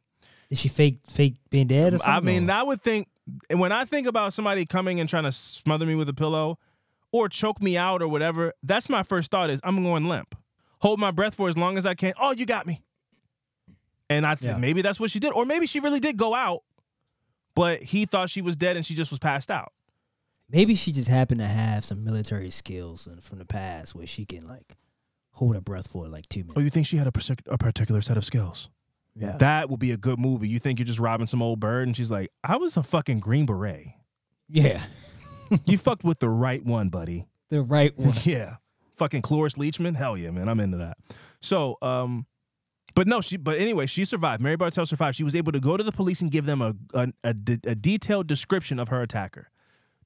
Is 0.50 0.60
she 0.60 0.70
fake 0.70 1.00
fake 1.10 1.36
being 1.50 1.68
dead 1.68 1.94
or 1.94 1.98
something? 1.98 2.14
I 2.14 2.20
mean, 2.22 2.50
I 2.50 2.64
would 2.64 2.82
think, 2.82 3.10
and 3.50 3.60
when 3.60 3.72
I 3.72 3.84
think 3.84 4.08
about 4.08 4.32
somebody 4.32 4.66
coming 4.66 5.00
and 5.00 5.10
trying 5.10 5.24
to 5.24 5.32
smother 5.32 5.86
me 5.86 5.96
with 5.96 6.08
a 6.08 6.14
pillow 6.14 6.60
or 7.16 7.30
choke 7.30 7.62
me 7.62 7.78
out 7.78 8.02
or 8.02 8.08
whatever, 8.08 8.54
that's 8.64 8.90
my 8.90 9.04
first 9.04 9.32
thought 9.32 9.50
is 9.50 9.60
I'm 9.64 9.82
going 9.84 10.06
limp. 10.06 10.36
Hold 10.80 11.00
my 11.00 11.12
breath 11.12 11.36
for 11.36 11.48
as 11.50 11.58
long 11.58 11.78
as 11.78 11.86
I 11.86 11.94
can. 11.94 12.14
Oh, 12.20 12.32
you 12.32 12.46
got 12.46 12.68
me. 12.68 12.82
And 14.10 14.26
I 14.26 14.36
th- 14.36 14.52
Yeah. 14.52 14.58
maybe 14.58 14.82
that's 14.82 15.00
what 15.00 15.10
she 15.12 15.20
did. 15.20 15.32
Or 15.34 15.46
maybe 15.46 15.66
she 15.66 15.80
really 15.80 16.00
did 16.00 16.18
go 16.18 16.36
out, 16.36 16.62
but 17.56 17.82
he 17.84 18.06
thought 18.06 18.30
she 18.30 18.42
was 18.42 18.56
dead 18.56 18.76
and 18.76 18.86
she 18.86 18.94
just 18.96 19.12
was 19.12 19.20
passed 19.20 19.50
out. 19.50 19.72
maybe 20.48 20.76
she 20.76 20.92
just 20.92 21.08
happened 21.08 21.40
to 21.40 21.48
have 21.48 21.84
some 21.84 22.04
military 22.04 22.52
skills 22.52 23.08
from 23.22 23.40
the 23.40 23.46
past 23.46 23.96
where 23.96 24.06
she 24.06 24.26
can 24.26 24.48
like 24.48 24.76
hold 25.32 25.56
her 25.56 25.62
breath 25.62 25.88
for 25.88 26.08
like 26.08 26.30
two 26.30 26.42
minutes. 26.42 26.58
Oh, 26.58 26.62
you 26.62 26.70
think 26.70 26.86
she 26.86 26.98
had 26.98 27.08
a, 27.08 27.12
partic- 27.12 27.48
a 27.48 27.58
particular 27.58 28.00
set 28.02 28.16
of 28.16 28.24
skills? 28.24 28.70
Yeah. 29.16 29.38
That 29.38 29.70
would 29.72 29.80
be 29.80 29.92
a 29.92 29.98
good 29.98 30.20
movie. 30.20 30.48
You 30.48 30.60
think 30.60 30.78
you're 30.78 30.86
just 30.86 31.00
robbing 31.00 31.26
some 31.26 31.42
old 31.42 31.60
bird 31.60 31.88
and 31.88 31.98
she's 31.98 32.12
like, 32.12 32.30
I 32.44 32.58
was 32.58 32.78
a 32.78 32.84
fucking 32.84 33.22
Green 33.22 33.46
Beret. 33.48 33.88
yeah. 34.50 34.84
You 35.66 35.78
fucked 35.78 36.04
with 36.04 36.20
the 36.20 36.30
right 36.30 36.64
one, 36.66 36.90
buddy. 36.90 37.28
The 37.50 37.62
right 37.62 37.98
one. 37.98 38.14
Yeah. 38.24 38.56
Fucking 38.98 39.22
Cloris 39.22 39.56
Leachman. 39.56 39.96
Hell 39.96 40.18
yeah, 40.18 40.32
man. 40.32 40.48
I'm 40.50 40.60
into 40.60 40.78
that. 40.78 40.98
So, 41.42 41.78
um, 41.82 42.26
but 42.96 43.08
no, 43.08 43.20
she, 43.22 43.36
but 43.38 43.60
anyway, 43.60 43.86
she 43.88 44.06
survived. 44.06 44.42
Mary 44.42 44.56
Bartel 44.56 44.86
survived. 44.86 45.18
She 45.18 45.24
was 45.24 45.36
able 45.36 45.52
to 45.52 45.60
go 45.60 45.76
to 45.78 45.84
the 45.84 45.92
police 45.92 46.22
and 46.22 46.32
give 46.32 46.46
them 46.46 46.62
a, 46.62 46.74
a, 46.94 47.08
a, 47.24 47.34
de- 47.34 47.70
a 47.70 47.76
detailed 47.76 48.28
description 48.28 48.80
of 48.80 48.88
her 48.90 49.02
attacker. 49.02 49.50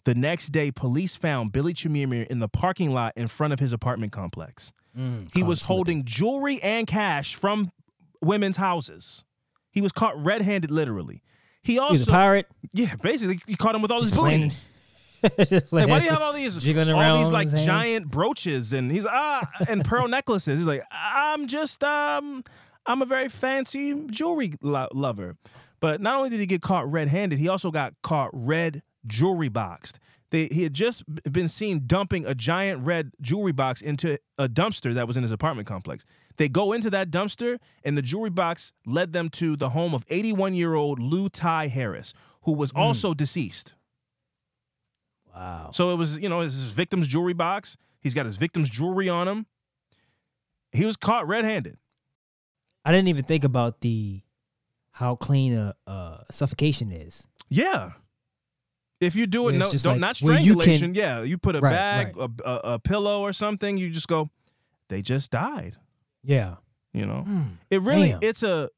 The 0.06 0.16
next 0.16 0.48
day, 0.50 0.72
police 0.72 1.16
found 1.16 1.52
Billy 1.52 1.74
Chemirmir 1.74 2.26
in 2.28 2.40
the 2.40 2.48
parking 2.48 2.92
lot 2.92 3.14
in 3.16 3.28
front 3.28 3.54
of 3.54 3.60
his 3.60 3.74
apartment 3.74 4.12
complex. 4.12 4.72
Mm, 4.98 5.30
He 5.36 5.44
was 5.44 5.64
holding 5.64 6.04
jewelry 6.04 6.62
and 6.64 6.88
cash 6.88 7.36
from 7.36 7.72
women's 8.22 8.58
houses. 8.58 9.24
He 9.72 9.82
was 9.82 9.92
caught 9.92 10.18
red 10.24 10.42
handed, 10.42 10.72
literally. 10.72 11.22
He 11.62 11.74
He 11.74 11.80
was 11.80 11.90
a 11.90 11.92
also, 11.92 12.12
pirate. 12.12 12.48
yeah, 12.74 12.96
basically, 13.04 13.40
he 13.46 13.56
caught 13.56 13.76
him 13.76 13.82
with 13.84 13.92
all 13.92 14.00
his 14.02 14.10
Just 14.10 14.20
booty. 14.20 14.52
Like, 15.72 15.88
why 15.88 16.00
do 16.00 16.06
you 16.06 16.12
have 16.12 16.22
all 16.22 16.34
these 16.34 16.58
jiggling 16.58 16.90
all 16.92 17.18
these 17.20 17.32
like 17.32 17.50
giant 17.66 18.10
brooches 18.10 18.74
and 18.74 18.92
he's 18.92 19.06
ah 19.06 19.48
and 19.68 19.84
pearl 19.84 20.08
necklaces? 20.08 20.60
He's 20.60 20.68
like, 20.68 20.84
I'm 20.92 21.48
just 21.48 21.84
um 21.84 22.44
I'm 22.86 23.02
a 23.02 23.06
very 23.06 23.30
fancy 23.30 23.94
jewelry 24.10 24.54
lo- 24.62 24.88
lover. 24.94 25.36
But 25.80 26.02
not 26.02 26.18
only 26.18 26.30
did 26.30 26.40
he 26.40 26.46
get 26.46 26.62
caught 26.62 26.92
red-handed, 26.92 27.40
he 27.40 27.48
also 27.48 27.72
got 27.72 27.94
caught 28.04 28.32
red 28.34 28.82
jewelry 29.08 29.48
boxed. 29.50 30.00
They, 30.32 30.48
he 30.52 30.64
had 30.64 30.74
just 30.74 31.04
been 31.32 31.48
seen 31.48 31.84
dumping 31.88 32.26
a 32.26 32.36
giant 32.36 32.86
red 32.86 33.12
jewelry 33.22 33.52
box 33.52 33.82
into 33.82 34.20
a 34.38 34.48
dumpster 34.48 34.94
that 34.94 35.08
was 35.08 35.18
in 35.18 35.24
his 35.24 35.32
apartment 35.32 35.68
complex. 35.68 36.06
They 36.38 36.50
go 36.50 36.72
into 36.74 36.90
that 36.92 37.10
dumpster, 37.10 37.58
and 37.84 37.98
the 37.98 38.02
jewelry 38.02 38.30
box 38.30 38.74
led 38.86 39.12
them 39.14 39.30
to 39.30 39.56
the 39.56 39.70
home 39.70 39.94
of 39.94 40.06
81 40.10 40.54
year 40.54 40.76
old 40.76 41.00
Lu 41.00 41.30
Thi 41.30 41.68
Harris, 41.70 42.14
who 42.44 42.54
was 42.54 42.72
also 42.72 43.14
deceased. 43.14 43.74
Wow. 45.40 45.70
So 45.74 45.92
it 45.94 45.96
was, 45.96 46.20
you 46.20 46.28
know, 46.30 46.42
his 46.42 46.64
victim's 46.64 47.08
jewelry 47.08 47.34
box. 47.34 47.78
He's 48.02 48.14
got 48.14 48.26
his 48.26 48.36
victim's 48.36 48.70
jewelry 48.70 49.08
on 49.10 49.28
him. 49.28 49.46
He 50.74 50.86
was 50.86 50.98
caught 50.98 51.28
red-handed. 51.28 51.78
I 52.86 52.92
didn't 52.92 53.08
even 53.08 53.24
think 53.24 53.44
about 53.46 53.82
the 53.82 54.22
how 54.92 55.16
clean 55.16 55.54
a, 55.54 55.76
a 55.88 56.26
suffocation 56.32 56.92
is. 56.92 57.26
Yeah. 57.50 57.92
If 59.00 59.16
you 59.16 59.28
do 59.28 59.48
it, 59.48 59.54
no, 59.54 59.72
don't 59.72 59.86
like 59.86 60.00
not 60.00 60.20
where 60.20 60.38
you 60.40 60.54
can- 60.56 60.62
strangulation. 60.62 60.94
yeah, 60.94 61.24
you 61.24 61.38
put 61.38 61.56
a 61.56 61.62
Right, 61.62 61.72
bag, 61.72 62.18
right. 62.18 62.30
A, 62.46 62.50
a, 62.50 62.74
a 62.74 62.80
pillow, 62.80 63.22
or 63.22 63.32
something. 63.32 63.78
You 63.78 63.90
just 63.92 64.10
go. 64.10 64.30
They 64.90 65.02
just 65.02 65.32
died. 65.32 65.78
Yeah. 66.22 66.56
You 66.92 67.06
know, 67.06 67.22
Hmm. 67.22 67.42
it 67.70 67.82
really 67.82 68.10
Damn. 68.10 68.20
it's 68.24 68.44
a 68.44 68.70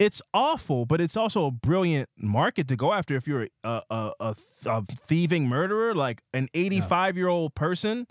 it's 0.00 0.22
awful, 0.34 0.86
but 0.86 1.00
it's 1.00 1.16
also 1.16 1.44
a 1.46 1.50
brilliant 1.50 2.08
market 2.16 2.66
to 2.68 2.74
go 2.76 2.92
after 2.94 3.14
if 3.14 3.28
you're 3.28 3.48
a 3.62 3.82
a, 3.90 4.12
a, 4.18 4.34
a 4.66 4.82
thieving 5.06 5.46
murderer, 5.46 5.94
like 5.94 6.22
an 6.32 6.48
85 6.54 7.16
year 7.18 7.28
old 7.28 7.54
person, 7.54 8.06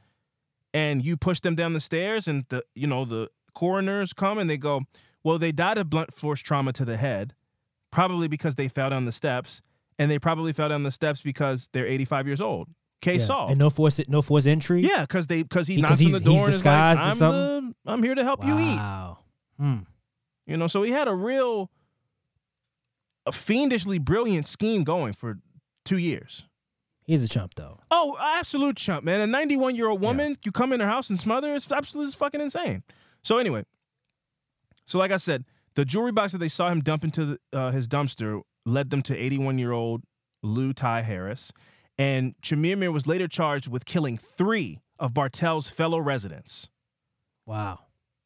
and 0.74 1.04
you 1.04 1.18
push 1.18 1.40
them 1.40 1.56
down 1.56 1.74
the 1.74 1.80
stairs, 1.80 2.28
and 2.28 2.46
the 2.50 2.64
you 2.76 2.88
know 2.88 3.04
the 3.06 3.28
coroners 3.56 4.14
come 4.14 4.38
and 4.38 4.48
they 4.50 4.58
go, 4.58 4.82
well, 5.24 5.38
they 5.40 5.52
died 5.52 5.78
of 5.80 5.90
blunt 5.90 6.14
force 6.14 6.40
trauma 6.40 6.72
to 6.74 6.86
the 6.86 6.96
head, 6.96 7.34
probably 7.92 8.28
because 8.28 8.54
they 8.56 8.68
fell 8.68 8.92
down 8.92 9.06
the 9.06 9.12
steps, 9.12 9.62
and 9.98 10.12
they 10.12 10.20
probably 10.20 10.54
fell 10.54 10.70
down 10.70 10.84
the 10.84 10.92
steps 10.92 11.22
because 11.22 11.70
they're 11.74 11.88
85 11.88 12.28
years 12.28 12.40
old. 12.40 12.68
Case 13.02 13.22
Yeah. 13.22 13.26
solved. 13.28 13.52
And 13.52 13.60
no 13.60 13.70
force 13.72 14.00
no 14.08 14.22
force 14.22 14.46
entry. 14.46 14.82
yeah, 14.84 15.02
because 15.02 15.26
they 15.28 15.42
because 15.42 15.68
he 15.68 15.82
knocks 15.82 16.06
on 16.06 16.12
the 16.12 16.20
door 16.20 16.46
and 16.46 16.54
is 16.54 16.64
like, 16.64 17.00
I'm 17.00 17.18
the 17.18 17.74
I'm 17.86 18.04
here 18.04 18.14
to 18.14 18.24
help 18.24 18.46
you 18.46 18.54
eat. 18.60 18.76
Wow. 18.78 19.20
Hmm. 19.58 19.78
You 20.46 20.58
know, 20.58 20.68
so 20.68 20.82
he 20.84 20.92
had 20.92 21.08
a 21.08 21.14
real, 21.14 21.70
a 23.30 23.32
fiendishly 23.32 24.00
brilliant 24.00 24.48
scheme 24.48 24.84
going 24.84 25.14
for 25.14 25.38
two 25.86 25.98
years. 25.98 26.46
He's 27.06 27.24
a 27.24 27.30
chump 27.30 27.54
though. 27.56 27.80
Oh, 27.90 28.18
absolute 28.20 28.76
chump, 28.76 29.04
man. 29.04 29.22
A 29.22 29.28
91 29.28 29.76
year 29.76 29.88
old 29.88 30.02
woman, 30.02 30.38
you 30.44 30.52
come 30.52 30.74
in 30.74 30.80
her 30.80 30.88
house 30.88 31.10
and 31.10 31.20
smother, 31.20 31.56
it's 31.56 31.72
absolutely 31.72 32.08
it's 32.08 32.16
fucking 32.16 32.42
insane. 32.42 32.84
So, 33.24 33.38
anyway, 33.38 33.66
so 34.86 34.98
like 34.98 35.12
I 35.12 35.18
said, 35.18 35.46
the 35.76 35.86
jewelry 35.86 36.12
box 36.12 36.32
that 36.32 36.40
they 36.40 36.48
saw 36.48 36.70
him 36.70 36.82
dump 36.82 37.04
into 37.04 37.26
the, 37.26 37.40
uh, 37.54 37.72
his 37.72 37.88
dumpster 37.88 38.42
led 38.66 38.90
them 38.90 39.02
to 39.04 39.16
81 39.16 39.58
year 39.58 39.72
old 39.72 40.04
Lu 40.42 40.74
Thi 40.74 41.02
Harris. 41.02 41.52
And 41.98 42.34
Chamir 42.42 42.92
was 42.92 43.06
later 43.08 43.28
charged 43.28 43.68
with 43.68 43.86
killing 43.86 44.18
three 44.18 44.80
of 44.98 45.14
Bartel's 45.14 45.70
fellow 45.70 46.00
residents. 46.00 46.70
Wow. 47.46 47.80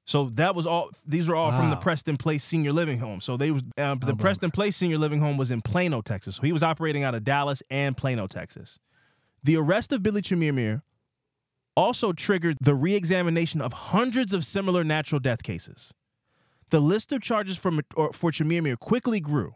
So 0.06 0.26
that 0.32 0.54
was 0.54 0.68
all. 0.68 0.89
These 1.08 1.30
were 1.30 1.36
all 1.36 1.52
from 1.52 1.70
the 1.70 1.76
Preston 1.78 2.18
Place 2.18 2.44
Senior 2.44 2.74
Living 2.74 3.00
Home. 3.00 3.22
So 3.22 3.38
they 3.38 3.52
was 3.52 3.63
uh, 3.78 3.94
the 3.96 4.08
blame 4.08 4.18
Preston 4.18 4.52
Place 4.52 4.76
Senior 4.76 4.98
Living 4.98 5.22
Home 5.22 5.38
was 5.38 5.50
in 5.50 5.62
Plano, 5.62 6.02
Texas. 6.02 6.36
So 6.36 6.42
he 6.44 6.52
was 6.52 6.62
operating 6.62 7.04
out 7.04 7.16
of 7.16 7.24
Dallas 7.24 7.63
and 7.70 7.96
Plano, 7.96 8.28
Texas. 8.28 8.80
The 9.44 9.56
arrest 9.56 9.94
of 9.94 10.04
Billy 10.04 10.22
Chimir 10.22 10.82
also 11.76 12.12
triggered 12.13 12.58
the 12.62 12.76
re-examination 12.76 13.62
of 13.62 13.74
hundreds 13.74 14.34
of 14.34 14.46
similar 14.46 14.84
natural 14.84 15.20
death 15.20 15.42
cases. 15.42 15.94
The 16.70 16.80
list 16.80 17.12
of 17.13 17.22
charges 17.22 17.58
for 17.58 17.72
or 17.96 18.12
for 18.13 18.32
Chimir 18.32 18.78
quickly 18.78 19.20
grew. 19.20 19.56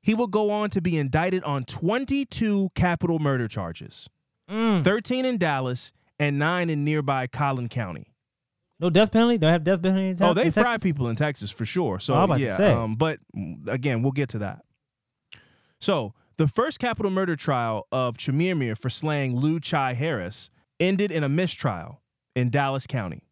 He 0.00 0.14
will 0.14 0.28
go 0.28 0.50
on 0.52 0.70
to 0.70 0.80
be 0.80 0.96
indicted 0.96 1.42
on 1.42 1.64
22 1.64 2.70
capital 2.74 3.18
murder 3.18 3.48
charges, 3.48 4.08
Mm. 4.48 4.84
13 4.84 5.24
in 5.24 5.38
Dallas 5.38 5.92
and 6.20 6.38
nine 6.38 6.70
in 6.70 6.84
nearby 6.84 7.26
Collin 7.26 7.68
County. 7.68 8.12
No 8.78 8.90
death 8.90 9.10
penalty. 9.12 9.38
Don't 9.38 9.52
have 9.52 9.64
death 9.64 9.80
penalty. 9.82 10.10
In 10.10 10.22
Oh, 10.22 10.34
they 10.34 10.46
in 10.46 10.52
fry 10.52 10.62
Texas? 10.72 10.82
people 10.82 11.08
in 11.08 11.16
Texas 11.16 11.50
for 11.50 11.64
sure. 11.64 11.98
So 11.98 12.14
Oh, 12.14 12.18
I'm 12.18 12.24
about 12.24 12.38
to 12.38 12.44
yeah, 12.44 12.82
um, 12.82 12.94
but 12.94 13.18
again, 13.68 14.02
we'll 14.02 14.12
get 14.12 14.28
to 14.30 14.38
that. 14.38 14.62
So 15.80 16.12
the 16.36 16.48
first 16.48 16.78
capital 16.78 17.10
murder 17.10 17.36
trial 17.36 17.86
of 17.90 18.16
Chemirmir 18.16 18.76
for 18.78 18.90
slaying 18.90 19.36
Lou 19.36 19.60
Chai 19.60 19.94
Harris 19.94 20.50
ended 20.78 21.10
in 21.10 21.24
a 21.24 21.28
mistrial 21.28 22.02
in 22.34 22.50
Dallas 22.50 22.86
County. 22.86 23.22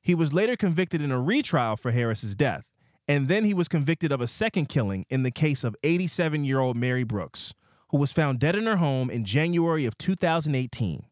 He 0.00 0.14
was 0.14 0.32
later 0.32 0.56
convicted 0.56 1.02
in 1.02 1.10
a 1.10 1.20
retrial 1.20 1.76
for 1.76 1.90
Harris's 1.90 2.34
death, 2.36 2.70
and 3.08 3.28
then 3.28 3.44
he 3.44 3.52
was 3.52 3.68
convicted 3.68 4.12
of 4.12 4.20
a 4.20 4.26
second 4.26 4.68
killing 4.68 5.04
in 5.10 5.22
the 5.22 5.30
case 5.32 5.64
of 5.64 5.76
87-year-old 5.82 6.76
Mary 6.76 7.04
Brooks, 7.04 7.52
who 7.90 7.98
was 7.98 8.12
found 8.12 8.38
dead 8.38 8.54
in 8.56 8.66
her 8.66 8.76
home 8.76 9.10
in 9.10 9.24
January 9.24 9.84
of 9.84 9.98
2018. 9.98 11.04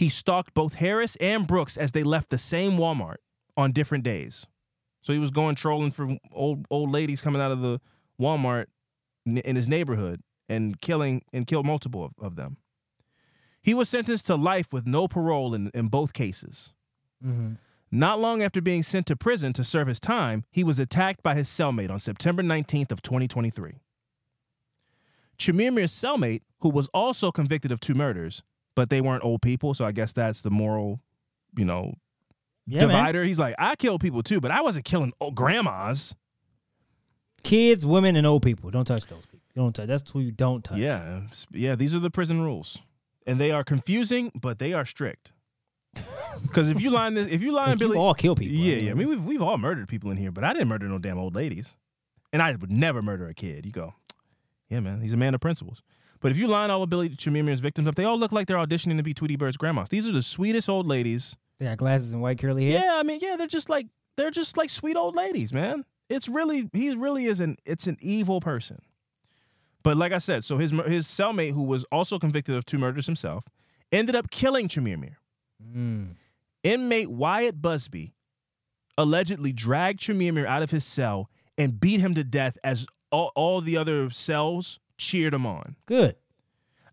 He 0.00 0.08
stalked 0.08 0.54
both 0.54 0.76
Harris 0.76 1.14
and 1.16 1.46
Brooks 1.46 1.76
as 1.76 1.92
they 1.92 2.02
left 2.02 2.30
the 2.30 2.38
same 2.38 2.78
Walmart 2.78 3.16
on 3.54 3.70
different 3.70 4.02
days. 4.02 4.46
So 5.02 5.12
he 5.12 5.18
was 5.18 5.30
going 5.30 5.56
trolling 5.56 5.90
for 5.90 6.16
old 6.32 6.64
old 6.70 6.90
ladies 6.90 7.20
coming 7.20 7.42
out 7.42 7.52
of 7.52 7.60
the 7.60 7.82
Walmart 8.18 8.68
in 9.26 9.56
his 9.56 9.68
neighborhood 9.68 10.22
and 10.48 10.80
killing 10.80 11.20
and 11.34 11.46
killed 11.46 11.66
multiple 11.66 12.02
of, 12.02 12.12
of 12.18 12.36
them. 12.36 12.56
He 13.60 13.74
was 13.74 13.90
sentenced 13.90 14.26
to 14.28 14.36
life 14.36 14.72
with 14.72 14.86
no 14.86 15.06
parole 15.06 15.52
in, 15.52 15.70
in 15.74 15.88
both 15.88 16.14
cases. 16.14 16.72
Mhm. 17.22 17.58
Not 17.90 18.18
long 18.18 18.42
after 18.42 18.62
being 18.62 18.82
sent 18.82 19.04
to 19.08 19.16
prison 19.16 19.52
to 19.52 19.62
serve 19.62 19.86
his 19.86 20.00
time, 20.00 20.44
he 20.50 20.64
was 20.64 20.78
attacked 20.78 21.22
by 21.22 21.34
his 21.34 21.46
cellmate 21.46 21.90
on 21.90 22.00
September 22.00 22.42
19th 22.42 22.90
of 22.90 23.02
2023. 23.02 23.82
Chemirmir's 25.36 25.92
cellmate, 25.92 26.40
who 26.60 26.70
was 26.70 26.88
also 26.94 27.30
convicted 27.30 27.70
of 27.70 27.80
two 27.80 27.94
murders, 27.94 28.42
but 28.74 28.90
they 28.90 29.00
weren't 29.00 29.24
old 29.24 29.42
people, 29.42 29.74
so 29.74 29.84
I 29.84 29.92
guess 29.92 30.12
that's 30.12 30.42
the 30.42 30.50
moral, 30.50 31.00
you 31.56 31.64
know, 31.64 31.94
Yeah, 32.66 32.80
man. 32.80 32.88
divider. 32.88 33.24
He's 33.24 33.38
like, 33.38 33.54
I 33.58 33.76
killed 33.76 34.00
people 34.00 34.22
too, 34.22 34.40
but 34.40 34.50
I 34.50 34.60
wasn't 34.62 34.84
killing 34.84 35.12
old 35.20 35.34
grandmas. 35.34 36.14
Kids, 37.42 37.86
women, 37.86 38.16
and 38.16 38.26
old 38.26 38.42
people. 38.42 38.70
Don't 38.70 38.84
touch 38.84 39.06
those 39.06 39.24
people. 39.26 39.40
You 39.54 39.62
don't 39.62 39.74
touch. 39.74 39.86
That's 39.86 40.08
who 40.10 40.20
you 40.20 40.30
don't 40.30 40.62
touch. 40.62 40.78
Yeah, 40.78 41.22
yeah. 41.52 41.74
These 41.74 41.94
are 41.94 41.98
the 41.98 42.10
prison 42.10 42.40
rules, 42.42 42.78
and 43.26 43.40
they 43.40 43.50
are 43.50 43.64
confusing, 43.64 44.30
but 44.40 44.58
they 44.58 44.72
are 44.72 44.84
strict. 44.84 45.32
Because 46.42 46.70
if 46.70 46.80
you 46.80 46.90
line 46.90 47.14
this, 47.14 47.26
if 47.28 47.42
you 47.42 47.52
line 47.52 47.76
Billy, 47.76 47.98
all 47.98 48.14
kill 48.14 48.34
people. 48.36 48.54
yeah, 48.56 48.76
I 48.76 48.78
yeah. 48.78 48.90
I 48.92 48.94
mean, 48.94 49.08
we've 49.08 49.24
we've 49.24 49.42
all 49.42 49.58
murdered 49.58 49.88
people 49.88 50.10
in 50.12 50.16
here, 50.16 50.30
but 50.30 50.44
I 50.44 50.52
didn't 50.52 50.68
murder 50.68 50.86
no 50.88 50.98
damn 50.98 51.18
old 51.18 51.34
ladies. 51.34 51.76
and 52.32 52.40
I 52.40 52.52
would 52.52 52.70
never 52.70 53.02
murder 53.02 53.26
a 53.28 53.34
kid. 53.34 53.66
You 53.66 53.72
go, 53.72 53.94
yeah, 54.68 54.78
man, 54.80 55.00
he's 55.00 55.12
a 55.12 55.16
man 55.18 55.34
of 55.34 55.40
principles. 55.40 55.82
But 56.20 56.32
if 56.32 56.38
you 56.38 56.48
line 56.48 56.70
all 56.70 56.82
of 56.82 56.90
Billy 56.90 57.10
Chemirmir's 57.10 57.60
victims 57.60 57.88
up, 57.88 57.94
they 57.94 58.04
all 58.04 58.18
look 58.18 58.32
like 58.32 58.46
they're 58.46 58.58
auditioning 58.58 58.98
to 58.98 59.02
be 59.02 59.14
Tweety 59.14 59.36
Bird's 59.36 59.56
grandmas. 59.56 59.88
These 59.88 60.08
are 60.08 60.12
the 60.12 60.22
sweetest 60.22 60.68
old 60.68 60.86
ladies. 60.86 61.36
They 61.58 61.66
got 61.66 61.78
glasses 61.78 62.12
and 62.12 62.20
white 62.22 62.38
curly 62.38 62.70
hair. 62.70 62.82
Yeah, 62.84 62.96
I 62.98 63.02
mean, 63.02 63.20
yeah, 63.22 63.36
they're 63.36 63.46
just 63.46 63.68
like 63.68 63.86
they're 64.16 64.30
just 64.30 64.56
like 64.56 64.70
sweet 64.70 64.96
old 64.96 65.16
ladies, 65.16 65.52
man. 65.52 65.84
It's 66.08 66.28
really 66.28 66.68
he 66.72 66.94
really 66.94 67.26
is 67.26 67.40
an 67.40 67.56
it's 67.64 67.86
an 67.86 67.96
evil 68.00 68.40
person. 68.40 68.80
But 69.82 69.96
like 69.96 70.12
I 70.12 70.18
said, 70.18 70.44
so 70.44 70.58
his 70.58 70.72
his 70.86 71.06
cellmate, 71.06 71.52
who 71.52 71.62
was 71.62 71.84
also 71.90 72.18
convicted 72.18 72.54
of 72.54 72.66
two 72.66 72.78
murders 72.78 73.06
himself, 73.06 73.44
ended 73.90 74.14
up 74.14 74.30
killing 74.30 74.68
Chimir 74.68 75.16
Mm. 75.76 76.16
Inmate 76.62 77.10
Wyatt 77.10 77.60
Busby 77.60 78.14
allegedly 78.96 79.52
dragged 79.52 80.00
Chimir 80.00 80.46
out 80.46 80.62
of 80.62 80.70
his 80.70 80.84
cell 80.84 81.28
and 81.58 81.78
beat 81.78 82.00
him 82.00 82.14
to 82.14 82.24
death 82.24 82.56
as 82.64 82.86
all, 83.12 83.30
all 83.34 83.60
the 83.60 83.76
other 83.76 84.08
cells 84.08 84.80
cheered 85.00 85.34
him 85.34 85.46
on. 85.46 85.76
Good. 85.86 86.14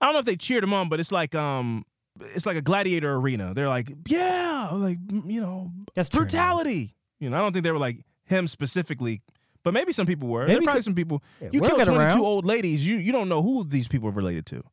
I 0.02 0.06
don't 0.06 0.14
know 0.14 0.20
if 0.20 0.26
they 0.26 0.38
cheered 0.38 0.64
him 0.64 0.74
on, 0.74 0.90
but 0.90 1.00
it's 1.00 1.12
like 1.12 1.36
um 1.36 1.86
it's 2.34 2.46
like 2.46 2.58
a 2.58 2.62
gladiator 2.62 3.14
arena. 3.16 3.54
They're 3.54 3.68
like, 3.68 3.92
yeah, 4.08 4.70
like 4.72 4.98
you 5.26 5.42
know, 5.42 5.72
That's 5.94 6.10
brutality. 6.10 6.96
You 7.20 7.30
know, 7.30 7.38
I 7.38 7.42
don't 7.42 7.52
think 7.54 7.64
they 7.64 7.72
were 7.72 7.78
like 7.78 8.06
him 8.24 8.48
specifically, 8.48 9.22
but 9.64 9.74
maybe 9.74 9.92
some 9.92 10.06
people 10.08 10.28
were. 10.30 10.42
Maybe 10.42 10.54
there 10.54 10.62
probably 10.64 10.80
could- 10.80 10.86
some 10.86 10.96
people. 10.96 11.22
Yeah, 11.42 11.50
you 11.52 11.62
killed 11.62 11.84
twenty 11.84 12.16
two 12.16 12.26
old 12.26 12.46
ladies. 12.46 12.88
You 12.88 12.98
you 12.98 13.12
don't 13.12 13.30
know 13.30 13.42
who 13.42 13.64
these 13.66 13.88
people 13.88 14.08
are 14.10 14.14
related 14.14 14.46
to. 14.48 14.64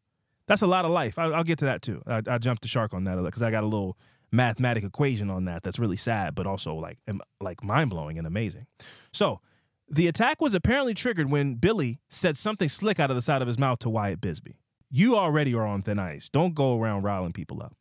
That's 0.46 0.62
a 0.62 0.66
lot 0.66 0.84
of 0.84 0.90
life. 0.90 1.18
I, 1.18 1.24
I'll 1.24 1.44
get 1.44 1.58
to 1.60 1.64
that 1.66 1.82
too. 1.82 2.02
I, 2.06 2.20
I 2.28 2.38
jumped 2.38 2.62
the 2.62 2.68
shark 2.68 2.92
on 2.94 3.04
that 3.04 3.20
because 3.22 3.42
I 3.42 3.50
got 3.50 3.64
a 3.64 3.66
little 3.66 3.96
mathematic 4.30 4.84
equation 4.84 5.30
on 5.30 5.46
that. 5.46 5.62
That's 5.62 5.78
really 5.78 5.96
sad, 5.96 6.34
but 6.34 6.46
also 6.46 6.74
like 6.74 6.98
like 7.40 7.64
mind 7.64 7.90
blowing 7.90 8.18
and 8.18 8.26
amazing. 8.26 8.66
So. 9.12 9.40
The 9.88 10.08
attack 10.08 10.40
was 10.40 10.54
apparently 10.54 10.94
triggered 10.94 11.30
when 11.30 11.54
Billy 11.54 12.00
said 12.08 12.36
something 12.36 12.68
slick 12.68 12.98
out 12.98 13.10
of 13.10 13.16
the 13.16 13.22
side 13.22 13.42
of 13.42 13.48
his 13.48 13.58
mouth 13.58 13.78
to 13.80 13.90
Wyatt 13.90 14.20
Busby. 14.20 14.56
You 14.90 15.16
already 15.16 15.54
are 15.54 15.66
on 15.66 15.82
thin 15.82 15.98
ice. 15.98 16.28
Don't 16.28 16.54
go 16.54 16.80
around 16.80 17.02
riling 17.02 17.32
people 17.32 17.62
up. 17.62 17.74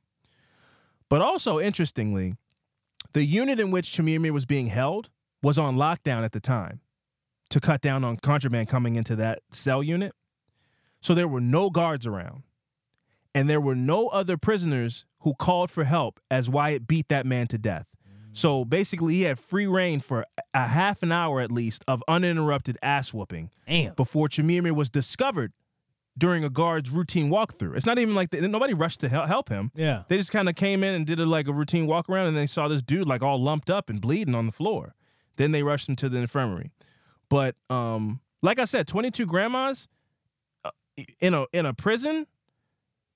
But 1.10 1.22
also, 1.22 1.60
interestingly, 1.60 2.36
the 3.14 3.24
unit 3.24 3.60
in 3.60 3.72
which 3.72 3.94
Chamir 3.94 4.32
was 4.32 4.46
being 4.46 4.68
held 4.68 5.10
was 5.42 5.58
on 5.60 5.76
lockdown 5.76 6.24
at 6.24 6.32
the 6.32 6.40
time 6.40 6.82
to 7.50 7.60
cut 7.60 7.82
down 7.82 8.04
on 8.04 8.18
contraband 8.18 8.68
coming 8.68 8.96
into 8.96 9.16
that 9.18 9.40
cell 9.52 9.84
unit. 9.84 10.14
So 11.02 11.14
there 11.14 11.28
were 11.28 11.42
no 11.42 11.70
guards 11.70 12.08
around. 12.08 12.44
And 13.36 13.50
there 13.50 13.62
were 13.62 13.76
no 13.76 14.08
other 14.08 14.38
prisoners 14.38 15.06
who 15.20 15.34
called 15.34 15.70
for 15.70 15.84
help 15.84 16.20
as 16.30 16.50
Wyatt 16.50 16.88
beat 16.88 17.10
that 17.10 17.26
man 17.26 17.48
to 17.48 17.58
death. 17.58 17.88
So 18.34 18.66
basically, 18.66 19.16
he 19.16 19.22
had 19.24 19.40
free 19.40 19.68
reign 19.68 20.00
for 20.00 20.26
a 20.54 20.68
half 20.68 21.04
an 21.04 21.12
hour 21.12 21.40
at 21.40 21.52
least 21.52 21.84
of 21.88 22.04
uninterrupted 22.08 22.78
ass 22.82 23.14
whooping 23.14 23.52
Damn. 23.68 23.94
before 23.94 24.28
Chamir 24.28 24.72
was 24.72 24.90
discovered 24.90 25.54
during 26.18 26.44
a 26.44 26.50
guard's 26.50 26.90
routine 26.90 27.30
walkthrough. 27.30 27.76
It's 27.76 27.86
not 27.86 27.98
even 28.00 28.16
like 28.16 28.32
they, 28.32 28.42
nobody 28.42 28.74
rushed 28.74 29.00
to 29.02 29.10
help 29.10 29.50
him. 29.50 29.72
Yeah. 29.76 30.04
They 30.08 30.18
just 30.18 30.32
kind 30.32 30.50
of 30.50 30.56
came 30.56 30.84
in 30.84 30.94
and 30.94 31.06
did 31.06 31.20
a, 31.20 31.26
like 31.26 31.48
a 31.48 31.54
routine 31.54 31.88
walk 31.88 32.10
around, 32.10 32.28
and 32.28 32.38
they 32.38 32.46
saw 32.46 32.68
this 32.68 32.82
dude 32.82 33.08
like 33.08 33.22
all 33.22 33.42
lumped 33.42 33.70
up 33.70 33.90
and 33.90 34.00
bleeding 34.02 34.36
on 34.36 34.46
the 34.46 34.52
floor. 34.52 34.96
Then 35.38 35.52
they 35.52 35.64
rushed 35.64 35.90
him 35.90 35.96
to 35.98 36.10
the 36.10 36.18
infirmary. 36.18 36.72
But 37.30 37.56
um, 37.70 38.20
like 38.42 38.60
I 38.60 38.66
said, 38.66 38.88
22 38.88 39.26
grandmas 39.26 39.88
uh, 40.64 40.72
in 41.20 41.34
a 41.34 41.46
in 41.52 41.66
a 41.66 41.74
prison. 41.74 42.28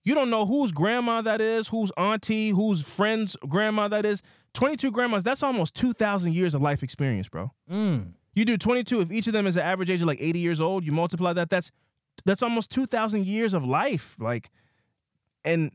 You 0.08 0.16
don't 0.16 0.30
know 0.30 0.46
whose 0.46 0.72
grandma 0.72 1.22
that 1.24 1.42
is, 1.42 1.68
whose 1.68 1.92
auntie, 1.98 2.52
whose 2.52 2.82
friend's 2.82 3.36
grandma 3.50 3.90
that 3.90 4.06
is. 4.06 4.24
22 4.54 4.90
grandmas, 4.90 5.22
that's 5.22 5.44
almost 5.44 5.76
2,000 5.76 6.34
years 6.34 6.54
of 6.54 6.62
life 6.62 6.82
experience, 6.82 7.28
bro. 7.28 7.52
Mm. 7.70 8.14
You 8.34 8.46
do 8.46 8.58
22 8.58 9.02
if 9.02 9.12
each 9.12 9.28
of 9.28 9.34
them 9.34 9.46
is 9.48 9.58
an 9.58 9.64
average 9.64 9.90
age 9.90 10.00
of 10.00 10.08
like 10.08 10.22
80 10.22 10.40
years 10.40 10.62
old, 10.62 10.86
you 10.86 10.94
multiply 10.94 11.34
that 11.34 11.50
that's 11.50 11.74
that's 12.24 12.42
almost 12.42 12.72
2000 12.72 13.26
years 13.26 13.54
of 13.54 13.66
life 13.66 14.16
like 14.18 14.50
and 15.44 15.72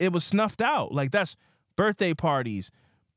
it 0.00 0.12
was 0.12 0.24
snuffed 0.24 0.60
out. 0.60 0.90
Like 0.90 1.12
that's 1.12 1.36
birthday 1.76 2.14
parties, 2.14 2.72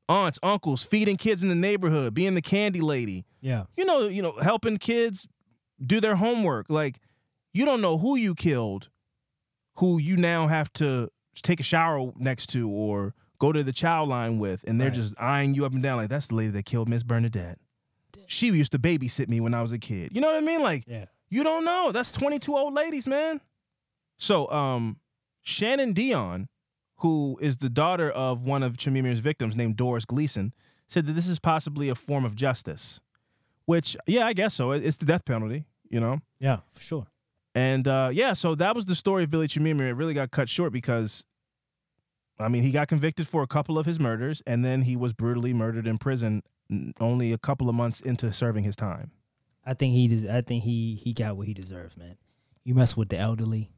aunts, 0.08 0.38
uncles, 0.44 0.84
feeding 0.84 1.16
kids 1.16 1.42
in 1.42 1.48
the 1.48 1.56
neighborhood, 1.56 2.14
being 2.14 2.36
the 2.36 2.40
candy 2.40 2.82
lady. 2.82 3.24
Yeah. 3.40 3.64
You 3.76 3.84
know, 3.84 4.06
you 4.06 4.22
know, 4.22 4.36
helping 4.40 4.76
kids 4.76 5.26
do 5.84 6.00
their 6.00 6.14
homework. 6.14 6.66
Like 6.68 7.00
you 7.52 7.64
don't 7.64 7.80
know 7.80 7.98
who 7.98 8.14
you 8.14 8.36
killed, 8.36 8.90
who 9.76 9.98
you 9.98 10.16
now 10.16 10.46
have 10.48 10.72
to 10.74 11.08
take 11.42 11.60
a 11.60 11.62
shower 11.64 12.12
next 12.16 12.48
to 12.50 12.68
or 12.68 13.14
go 13.38 13.52
to 13.52 13.62
the 13.64 13.72
child 13.72 14.08
line 14.08 14.38
with, 14.38 14.62
and 14.66 14.80
they're 14.80 14.88
Right. 14.88 14.94
just 14.94 15.14
eyeing 15.18 15.54
you 15.54 15.64
up 15.64 15.72
and 15.72 15.82
down 15.82 15.96
like 15.96 16.08
that's 16.10 16.28
the 16.28 16.34
lady 16.34 16.50
that 16.52 16.64
killed 16.64 16.88
Miss 16.88 17.02
Bernadette. 17.02 17.58
She 18.26 18.46
used 18.46 18.72
to 18.72 18.78
babysit 18.78 19.28
me 19.28 19.40
when 19.40 19.52
I 19.54 19.62
was 19.62 19.72
a 19.72 19.78
kid. 19.78 20.12
You 20.14 20.20
know 20.20 20.28
what 20.28 20.36
I 20.36 20.40
mean? 20.46 20.62
Like 20.62 20.84
Yeah. 20.86 21.06
you 21.30 21.42
don't 21.42 21.64
know. 21.64 21.90
That's 21.92 22.10
22 22.12 22.56
old 22.56 22.74
ladies, 22.74 23.06
man. 23.08 23.40
So, 24.18 24.48
um, 24.50 24.98
Shannon 25.42 25.92
Dion, 25.92 26.48
who 26.98 27.36
is 27.40 27.56
the 27.56 27.68
daughter 27.70 28.10
of 28.10 28.44
one 28.46 28.62
of 28.62 28.76
Chemirmir's 28.76 29.18
victims 29.18 29.56
named 29.56 29.76
Doris 29.76 30.04
Gleason, 30.04 30.54
said 30.86 31.06
that 31.06 31.14
this 31.14 31.26
is 31.26 31.38
possibly 31.40 31.88
a 31.88 31.94
form 31.96 32.24
of 32.24 32.36
justice. 32.36 33.00
Which, 33.64 33.96
yeah, 34.06 34.26
I 34.26 34.32
guess 34.34 34.54
so. 34.54 34.70
It's 34.72 34.98
the 34.98 35.06
death 35.06 35.24
penalty, 35.24 35.64
you 35.88 35.98
know? 36.00 36.20
Yeah. 36.38 36.58
For 36.74 36.82
sure. 36.82 37.06
And 37.54 37.86
uh, 37.86 38.10
yeah, 38.12 38.32
so 38.32 38.54
that 38.54 38.74
was 38.74 38.86
the 38.86 38.94
story 38.94 39.24
of 39.24 39.30
Billy 39.30 39.46
Chemirmir. 39.48 39.82
It 39.90 39.94
really 39.94 40.14
got 40.14 40.30
cut 40.30 40.48
short 40.48 40.72
because, 40.72 41.22
I 42.38 42.48
mean, 42.48 42.62
he 42.62 42.70
got 42.70 42.88
convicted 42.88 43.28
for 43.28 43.42
a 43.42 43.46
couple 43.46 43.78
of 43.78 43.84
his 43.86 44.00
murders, 44.00 44.42
and 44.46 44.64
then 44.64 44.82
he 44.82 44.96
was 44.96 45.12
brutally 45.12 45.52
murdered 45.52 45.86
in 45.86 45.98
prison 45.98 46.42
only 47.00 47.32
a 47.32 47.38
couple 47.38 47.68
of 47.68 47.74
months 47.74 48.00
into 48.00 48.32
serving 48.32 48.64
his 48.64 48.74
time. 48.76 49.10
I 49.66 49.74
think 49.74 49.92
he 49.94 50.08
des- 50.08 50.30
I 50.34 50.40
think 50.40 50.64
he 50.64 50.94
he 50.94 51.12
got 51.12 51.36
what 51.36 51.46
he 51.46 51.54
deserves, 51.54 51.96
man. 51.96 52.16
You 52.64 52.74
mess 52.74 52.96
with 52.96 53.10
the 53.10 53.18
elderly, 53.18 53.70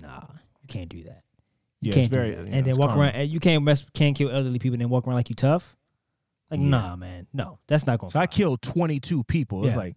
nah, 0.00 0.20
you 0.60 0.68
can't 0.68 0.88
do 0.90 1.02
that. 1.04 1.22
You 1.80 1.88
Yeah, 1.88 1.94
can't 1.94 2.06
it's 2.06 2.14
very, 2.14 2.30
do 2.30 2.36
that. 2.36 2.44
you 2.44 2.50
know, 2.50 2.56
and 2.58 2.66
then 2.66 2.76
walk 2.76 2.96
around. 2.96 3.14
and 3.14 3.30
You 3.30 3.40
can't 3.40 3.64
mess. 3.64 3.84
Can't 3.94 4.14
kill 4.16 4.30
elderly 4.30 4.58
people 4.58 4.74
and 4.74 4.82
then 4.82 4.88
walk 4.90 5.06
around 5.06 5.16
like 5.16 5.30
you 5.30 5.34
tough. 5.36 5.74
Like 6.50 6.60
Yeah. 6.60 6.66
nah, 6.66 6.96
man. 6.96 7.26
No, 7.32 7.58
that's 7.66 7.86
not 7.86 7.98
going. 7.98 8.10
To 8.10 8.12
So 8.14 8.20
I 8.20 8.26
killed 8.26 8.60
22 8.62 9.24
people. 9.24 9.66
It's 9.66 9.76
like, 9.76 9.96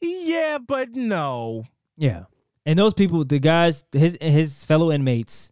yeah, 0.00 0.58
but 0.58 0.94
no. 0.94 1.64
Yeah, 1.96 2.24
and 2.68 2.78
those 2.78 2.92
people, 2.92 3.24
the 3.24 3.38
guys, 3.38 3.82
his 3.92 4.18
his 4.20 4.62
fellow 4.62 4.92
inmates, 4.92 5.50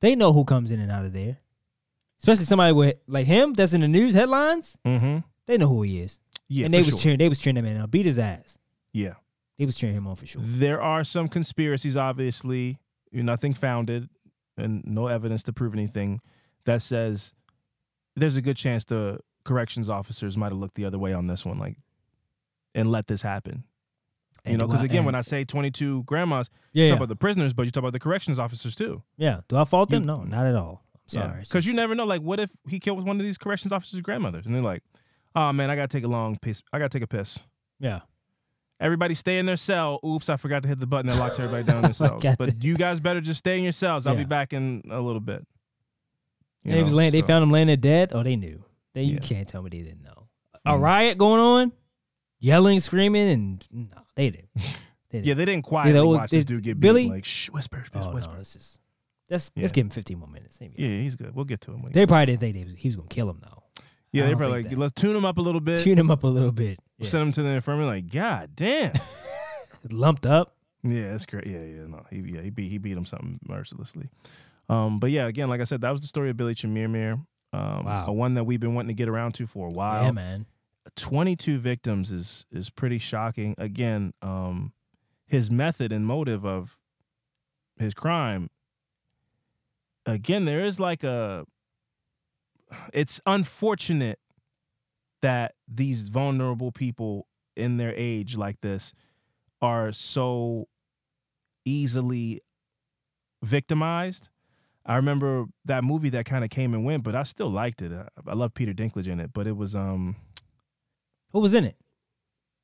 they 0.00 0.14
know 0.14 0.34
who 0.34 0.44
comes 0.44 0.70
in 0.70 0.80
and 0.80 0.92
out 0.92 1.06
of 1.06 1.14
there. 1.14 1.38
Especially 2.18 2.44
somebody 2.44 2.74
with 2.74 2.96
like 3.08 3.26
him 3.26 3.54
that's 3.54 3.72
in 3.72 3.80
the 3.80 3.88
news 3.88 4.12
headlines. 4.12 4.76
Mm-hmm. 4.86 5.20
They 5.46 5.56
know 5.56 5.68
who 5.68 5.80
he 5.80 6.00
is. 6.00 6.20
Yeah, 6.48 6.66
and 6.66 6.74
they 6.74 6.80
was 6.80 6.88
sure. 6.88 6.98
cheering. 6.98 7.18
They 7.18 7.30
was 7.30 7.38
cheering 7.38 7.54
that 7.54 7.62
man 7.62 7.78
out. 7.78 7.90
Beat 7.90 8.04
his 8.04 8.18
ass. 8.18 8.58
Yeah. 8.92 9.14
They 9.58 9.64
was 9.64 9.76
cheering 9.76 9.96
him 9.96 10.06
on 10.06 10.16
for 10.16 10.26
sure. 10.26 10.42
There 10.44 10.82
are 10.82 11.04
some 11.04 11.26
conspiracies, 11.26 11.96
obviously, 11.96 12.78
nothing 13.12 13.54
founded 13.54 14.10
and 14.58 14.84
no 14.84 15.06
evidence 15.06 15.42
to 15.44 15.54
prove 15.54 15.72
anything 15.72 16.20
that 16.66 16.82
says 16.82 17.32
there's 18.14 18.36
a 18.36 18.42
good 18.42 18.58
chance 18.58 18.84
the 18.84 19.20
corrections 19.44 19.88
officers 19.88 20.36
might 20.36 20.52
have 20.52 20.58
looked 20.58 20.74
the 20.74 20.84
other 20.84 20.98
way 20.98 21.14
on 21.14 21.28
this 21.28 21.46
one, 21.46 21.58
like, 21.58 21.78
and 22.74 22.90
let 22.90 23.06
this 23.06 23.22
happen. 23.22 23.64
You 24.44 24.50
And 24.52 24.58
know, 24.58 24.66
because 24.66 24.82
again, 24.82 24.98
and- 24.98 25.06
when 25.06 25.14
I 25.14 25.20
say 25.20 25.44
22 25.44 26.02
grandmas, 26.04 26.50
you 26.72 26.82
yeah, 26.82 26.88
talk 26.88 26.94
yeah. 26.94 26.96
about 26.98 27.08
the 27.08 27.16
prisoners, 27.16 27.52
but 27.52 27.62
you 27.64 27.70
talk 27.70 27.82
about 27.82 27.92
the 27.92 28.00
corrections 28.00 28.38
officers 28.38 28.74
too. 28.74 29.02
yeah. 29.16 29.40
Do 29.48 29.56
I 29.56 29.64
fault 29.64 29.90
them? 29.90 30.02
You- 30.02 30.06
No, 30.06 30.22
not 30.24 30.46
at 30.46 30.56
all. 30.56 30.82
I'm 30.94 31.00
sorry. 31.08 31.40
Because 31.42 31.64
you 31.64 31.72
just- 31.72 31.76
never 31.76 31.94
know, 31.94 32.04
like, 32.04 32.22
what 32.22 32.40
if 32.40 32.50
he 32.68 32.80
killed 32.80 33.04
one 33.06 33.18
of 33.20 33.22
these 33.24 33.38
corrections 33.38 33.72
officers' 33.72 34.00
grandmothers? 34.00 34.46
And 34.46 34.54
they're 34.54 34.62
like, 34.62 34.82
oh 35.36 35.52
man, 35.52 35.70
I 35.70 35.76
got 35.76 35.90
to 35.90 35.96
take 35.96 36.04
a 36.04 36.08
long 36.08 36.36
piss. 36.42 36.60
I 36.72 36.78
got 36.78 36.90
to 36.90 36.98
take 36.98 37.04
a 37.04 37.06
piss. 37.06 37.38
Yeah. 37.78 38.00
Everybody 38.80 39.14
stay 39.14 39.38
in 39.38 39.46
their 39.46 39.56
cell. 39.56 40.00
Oops, 40.04 40.28
I 40.28 40.36
forgot 40.36 40.62
to 40.62 40.68
hit 40.68 40.80
the 40.80 40.88
button 40.88 41.06
that 41.06 41.16
locks 41.18 41.38
everybody 41.38 41.62
down 41.62 41.76
in 41.76 41.82
their 41.82 41.92
cells. 41.92 42.24
But 42.36 42.64
you 42.64 42.74
guys 42.76 42.98
better 42.98 43.20
just 43.20 43.38
stay 43.38 43.56
in 43.58 43.62
your 43.62 43.72
cells. 43.72 44.08
I'll 44.08 44.16
be 44.16 44.24
back 44.24 44.52
in 44.52 44.82
a 44.90 45.00
little 45.00 45.20
bit. 45.20 45.46
You 46.64 46.72
know, 46.82 46.88
laying, 46.90 47.12
they 47.12 47.22
found 47.22 47.42
him 47.44 47.50
laying 47.50 47.68
there 47.68 47.76
dead. 47.76 48.12
Oh, 48.12 48.22
they 48.22 48.36
knew. 48.36 48.64
They, 48.94 49.04
You 49.04 49.18
can't 49.18 49.46
tell 49.48 49.62
me 49.62 49.70
they 49.70 49.82
didn't 49.82 50.02
know. 50.02 50.28
A 50.64 50.72
Mm. 50.74 50.80
riot 50.80 51.18
going 51.18 51.40
on, 51.40 51.72
yelling, 52.38 52.78
screaming, 52.80 53.28
and 53.28 53.66
no, 53.72 54.01
they 54.16 54.30
didn't. 54.30 54.48
They 55.10 55.18
didn't. 55.18 55.26
Yeah, 55.26 55.34
they 55.34 55.44
didn't 55.44 55.64
quietly 55.64 55.98
oh, 55.98 56.06
watch 56.06 56.30
this 56.30 56.46
dude 56.46 56.62
get 56.62 56.80
Billy? 56.80 57.04
beat. 57.04 57.10
Like, 57.10 57.24
shh, 57.26 57.50
whisper, 57.50 57.80
whisper, 57.80 57.98
oh, 58.02 58.14
whisper. 58.14 58.32
no, 58.32 58.38
let's 58.38 58.54
just 58.54 58.80
let's 59.28 59.50
Yeah. 59.54 59.60
let's 59.64 59.72
give 59.72 59.84
him 59.84 59.90
15 59.90 60.18
more 60.18 60.26
minutes. 60.26 60.58
Maybe. 60.58 60.74
Yeah, 60.78 60.88
he's 61.02 61.16
good. 61.16 61.34
We'll 61.34 61.44
get 61.44 61.60
to 61.62 61.70
him. 61.72 61.84
They 61.92 62.06
probably 62.06 62.24
didn't 62.24 62.40
think 62.40 62.54
they 62.56 62.64
was, 62.64 62.72
he 62.78 62.88
was 62.88 62.96
gonna 62.96 63.08
kill 63.08 63.28
him 63.28 63.42
though. 63.42 63.62
yeah, 64.10 64.24
they 64.24 64.34
probably 64.34 64.62
like, 64.62 64.70
that. 64.70 64.78
let's 64.78 64.94
tune 64.98 65.14
him 65.14 65.26
up 65.26 65.36
a 65.36 65.42
little 65.42 65.60
bit. 65.60 65.80
Tune 65.80 65.98
him 65.98 66.10
up 66.10 66.22
a 66.24 66.26
little 66.26 66.50
bit. 66.50 66.78
Yeah. 66.96 67.08
Send 67.10 67.24
him 67.24 67.32
to 67.32 67.42
the 67.42 67.48
infirmary. 67.50 67.84
Like, 67.84 68.10
God 68.10 68.52
damn. 68.56 68.94
Lumped 69.90 70.24
up. 70.24 70.56
Yeah, 70.82 71.10
that's 71.10 71.26
great. 71.26 71.46
Yeah, 71.46 71.58
yeah, 71.60 71.86
no, 71.88 72.06
he 72.08 72.20
yeah 72.34 72.40
he 72.40 72.48
beat 72.48 72.70
he 72.70 72.78
beat 72.78 72.96
him 72.96 73.04
something 73.04 73.38
mercilessly. 73.46 74.08
Um, 74.70 74.96
but 74.96 75.10
yeah, 75.10 75.26
again, 75.26 75.50
like 75.50 75.60
I 75.60 75.64
said, 75.64 75.82
that 75.82 75.90
was 75.90 76.00
the 76.00 76.06
story 76.06 76.30
of 76.30 76.38
Billy 76.38 76.54
Chemirmir. 76.54 77.22
Um, 77.52 77.84
Wow. 77.84 78.06
a 78.08 78.12
one 78.14 78.32
that 78.34 78.44
we've 78.44 78.60
been 78.60 78.74
wanting 78.74 78.88
to 78.88 78.94
get 78.94 79.10
around 79.10 79.32
to 79.34 79.46
for 79.46 79.66
a 79.68 79.70
while. 79.70 80.04
yeah, 80.04 80.10
man. 80.12 80.46
22 80.96 81.58
victims 81.58 82.10
is 82.10 82.46
is 82.50 82.70
pretty 82.70 82.98
shocking. 82.98 83.54
Again, 83.58 84.12
um, 84.22 84.72
his 85.26 85.50
method 85.50 85.92
and 85.92 86.06
motive 86.06 86.44
of 86.44 86.76
his 87.78 87.94
crime. 87.94 88.50
Again, 90.06 90.44
there 90.44 90.64
is 90.64 90.80
like 90.80 91.04
a. 91.04 91.44
It's 92.92 93.20
unfortunate 93.26 94.18
that 95.20 95.54
these 95.68 96.08
vulnerable 96.08 96.72
people 96.72 97.28
in 97.54 97.76
their 97.76 97.94
age 97.94 98.36
like 98.36 98.60
this 98.60 98.92
are 99.60 99.92
so 99.92 100.68
easily 101.64 102.40
victimized. 103.42 104.30
I 104.84 104.96
remember 104.96 105.44
that 105.64 105.84
movie 105.84 106.08
that 106.10 106.24
kind 106.24 106.42
of 106.42 106.50
came 106.50 106.74
and 106.74 106.84
went, 106.84 107.04
but 107.04 107.14
I 107.14 107.22
still 107.22 107.50
liked 107.50 107.82
it. 107.82 107.92
I, 107.92 108.08
I 108.30 108.34
love 108.34 108.54
Peter 108.54 108.72
Dinklage 108.72 109.06
in 109.06 109.20
it, 109.20 109.32
but 109.32 109.46
it 109.46 109.56
was 109.56 109.76
um 109.76 110.16
Who 111.32 111.40
was 111.40 111.54
in 111.54 111.64
it? 111.64 111.76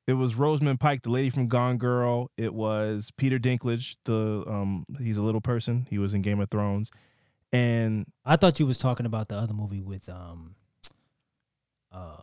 it 0.09 0.15
was 0.15 0.35
Rosamund 0.35 0.81
Pike, 0.81 1.03
the 1.03 1.11
lady 1.11 1.29
from 1.29 1.49
Gone 1.49 1.77
Girl. 1.77 2.31
It 2.39 2.55
was 2.55 3.13
Peter 3.19 3.39
Dinklage, 3.39 3.97
the 4.05 4.43
um 4.51 4.87
he's 4.99 5.19
a 5.19 5.23
little 5.23 5.43
person. 5.43 5.87
He 5.91 5.99
was 5.99 6.15
in 6.15 6.23
Game 6.23 6.41
of 6.41 6.51
Thrones. 6.51 6.91
And 7.53 8.07
I 8.25 8.37
thought 8.37 8.59
you 8.59 8.67
was 8.67 8.79
talking 8.79 9.07
about 9.07 9.29
the 9.29 9.37
other 9.37 9.53
movie 9.53 9.83
with 9.83 10.09
um 10.09 10.55
uh 11.93 12.23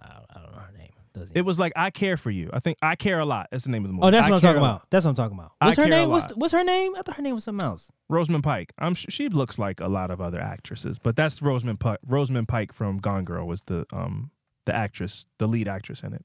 I, 0.00 0.06
I 0.30 0.40
don't 0.40 0.52
know 0.52 0.58
her 0.58 0.72
name. 0.76 0.92
Does 1.12 1.30
it 1.34 1.42
was 1.42 1.58
like 1.58 1.74
I 1.76 1.90
Care 1.90 2.16
for 2.16 2.30
You. 2.30 2.48
I 2.50 2.60
think 2.60 2.78
I 2.80 2.96
Care 2.96 3.20
a 3.20 3.26
Lot. 3.26 3.48
That's 3.50 3.64
the 3.64 3.70
name 3.70 3.84
of 3.84 3.90
the 3.90 3.94
movie. 3.94 4.06
Oh, 4.06 4.10
that's 4.10 4.26
I 4.26 4.30
what 4.30 4.36
I'm 4.36 4.40
talking 4.40 4.58
about. 4.58 4.86
That's 4.88 5.04
what 5.04 5.10
I'm 5.10 5.16
talking 5.16 5.38
about. 5.38 5.52
I 5.60 5.66
What's 5.66 5.76
her 5.76 5.84
care 5.84 5.92
a 5.92 5.96
name? 5.96 6.08
What's, 6.08 6.32
what's 6.34 6.52
her 6.54 6.64
name? 6.64 6.96
I 6.96 7.02
thought 7.02 7.16
her 7.16 7.22
name 7.22 7.34
was 7.34 7.44
something 7.44 7.66
else. 7.66 7.90
Rosamund 8.08 8.44
Pike. 8.44 8.72
I'm 8.78 8.94
sh- 8.94 9.06
she 9.10 9.28
looks 9.28 9.58
like 9.58 9.80
a 9.80 9.88
lot 9.88 10.10
of 10.10 10.22
other 10.22 10.40
actresses, 10.40 10.98
but 10.98 11.14
that's 11.14 11.42
Rosamund 11.42 11.80
Pike. 11.80 11.98
Rosamund 12.06 12.48
Pike 12.48 12.72
from 12.72 12.98
Gone 12.98 13.24
Girl 13.24 13.46
was 13.46 13.62
the 13.62 13.84
um 13.92 14.30
the 14.68 14.76
actress, 14.76 15.26
the 15.38 15.46
lead 15.48 15.66
actress 15.66 16.02
in 16.02 16.12
it, 16.14 16.24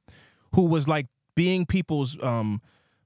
who 0.54 0.66
was 0.68 0.88
like 0.88 1.08
being 1.36 1.66
people's 1.66 2.22
um 2.22 2.62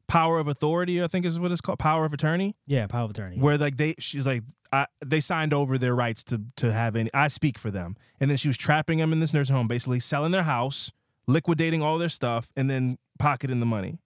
power 0.08 0.40
of 0.40 0.48
authority. 0.48 1.02
I 1.04 1.08
think 1.08 1.26
is 1.26 1.40
what 1.40 1.52
it's 1.52 1.62
called, 1.62 1.80
power 1.80 2.04
of 2.06 2.14
attorney. 2.14 2.56
Yeah, 2.66 2.88
Power 2.88 3.04
of 3.06 3.12
Attorney. 3.12 3.38
Where 3.38 3.58
like 3.58 3.78
they, 3.78 3.96
she's 4.00 4.26
like, 4.28 4.44
I, 4.72 4.88
they 5.06 5.20
signed 5.22 5.54
over 5.54 5.78
their 5.78 5.96
rights 5.96 6.24
to 6.26 6.42
to 6.58 6.74
have 6.74 6.96
any. 6.96 7.10
I 7.14 7.28
speak 7.30 7.58
for 7.58 7.72
them, 7.72 7.96
and 8.20 8.30
then 8.30 8.38
she 8.38 8.48
was 8.50 8.58
trapping 8.58 8.98
them 9.00 9.14
in 9.14 9.20
this 9.22 9.34
nursing 9.34 9.56
home, 9.56 9.68
basically 9.68 10.00
selling 10.02 10.32
their 10.32 10.44
house, 10.44 10.92
liquidating 11.28 11.82
all 11.82 11.98
their 11.98 12.10
stuff, 12.10 12.50
and 12.56 12.70
then 12.70 12.98
pocketing 13.20 13.60
the 13.62 13.66
money. 13.66 14.00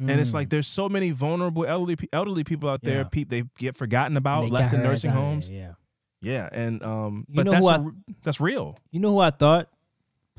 And 0.00 0.20
it's 0.20 0.32
like 0.32 0.48
there's 0.50 0.68
so 0.68 0.88
many 0.88 1.10
vulnerable 1.10 1.64
elderly 1.66 1.96
elderly 2.12 2.44
people 2.44 2.68
out 2.68 2.82
there. 2.82 3.00
Mm. 3.04 3.04
Yeah. 3.04 3.24
Pe- 3.24 3.24
they 3.24 3.42
get 3.58 3.76
forgotten 3.76 4.16
about, 4.16 4.48
left 4.48 4.72
in 4.72 4.82
nursing 4.82 5.10
homes. 5.10 5.50
Yeah. 5.50 5.72
Yeah, 6.20 6.48
and 6.52 6.82
um, 6.84 7.24
You 7.28 7.42
but 7.42 7.50
that's 7.50 7.66
a 7.66 7.70
I- 7.70 7.78
r- 7.78 7.92
that's 8.22 8.40
real. 8.40 8.76
You 8.92 9.00
know 9.00 9.10
who 9.12 9.18
I 9.20 9.30
thought 9.30 9.68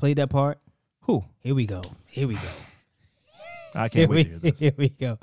played 0.00 0.16
that 0.16 0.30
part? 0.30 0.58
Who? 1.02 1.24
Here 1.40 1.54
we 1.54 1.66
go. 1.66 1.82
Here 2.06 2.26
we 2.26 2.34
go. 2.34 2.40
I 3.74 3.82
Here 3.82 3.88
can't 3.88 4.10
we, 4.10 4.16
wait 4.16 4.22
to 4.24 4.30
hear 4.30 4.38
this. 4.38 4.58
here 4.58 4.74
we 4.76 4.88
go. 4.88 5.18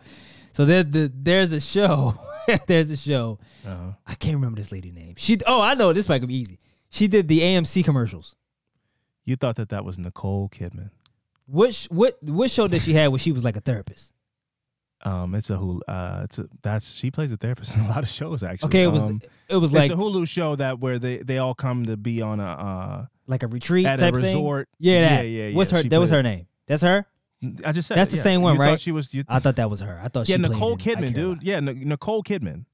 So 0.54 0.66
there, 0.66 0.84
the, 0.84 1.12
there's 1.14 1.52
a 1.52 1.60
show. 1.60 2.16
there's 2.68 2.90
a 2.90 2.98
show. 2.98 3.40
Uh-huh. 3.66 3.92
I 4.06 4.16
can't 4.16 4.36
remember 4.36 4.62
this 4.62 4.72
lady 4.72 4.92
name. 4.92 5.16
She. 5.18 5.38
Oh, 5.46 5.62
I 5.62 5.74
know. 5.74 5.92
This 5.92 6.08
might 6.08 6.26
be 6.26 6.36
easy. 6.36 6.60
She 6.90 7.08
did 7.08 7.28
the 7.28 7.42
AMC 7.42 7.84
commercials. 7.84 8.36
You 9.26 9.36
thought 9.36 9.58
that 9.58 9.70
that 9.70 9.84
was 9.84 10.00
Nicole 10.00 10.48
Kidman. 10.50 10.92
Which 11.48 11.86
what 11.86 12.22
what 12.24 12.50
show 12.50 12.68
did 12.68 12.82
she 12.82 12.94
have 12.94 13.12
where 13.12 13.20
she 13.20 13.32
was 13.32 13.44
like 13.44 13.58
a 13.58 13.62
therapist? 13.62 14.14
Um, 15.04 15.36
it's 15.36 15.50
a 15.50 15.56
Hulu. 15.56 15.80
Uh, 15.88 16.22
it's 16.24 16.40
a 16.40 16.48
that's 16.62 16.94
she 16.94 17.12
plays 17.12 17.32
a 17.32 17.38
therapist 17.38 17.76
in 17.76 17.84
a 17.84 17.90
lot 17.90 18.00
of 18.00 18.10
shows 18.10 18.44
actually. 18.44 18.68
Okay, 18.68 18.84
it 18.84 18.88
was 18.88 19.04
Um, 19.04 19.22
it 19.50 19.58
was 19.58 19.74
like 19.74 19.92
it's 19.92 20.00
a 20.00 20.02
Hulu 20.02 20.28
show 20.28 20.56
that 20.56 20.80
where 20.80 20.98
they 20.98 21.18
they 21.18 21.38
all 21.38 21.54
come 21.54 21.86
to 21.86 21.98
be 21.98 22.22
on 22.22 22.40
a 22.40 22.46
uh 22.46 23.06
like 23.28 23.44
a 23.44 23.48
retreat 23.48 23.86
at 23.86 24.00
a 24.00 24.02
type 24.02 24.16
resort. 24.16 24.68
thing. 24.80 24.92
Yeah, 24.92 25.00
Yeah, 25.02 25.18
that. 25.18 25.28
yeah, 25.28 25.56
What's 25.56 25.72
her? 25.72 25.82
She 25.82 25.90
That 25.90 26.00
was 26.00 26.12
her 26.12 26.24
name. 26.24 26.48
That's 26.68 26.82
her. 26.82 27.06
I 27.64 27.72
just 27.72 27.88
said 27.88 27.98
That's 27.98 28.08
it, 28.10 28.12
the 28.12 28.18
yeah. 28.18 28.24
same 28.24 28.42
one, 28.42 28.56
You 28.56 28.62
right? 28.62 28.80
She 28.80 28.92
was. 28.92 29.14
You, 29.14 29.24
I 29.28 29.38
thought 29.40 29.58
that 29.58 29.70
was 29.70 29.82
her. 29.82 30.00
I 30.04 30.08
thought 30.08 30.28
yeah, 30.28 30.38
she 30.38 30.42
Nicole 30.42 30.76
Kidman, 30.78 31.14
dude. 31.14 31.44
Yeah, 31.44 31.58
N- 31.58 31.82
Nicole 31.86 32.24
Kidman. 32.24 32.66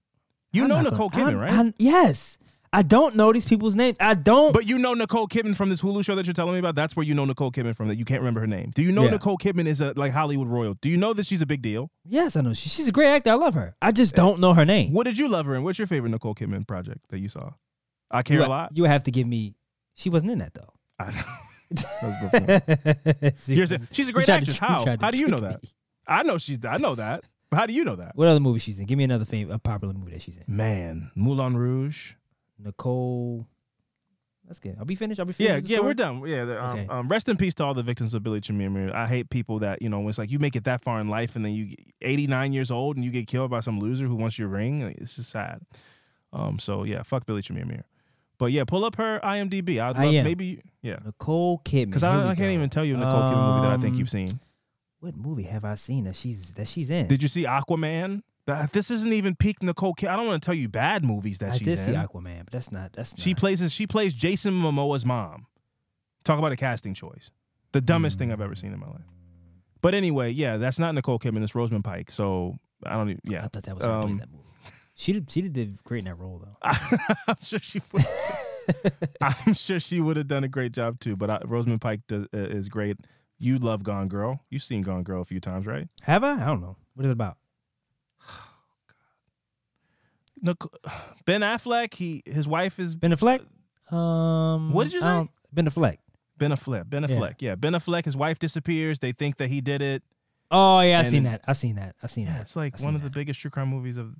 You 0.53 0.63
I'm 0.63 0.69
know 0.69 0.81
Nicole 0.81 1.09
gonna- 1.09 1.25
Kidman, 1.25 1.27
I'm- 1.29 1.39
right? 1.39 1.51
I'm- 1.51 1.73
yes. 1.79 2.37
I 2.75 2.81
don't 2.81 3.15
know 3.15 3.31
these 3.31 3.45
people's 3.45 3.75
names. 3.75 3.97
I 3.99 4.15
don't. 4.15 4.51
But 4.51 4.67
you 4.67 4.79
know 4.79 4.95
Nicole 4.95 5.27
Kidman 5.27 5.55
from 5.55 5.69
this 5.69 5.79
Hulu 5.81 6.03
show 6.03 6.15
that 6.15 6.25
you're 6.25 6.33
telling 6.33 6.53
me 6.53 6.59
about. 6.59 6.73
That's 6.73 6.95
where 6.95 7.05
you 7.05 7.13
know 7.13 7.23
Nicole 7.23 7.51
Kidman 7.51 7.75
from. 7.75 7.87
That 7.87 7.97
you 7.97 8.05
can't 8.05 8.21
remember 8.21 8.39
her 8.39 8.47
name. 8.47 8.71
Do 8.73 8.81
you 8.81 8.91
know 8.91 9.03
Yeah. 9.03 9.11
Nicole 9.11 9.37
Kidman 9.37 9.67
is 9.67 9.79
a 9.79 9.93
like 9.95 10.11
Hollywood 10.11 10.47
royal? 10.47 10.73
Do 10.81 10.89
you 10.89 10.97
know 10.97 11.13
that 11.13 11.27
she's 11.27 11.43
a 11.43 11.45
big 11.45 11.61
deal? 11.61 11.91
yes, 12.03 12.35
I 12.35 12.41
know. 12.41 12.53
She, 12.53 12.69
she's 12.69 12.87
a 12.87 12.91
great 12.91 13.09
actor. 13.09 13.29
I 13.29 13.35
love 13.35 13.53
her. 13.53 13.75
I 13.79 13.91
just 13.91 14.15
don't 14.15 14.39
know 14.39 14.55
her 14.55 14.65
name. 14.65 14.91
What 14.91 15.03
did 15.03 15.19
you 15.19 15.27
love 15.27 15.45
her 15.45 15.53
in? 15.55 15.61
What's 15.63 15.77
your 15.77 15.85
favorite 15.87 16.09
Nicole 16.09 16.33
Kidman 16.33 16.65
project 16.67 16.99
that 17.09 17.19
you 17.19 17.29
saw? 17.29 17.51
I 18.09 18.23
care 18.23 18.39
you, 18.39 18.45
a 18.45 18.47
lot. 18.47 18.71
You 18.73 18.85
have 18.85 19.03
to 19.03 19.11
give 19.11 19.27
me. 19.27 19.53
She 19.95 20.09
wasn't 20.09 20.31
in 20.31 20.39
that 20.39 20.53
though. 20.53 20.73
I 20.99 21.11
know. 21.11 21.21
That. 22.31 23.33
She- 23.43 23.55
You're 23.55 23.65
she's 23.91 24.09
a 24.09 24.11
great 24.11 24.25
tried 24.25 24.45
to 24.45 24.51
actress. 24.51 24.57
How? 24.59 24.85
How 24.99 25.09
do 25.11 25.17
you 25.17 25.27
know 25.27 25.39
that? 25.39 25.63
me. 25.63 25.71
I 26.07 26.21
know 26.23 26.37
she's. 26.37 26.63
I 26.65 26.77
know 26.77 26.93
that. 26.95 27.23
But 27.49 27.57
how 27.59 27.65
do 27.65 27.73
you 27.73 27.83
know 27.83 27.95
that? 27.95 28.15
What 28.15 28.27
other 28.27 28.39
movie 28.39 28.59
she's 28.59 28.79
in? 28.79 28.85
Give 28.85 28.97
me 28.97 29.03
another 29.05 29.25
fame, 29.25 29.49
a 29.49 29.57
popular 29.59 29.93
movie 29.93 30.11
that 30.11 30.21
she's 30.21 30.37
in. 30.37 30.43
Man, 30.47 31.11
Moulin 31.15 31.55
Rouge. 31.57 32.13
Nicole. 32.59 33.47
That's 34.45 34.59
good. 34.59 34.75
I'll 34.77 34.85
be 34.85 34.95
finished. 34.95 35.19
I'll 35.19 35.25
be 35.25 35.33
finished. 35.33 35.69
Yeah, 35.69 35.77
yeah, 35.77 35.83
we're 35.83 35.93
done. 35.93 36.21
Yeah, 36.27 36.45
the, 36.45 36.63
um, 36.63 36.69
Okay. 36.71 36.87
um, 36.89 37.07
rest 37.07 37.29
in 37.29 37.37
peace 37.37 37.53
to 37.55 37.63
all 37.63 37.73
the 37.73 37.81
victims 37.81 38.13
of 38.13 38.21
Billy 38.23 38.41
Chimamanda. 38.41 38.93
I 38.93 39.07
hate 39.07 39.29
people 39.29 39.59
that 39.59 39.81
you 39.81 39.89
know. 39.89 40.07
It's 40.09 40.17
like 40.17 40.29
you 40.29 40.37
make 40.39 40.55
it 40.55 40.65
that 40.65 40.83
far 40.83 40.99
in 40.99 41.07
life, 41.07 41.35
and 41.35 41.45
then 41.45 41.53
you, 41.53 41.75
89 42.01 42.53
years 42.53 42.69
old, 42.69 42.97
and 42.97 43.05
you 43.05 43.09
get 43.11 43.25
killed 43.27 43.49
by 43.49 43.61
some 43.61 43.79
loser 43.79 44.05
who 44.05 44.15
wants 44.15 44.37
your 44.37 44.49
ring. 44.49 44.83
Like, 44.85 44.97
It's 44.97 45.15
just 45.15 45.29
sad. 45.31 45.61
Um, 46.33 46.59
so 46.59 46.83
yeah, 46.83 47.03
fuck 47.03 47.25
Billy 47.25 47.41
Chimamanda. 47.41 47.83
But 48.39 48.47
yeah, 48.47 48.63
pull 48.65 48.83
up 48.85 48.95
her 48.95 49.19
IMDb. 49.23 49.79
I'd 49.79 49.95
I 49.97 50.05
love 50.05 50.13
am. 50.15 50.23
maybe 50.25 50.61
yeah, 50.81 50.97
Nicole 51.05 51.59
Kidman. 51.59 51.85
because 51.87 52.01
Here 52.01 52.11
I, 52.11 52.17
we 52.17 52.23
I 52.23 52.35
can't 52.35 52.39
go. 52.39 52.53
even 52.53 52.69
tell 52.69 52.83
you 52.85 52.95
a 52.95 52.97
Nicole 52.97 53.21
Kidman 53.21 53.55
movie 53.55 53.67
that 53.67 53.71
I 53.79 53.81
think 53.81 53.93
Um, 53.93 53.99
you've 53.99 54.09
seen. 54.09 54.39
What 54.99 55.15
movie 55.17 55.43
have 55.43 55.65
I 55.65 55.75
seen 55.75 56.05
that 56.05 56.15
she's 56.15 56.53
that 56.55 56.67
she's 56.67 56.89
in? 56.89 57.07
Did 57.07 57.21
you 57.21 57.27
see 57.27 57.43
Aquaman? 57.45 58.21
That, 58.45 58.73
this 58.73 58.91
isn't 58.91 59.13
even 59.13 59.35
peak 59.35 59.61
Nicole 59.63 59.93
Kidman. 59.95 60.09
I 60.09 60.15
don't 60.17 60.27
want 60.27 60.41
to 60.41 60.45
tell 60.45 60.55
you 60.55 60.67
bad 60.67 61.05
movies 61.05 61.37
that 61.39 61.51
I 61.51 61.57
she's 61.57 61.65
did 61.67 61.79
see 61.79 61.93
in. 61.93 61.99
Aquaman, 62.01 62.39
but 62.45 62.51
that's 62.51 62.71
not. 62.71 62.91
That's 62.93 63.13
She 63.21 63.31
not. 63.31 63.39
plays 63.39 63.71
she 63.73 63.87
plays 63.87 64.13
Jason 64.13 64.53
Momoa's 64.53 65.05
mom. 65.05 65.45
Talk 66.25 66.39
about 66.39 66.51
a 66.51 66.55
casting 66.57 66.93
choice. 66.93 67.29
The 67.73 67.81
dumbest 67.81 68.17
thing 68.19 68.31
I've 68.31 68.41
ever 68.41 68.55
seen 68.55 68.73
in 68.73 68.79
my 68.79 68.87
life. 68.87 69.01
But 69.81 69.93
anyway, 69.93 70.31
yeah, 70.31 70.57
that's 70.57 70.79
not 70.79 70.95
Nicole 70.95 71.19
Kidman. 71.19 71.43
It's 71.43 71.53
Rosamund 71.55 71.83
Pike. 71.83 72.09
So 72.11 72.55
I 72.85 72.95
don't. 72.95 73.09
Even, 73.09 73.21
yeah, 73.25 73.43
I 73.43 73.47
thought 73.47 73.63
that 73.63 73.75
was 73.75 73.83
her 73.85 73.91
Um, 73.91 74.01
playing 74.03 74.17
that 74.17 74.31
movie. 74.31 74.43
She 74.95 75.13
did. 75.13 75.29
She 75.31 75.41
did, 75.41 75.83
great 75.83 75.99
in 75.99 76.05
that 76.05 76.19
role 76.19 76.39
though. 76.43 76.57
I'm 77.27 77.35
sure 77.43 77.59
she 77.59 77.81
would. 77.91 78.05
I'm 79.21 79.53
sure 79.55 79.79
she 79.79 79.99
would 79.99 80.17
have 80.17 80.27
done 80.27 80.43
a 80.43 80.47
great 80.47 80.71
job 80.71 80.99
too. 80.99 81.15
But 81.15 81.29
I, 81.29 81.39
Rosamund 81.45 81.81
Pike 81.81 82.01
does, 82.07 82.25
uh, 82.33 82.37
is 82.37 82.69
great. 82.69 82.97
You 83.39 83.57
love 83.59 83.83
Gone 83.83 84.07
Girl. 84.07 84.39
You've 84.49 84.63
seen 84.63 84.83
Gone 84.83 85.03
Girl 85.03 85.21
a 85.21 85.25
few 85.25 85.39
times, 85.39 85.65
right? 85.65 85.87
Have 86.03 86.23
I? 86.23 86.33
I 86.33 86.45
don't 86.45 86.61
know. 86.61 86.77
What 86.93 87.05
is 87.05 87.09
it 87.09 87.13
about? 87.13 87.37
Nic- 90.41 90.57
Ben 91.25 91.41
Affleck. 91.41 91.93
He 91.93 92.23
his 92.25 92.47
wife 92.47 92.79
is 92.79 92.95
Ben 92.95 93.11
Affleck. 93.11 93.41
Um, 93.93 94.71
What 94.73 94.85
did 94.85 94.93
you 94.93 95.01
say? 95.01 95.29
Ben 95.51 95.65
Affleck. 95.65 95.97
Ben 96.37 96.51
Affleck. 96.51 96.89
Ben 96.89 97.03
Affleck. 97.03 97.35
Yeah. 97.39 97.55
Ben 97.55 97.73
Affleck. 97.73 98.05
His 98.05 98.17
wife 98.17 98.39
disappears. 98.39 98.99
They 98.99 99.11
think 99.11 99.37
that 99.37 99.49
he 99.49 99.61
did 99.61 99.81
it. 99.81 100.03
Oh 100.51 100.81
yeah, 100.81 100.99
I 100.99 101.03
seen 101.03 101.23
that. 101.23 101.41
I 101.47 101.53
seen 101.53 101.75
that. 101.75 101.95
I 102.03 102.07
seen 102.07 102.25
Yeah, 102.27 102.33
that. 102.33 102.41
it's 102.41 102.55
like 102.55 102.79
one 102.81 102.95
of 102.95 103.01
the 103.01 103.09
biggest 103.09 103.39
true 103.39 103.49
crime 103.51 103.69
movies 103.69 103.97
of 103.97 104.11
that. 104.11 104.15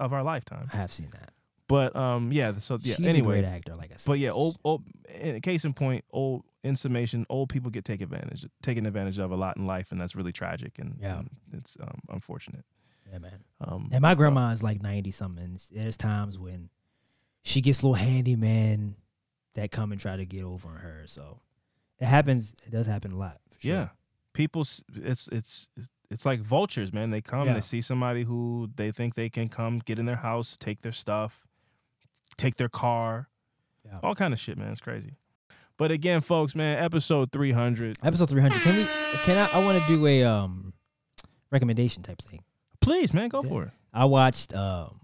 Of 0.00 0.12
our 0.12 0.22
lifetime. 0.24 0.68
I 0.72 0.76
have 0.76 0.92
seen 0.92 1.10
that. 1.12 1.30
But 1.68 1.94
um, 1.94 2.32
yeah. 2.32 2.58
So 2.58 2.78
yeah. 2.82 2.96
She's 2.96 3.06
a 3.06 3.08
anyway, 3.08 3.40
great 3.40 3.44
actor, 3.44 3.76
like 3.76 3.92
I 3.92 3.96
said. 3.96 4.10
but 4.10 4.18
yeah, 4.18 4.30
old, 4.30 4.58
old. 4.64 4.82
In 5.08 5.40
case 5.40 5.64
in 5.64 5.72
point, 5.74 6.04
old. 6.10 6.42
In 6.62 6.76
summation, 6.76 7.24
old 7.30 7.48
people 7.48 7.70
get 7.70 7.86
taken 7.86 8.04
advantage 8.04 8.44
taken 8.60 8.84
advantage 8.86 9.18
of 9.18 9.30
a 9.30 9.36
lot 9.36 9.56
in 9.56 9.66
life, 9.66 9.92
and 9.92 9.98
that's 10.00 10.14
really 10.14 10.32
tragic 10.32 10.78
and, 10.78 10.98
Yeah. 11.00 11.20
and 11.20 11.30
it's 11.54 11.74
um, 11.80 12.00
unfortunate. 12.10 12.66
yeah, 13.10 13.18
man. 13.18 13.44
Um, 13.62 13.88
And 13.92 14.02
my 14.02 14.14
grandma 14.14 14.50
is 14.50 14.62
like 14.62 14.82
ninety 14.82 15.10
something. 15.10 15.58
There's 15.72 15.96
times 15.96 16.38
when 16.38 16.68
she 17.42 17.62
gets 17.62 17.82
little 17.82 17.94
handyman 17.94 18.96
that 19.54 19.70
come 19.70 19.90
and 19.90 19.98
try 19.98 20.16
to 20.18 20.26
get 20.26 20.42
over 20.44 20.68
on 20.68 20.76
her. 20.76 21.04
So 21.06 21.40
it 21.98 22.04
happens. 22.04 22.52
It 22.66 22.70
does 22.72 22.86
happen 22.86 23.12
a 23.12 23.16
lot. 23.16 23.38
sure. 23.58 23.72
Yeah, 23.72 23.88
people. 24.34 24.60
It's 24.62 24.82
it's 24.96 25.28
it's- 25.28 25.68
it's 26.10 26.26
like 26.26 26.40
vultures, 26.40 26.92
man. 26.92 27.10
They 27.10 27.20
come, 27.20 27.46
Yeah. 27.46 27.54
they 27.54 27.60
see 27.60 27.80
somebody 27.80 28.24
who 28.24 28.70
they 28.76 28.90
think 28.90 29.14
they 29.14 29.28
can 29.28 29.48
come 29.48 29.78
get 29.84 29.98
in 29.98 30.06
their 30.06 30.16
house, 30.16 30.56
take 30.56 30.80
their 30.82 30.92
stuff, 30.92 31.40
take 32.36 32.56
their 32.56 32.68
car, 32.68 33.28
Yeah. 33.84 33.98
all 34.02 34.14
kind 34.14 34.32
of 34.34 34.40
shit, 34.40 34.58
man. 34.58 34.70
It's 34.72 34.80
crazy. 34.80 35.16
But 35.76 35.90
again, 35.90 36.20
folks, 36.20 36.54
man, 36.54 36.78
episode 36.82 37.32
three 37.32 37.52
hundred. 37.52 37.96
Episode 38.02 38.28
three 38.28 38.42
hundred. 38.42 38.60
Can 38.62 38.76
we? 38.76 38.84
Can 39.24 39.38
I? 39.38 39.58
I 39.58 39.64
want 39.64 39.80
to 39.82 39.88
do 39.88 40.06
a 40.06 40.24
um 40.24 40.74
recommendation 41.50 42.02
type 42.02 42.20
thing. 42.22 42.44
Please, 42.80 43.14
man, 43.14 43.28
go 43.30 43.42
Yeah. 43.42 43.48
for 43.48 43.62
it. 43.64 43.70
I 43.92 44.04
watched. 44.04 44.54
Um, 44.54 45.00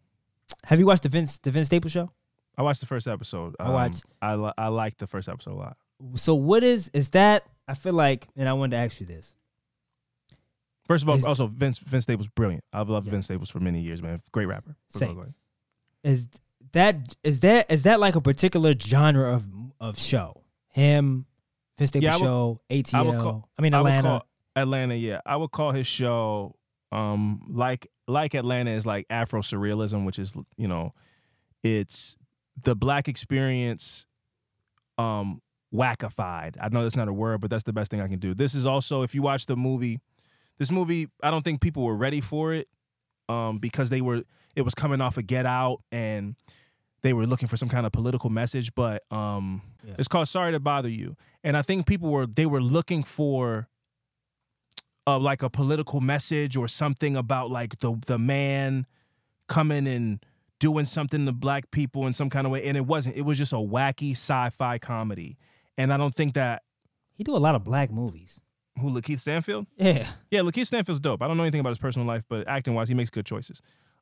have 0.64 0.78
you 0.78 0.86
watched 0.86 1.02
the 1.04 1.08
Vince 1.08 1.38
the 1.38 1.50
Vince 1.50 1.66
Staples 1.68 1.92
show? 1.92 2.10
I 2.58 2.62
watched 2.62 2.80
the 2.80 2.86
first 2.86 3.06
episode. 3.06 3.54
I 3.60 3.70
watched- 3.70 4.04
I 4.22 4.34
li- 4.34 4.52
I 4.58 4.68
liked 4.68 4.98
the 4.98 5.06
first 5.06 5.28
episode 5.28 5.52
a 5.52 5.56
lot. 5.56 5.76
So 6.14 6.34
what 6.34 6.62
is 6.62 6.88
is 6.92 7.10
that? 7.10 7.46
I 7.68 7.74
feel 7.74 7.94
like, 7.94 8.28
and 8.36 8.48
I 8.48 8.52
wanted 8.52 8.76
to 8.76 8.82
ask 8.82 9.00
you 9.00 9.06
this. 9.06 9.34
First 10.86 11.02
of 11.04 11.08
all, 11.08 11.16
Is- 11.16 11.24
also 11.24 11.46
Vince 11.46 11.78
Vince 11.78 12.04
Staples, 12.04 12.28
brilliant. 12.28 12.64
I've 12.72 12.88
loved 12.88 13.06
Yeah. 13.06 13.12
Vince 13.12 13.26
Staples 13.26 13.50
for 13.50 13.60
many 13.60 13.80
years, 13.80 14.02
man. 14.02 14.20
Great 14.32 14.46
rapper. 14.46 14.76
Same. 14.90 15.34
Is 16.04 16.28
that 16.72 17.14
is 17.24 17.40
that 17.40 17.70
is 17.70 17.82
that 17.84 18.00
like 18.00 18.14
a 18.14 18.20
particular 18.20 18.74
genre 18.78 19.34
of 19.34 19.44
of 19.80 19.98
show? 19.98 20.42
Him, 20.68 21.26
Vince 21.78 21.88
Staples 21.90 22.04
Yeah, 22.04 22.14
I 22.14 22.16
would- 22.18 22.22
show, 22.22 22.60
ATL. 22.70 22.94
I, 22.94 22.98
I 22.98 23.02
would 23.02 23.20
call- 23.20 23.48
mean 23.60 23.74
I 23.74 23.80
would 23.80 23.88
Atlanta. 23.90 24.08
call- 24.08 24.26
Atlanta, 24.54 24.94
yeah. 24.94 25.20
I 25.26 25.36
would 25.36 25.50
call 25.50 25.72
his 25.72 25.86
show 25.86 26.54
um 26.92 27.42
like 27.50 27.88
like 28.06 28.34
Atlanta 28.34 28.70
is 28.70 28.86
like 28.86 29.06
Afro 29.10 29.40
surrealism, 29.42 30.04
which 30.06 30.18
is 30.18 30.34
you 30.56 30.68
know, 30.68 30.94
it's 31.64 32.16
the 32.62 32.76
black 32.76 33.08
experience 33.08 34.06
um 34.98 35.42
wackified. 35.74 36.54
I 36.60 36.68
know 36.70 36.82
that's 36.84 36.96
not 36.96 37.08
a 37.08 37.12
word, 37.12 37.40
but 37.40 37.50
that's 37.50 37.64
the 37.64 37.72
best 37.72 37.90
thing 37.90 38.00
I 38.00 38.08
can 38.08 38.18
do. 38.18 38.34
This 38.34 38.54
is 38.54 38.66
also 38.66 39.02
if 39.02 39.14
you 39.14 39.22
watch 39.22 39.46
the 39.46 39.56
movie 39.56 40.00
this 40.58 40.70
movie, 40.70 41.08
I 41.22 41.30
don't 41.30 41.42
think 41.42 41.60
people 41.60 41.82
were 41.84 41.96
ready 41.96 42.20
for 42.20 42.52
it, 42.52 42.68
um, 43.28 43.58
because 43.58 43.90
they 43.90 44.00
were 44.00 44.22
it 44.54 44.62
was 44.62 44.74
coming 44.74 45.00
off 45.00 45.16
of 45.18 45.26
Get 45.26 45.44
Out 45.46 45.82
and 45.92 46.34
they 47.02 47.12
were 47.12 47.26
looking 47.26 47.46
for 47.48 47.56
some 47.58 47.68
kind 47.68 47.84
of 47.86 47.92
political 47.92 48.30
message. 48.30 48.74
But 48.74 49.02
um, 49.12 49.62
Yeah. 49.84 49.94
it's 49.98 50.08
called 50.08 50.28
Sorry 50.28 50.52
to 50.52 50.60
Bother 50.60 50.88
You, 50.88 51.16
and 51.44 51.56
I 51.56 51.62
think 51.62 51.86
people 51.86 52.10
were 52.10 52.26
they 52.26 52.46
were 52.46 52.62
looking 52.62 53.02
for. 53.02 53.68
Uh, 55.08 55.20
like 55.20 55.40
a 55.40 55.48
political 55.48 56.00
message 56.00 56.56
or 56.56 56.66
something 56.66 57.14
about 57.16 57.48
like 57.48 57.78
the 57.78 57.94
the 58.08 58.18
man 58.18 58.84
coming 59.46 59.86
and 59.86 60.18
doing 60.58 60.84
something 60.84 61.26
to 61.26 61.30
black 61.32 61.70
people 61.70 62.08
in 62.08 62.12
some 62.12 62.28
kind 62.28 62.44
of 62.44 62.50
way, 62.50 62.64
and 62.66 62.76
it 62.76 62.84
wasn't. 62.84 63.14
It 63.16 63.22
was 63.22 63.38
just 63.38 63.52
a 63.52 63.56
wacky 63.56 64.10
sci-fi 64.16 64.78
comedy, 64.78 65.38
and 65.78 65.92
I 65.92 65.96
don't 65.96 66.12
think 66.12 66.34
that 66.34 66.64
He 67.14 67.22
do 67.22 67.36
a 67.36 67.38
lot 67.38 67.54
of 67.54 67.62
black 67.62 67.92
movies. 67.92 68.40
Who 68.80 68.90
Lakeith 68.90 69.20
Stanfield. 69.20 69.66
Yeah. 69.76 70.08
Yeah, 70.30 70.40
Lakeith 70.40 70.66
Stanfield's 70.66 71.00
dope. 71.00 71.22
I 71.22 71.28
don't 71.28 71.36
know 71.36 71.42
anything 71.42 71.60
about 71.60 71.70
his 71.70 71.78
personal 71.78 72.06
life, 72.06 72.24
but 72.28 72.46
acting 72.48 72.74
wise, 72.74 72.88
he 72.88 72.94
makes 72.94 73.10
good 73.10 73.26
choices. 73.26 73.60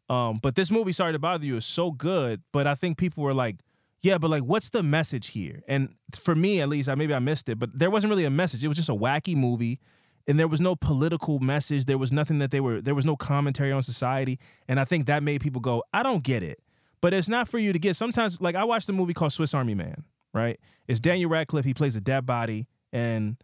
Um, 0.09 0.39
but 0.43 0.55
this 0.55 0.70
movie, 0.70 0.93
Sorry 0.93 1.12
to 1.12 1.18
Bother 1.18 1.45
You, 1.45 1.57
is 1.57 1.64
so 1.64 1.91
good. 1.91 2.43
But 2.53 2.66
I 2.66 2.75
think 2.75 2.99
people 2.99 3.22
were 3.25 3.35
like, 3.35 3.57
yeah, 4.03 4.18
but 4.18 4.31
like, 4.31 4.43
what's 4.43 4.70
the 4.70 4.83
message 4.83 5.29
here? 5.29 5.62
And 5.66 5.95
for 6.20 6.35
me, 6.35 6.61
at 6.61 6.68
least, 6.68 6.89
I 6.89 6.95
maybe 6.95 7.14
I 7.14 7.20
missed 7.20 7.49
it, 7.49 7.59
but 7.59 7.70
there 7.72 7.91
wasn't 7.91 8.11
really 8.11 8.27
a 8.27 8.31
message. 8.31 8.62
It 8.62 8.68
was 8.68 8.77
just 8.77 8.91
a 8.91 8.95
wacky 8.95 9.35
movie, 9.35 9.81
and 10.27 10.39
there 10.39 10.49
was 10.49 10.61
no 10.61 10.77
political 10.77 11.39
message. 11.39 11.87
There 11.87 11.97
was 11.97 12.12
nothing 12.12 12.39
that 12.39 12.51
they 12.51 12.61
were. 12.61 12.83
There 12.83 12.95
was 12.95 13.07
no 13.07 13.16
commentary 13.16 13.72
on 13.72 13.83
society, 13.83 14.39
and 14.68 14.79
I 14.79 14.85
think 14.85 15.07
that 15.07 15.22
made 15.22 15.41
people 15.41 15.62
go, 15.62 15.83
I 15.95 16.03
don't 16.03 16.22
get 16.22 16.43
it. 16.43 16.61
But 17.01 17.14
it's 17.14 17.29
not 17.29 17.49
for 17.49 17.59
you 17.59 17.72
to 17.72 17.79
get. 17.79 17.97
Sometimes, 17.97 18.41
like 18.43 18.55
I 18.55 18.64
watched 18.64 18.89
a 18.91 18.93
movie 18.93 19.14
called 19.14 19.33
Swiss 19.33 19.55
Army 19.55 19.75
Man. 19.75 20.05
Right? 20.35 20.59
It's 20.89 21.01
Daniel 21.01 21.31
Radcliffe. 21.31 21.64
He 21.64 21.72
plays 21.72 21.97
a 21.97 22.01
dead 22.01 22.27
body, 22.27 22.66
and 22.93 23.37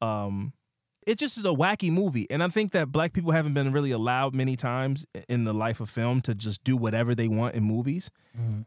um, 0.00 0.52
it 1.08 1.16
just 1.18 1.38
is 1.38 1.44
a 1.46 1.48
wacky 1.48 1.90
movie 1.90 2.26
and 2.28 2.42
i 2.42 2.48
think 2.48 2.72
that 2.72 2.92
black 2.92 3.14
people 3.14 3.32
haven't 3.32 3.54
been 3.54 3.72
really 3.72 3.90
allowed 3.90 4.34
many 4.34 4.56
times 4.56 5.06
in 5.26 5.44
the 5.44 5.54
life 5.54 5.80
of 5.80 5.88
film 5.88 6.20
to 6.20 6.34
just 6.34 6.62
do 6.64 6.76
whatever 6.76 7.14
they 7.14 7.26
want 7.26 7.54
in 7.54 7.64
movies. 7.64 8.10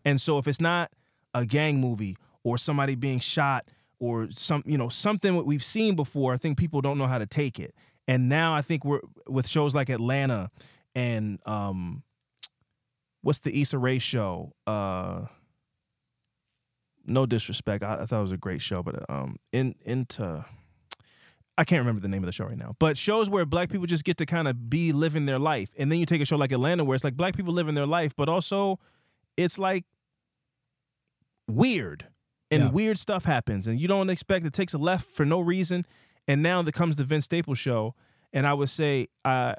And 0.03 0.19
so 0.19 0.39
if 0.39 0.47
it's 0.47 0.59
not 0.59 0.91
a 1.33 1.45
gang 1.45 1.79
movie 1.79 2.17
or 2.43 2.57
somebody 2.57 2.95
being 2.95 3.19
shot 3.19 3.65
or 3.99 4.31
some 4.31 4.63
you 4.65 4.77
know 4.77 4.89
something 4.89 5.35
what 5.35 5.45
we've 5.45 5.63
seen 5.63 5.95
before 5.95 6.33
i 6.33 6.37
think 6.37 6.57
people 6.57 6.81
don't 6.81 6.97
know 6.97 7.07
how 7.07 7.19
to 7.19 7.27
take 7.27 7.59
it. 7.59 7.75
And 8.07 8.27
now 8.27 8.55
i 8.55 8.63
think 8.63 8.83
we're 8.83 9.01
with 9.27 9.47
shows 9.47 9.75
like 9.75 9.89
atlanta 9.89 10.49
and 10.95 11.39
um 11.45 12.01
what's 13.21 13.39
the 13.41 13.61
Issa 13.61 13.77
Rae 13.77 13.99
show? 13.99 14.53
Uh 14.65 15.27
no 17.05 17.27
disrespect 17.27 17.83
I, 17.83 18.01
I 18.01 18.05
thought 18.07 18.19
it 18.19 18.29
was 18.29 18.31
a 18.31 18.37
great 18.37 18.61
show 18.63 18.81
but 18.81 19.07
um 19.09 19.37
in 19.51 19.75
into 19.85 20.43
I 21.57 21.63
can't 21.63 21.79
remember 21.79 22.01
the 22.01 22.07
name 22.07 22.23
of 22.23 22.27
the 22.27 22.31
show 22.31 22.45
right 22.45 22.57
now, 22.57 22.75
but 22.79 22.97
shows 22.97 23.29
where 23.29 23.45
black 23.45 23.69
people 23.69 23.85
just 23.85 24.03
get 24.03 24.17
to 24.17 24.25
kind 24.25 24.47
of 24.47 24.69
be 24.69 24.91
living 24.93 25.25
their 25.25 25.37
life. 25.39 25.69
And 25.77 25.91
then 25.91 25.99
you 25.99 26.05
take 26.05 26.21
a 26.21 26.25
show 26.25 26.37
like 26.37 26.51
Atlanta 26.51 26.83
where 26.83 26.95
it's 26.95 27.03
like 27.03 27.15
black 27.17 27.35
people 27.35 27.53
living 27.53 27.75
their 27.75 27.85
life, 27.85 28.15
but 28.15 28.29
also 28.29 28.79
it's 29.37 29.59
like 29.59 29.85
weird 31.47 32.07
and 32.49 32.63
Yeah. 32.63 32.69
weird 32.71 32.97
stuff 32.99 33.25
happens 33.25 33.67
and 33.67 33.79
you 33.79 33.87
don't 33.87 34.09
expect 34.09 34.45
it 34.45 34.53
takes 34.53 34.73
a 34.73 34.77
left 34.77 35.05
for 35.11 35.25
no 35.25 35.39
reason. 35.39 35.85
And 36.27 36.41
now 36.41 36.61
there 36.61 36.71
comes 36.71 36.95
the 36.95 37.03
Vince 37.03 37.25
Staples 37.25 37.59
show. 37.59 37.95
And 38.33 38.47
I 38.47 38.53
would 38.53 38.69
say, 38.69 39.07
uh, 39.25 39.55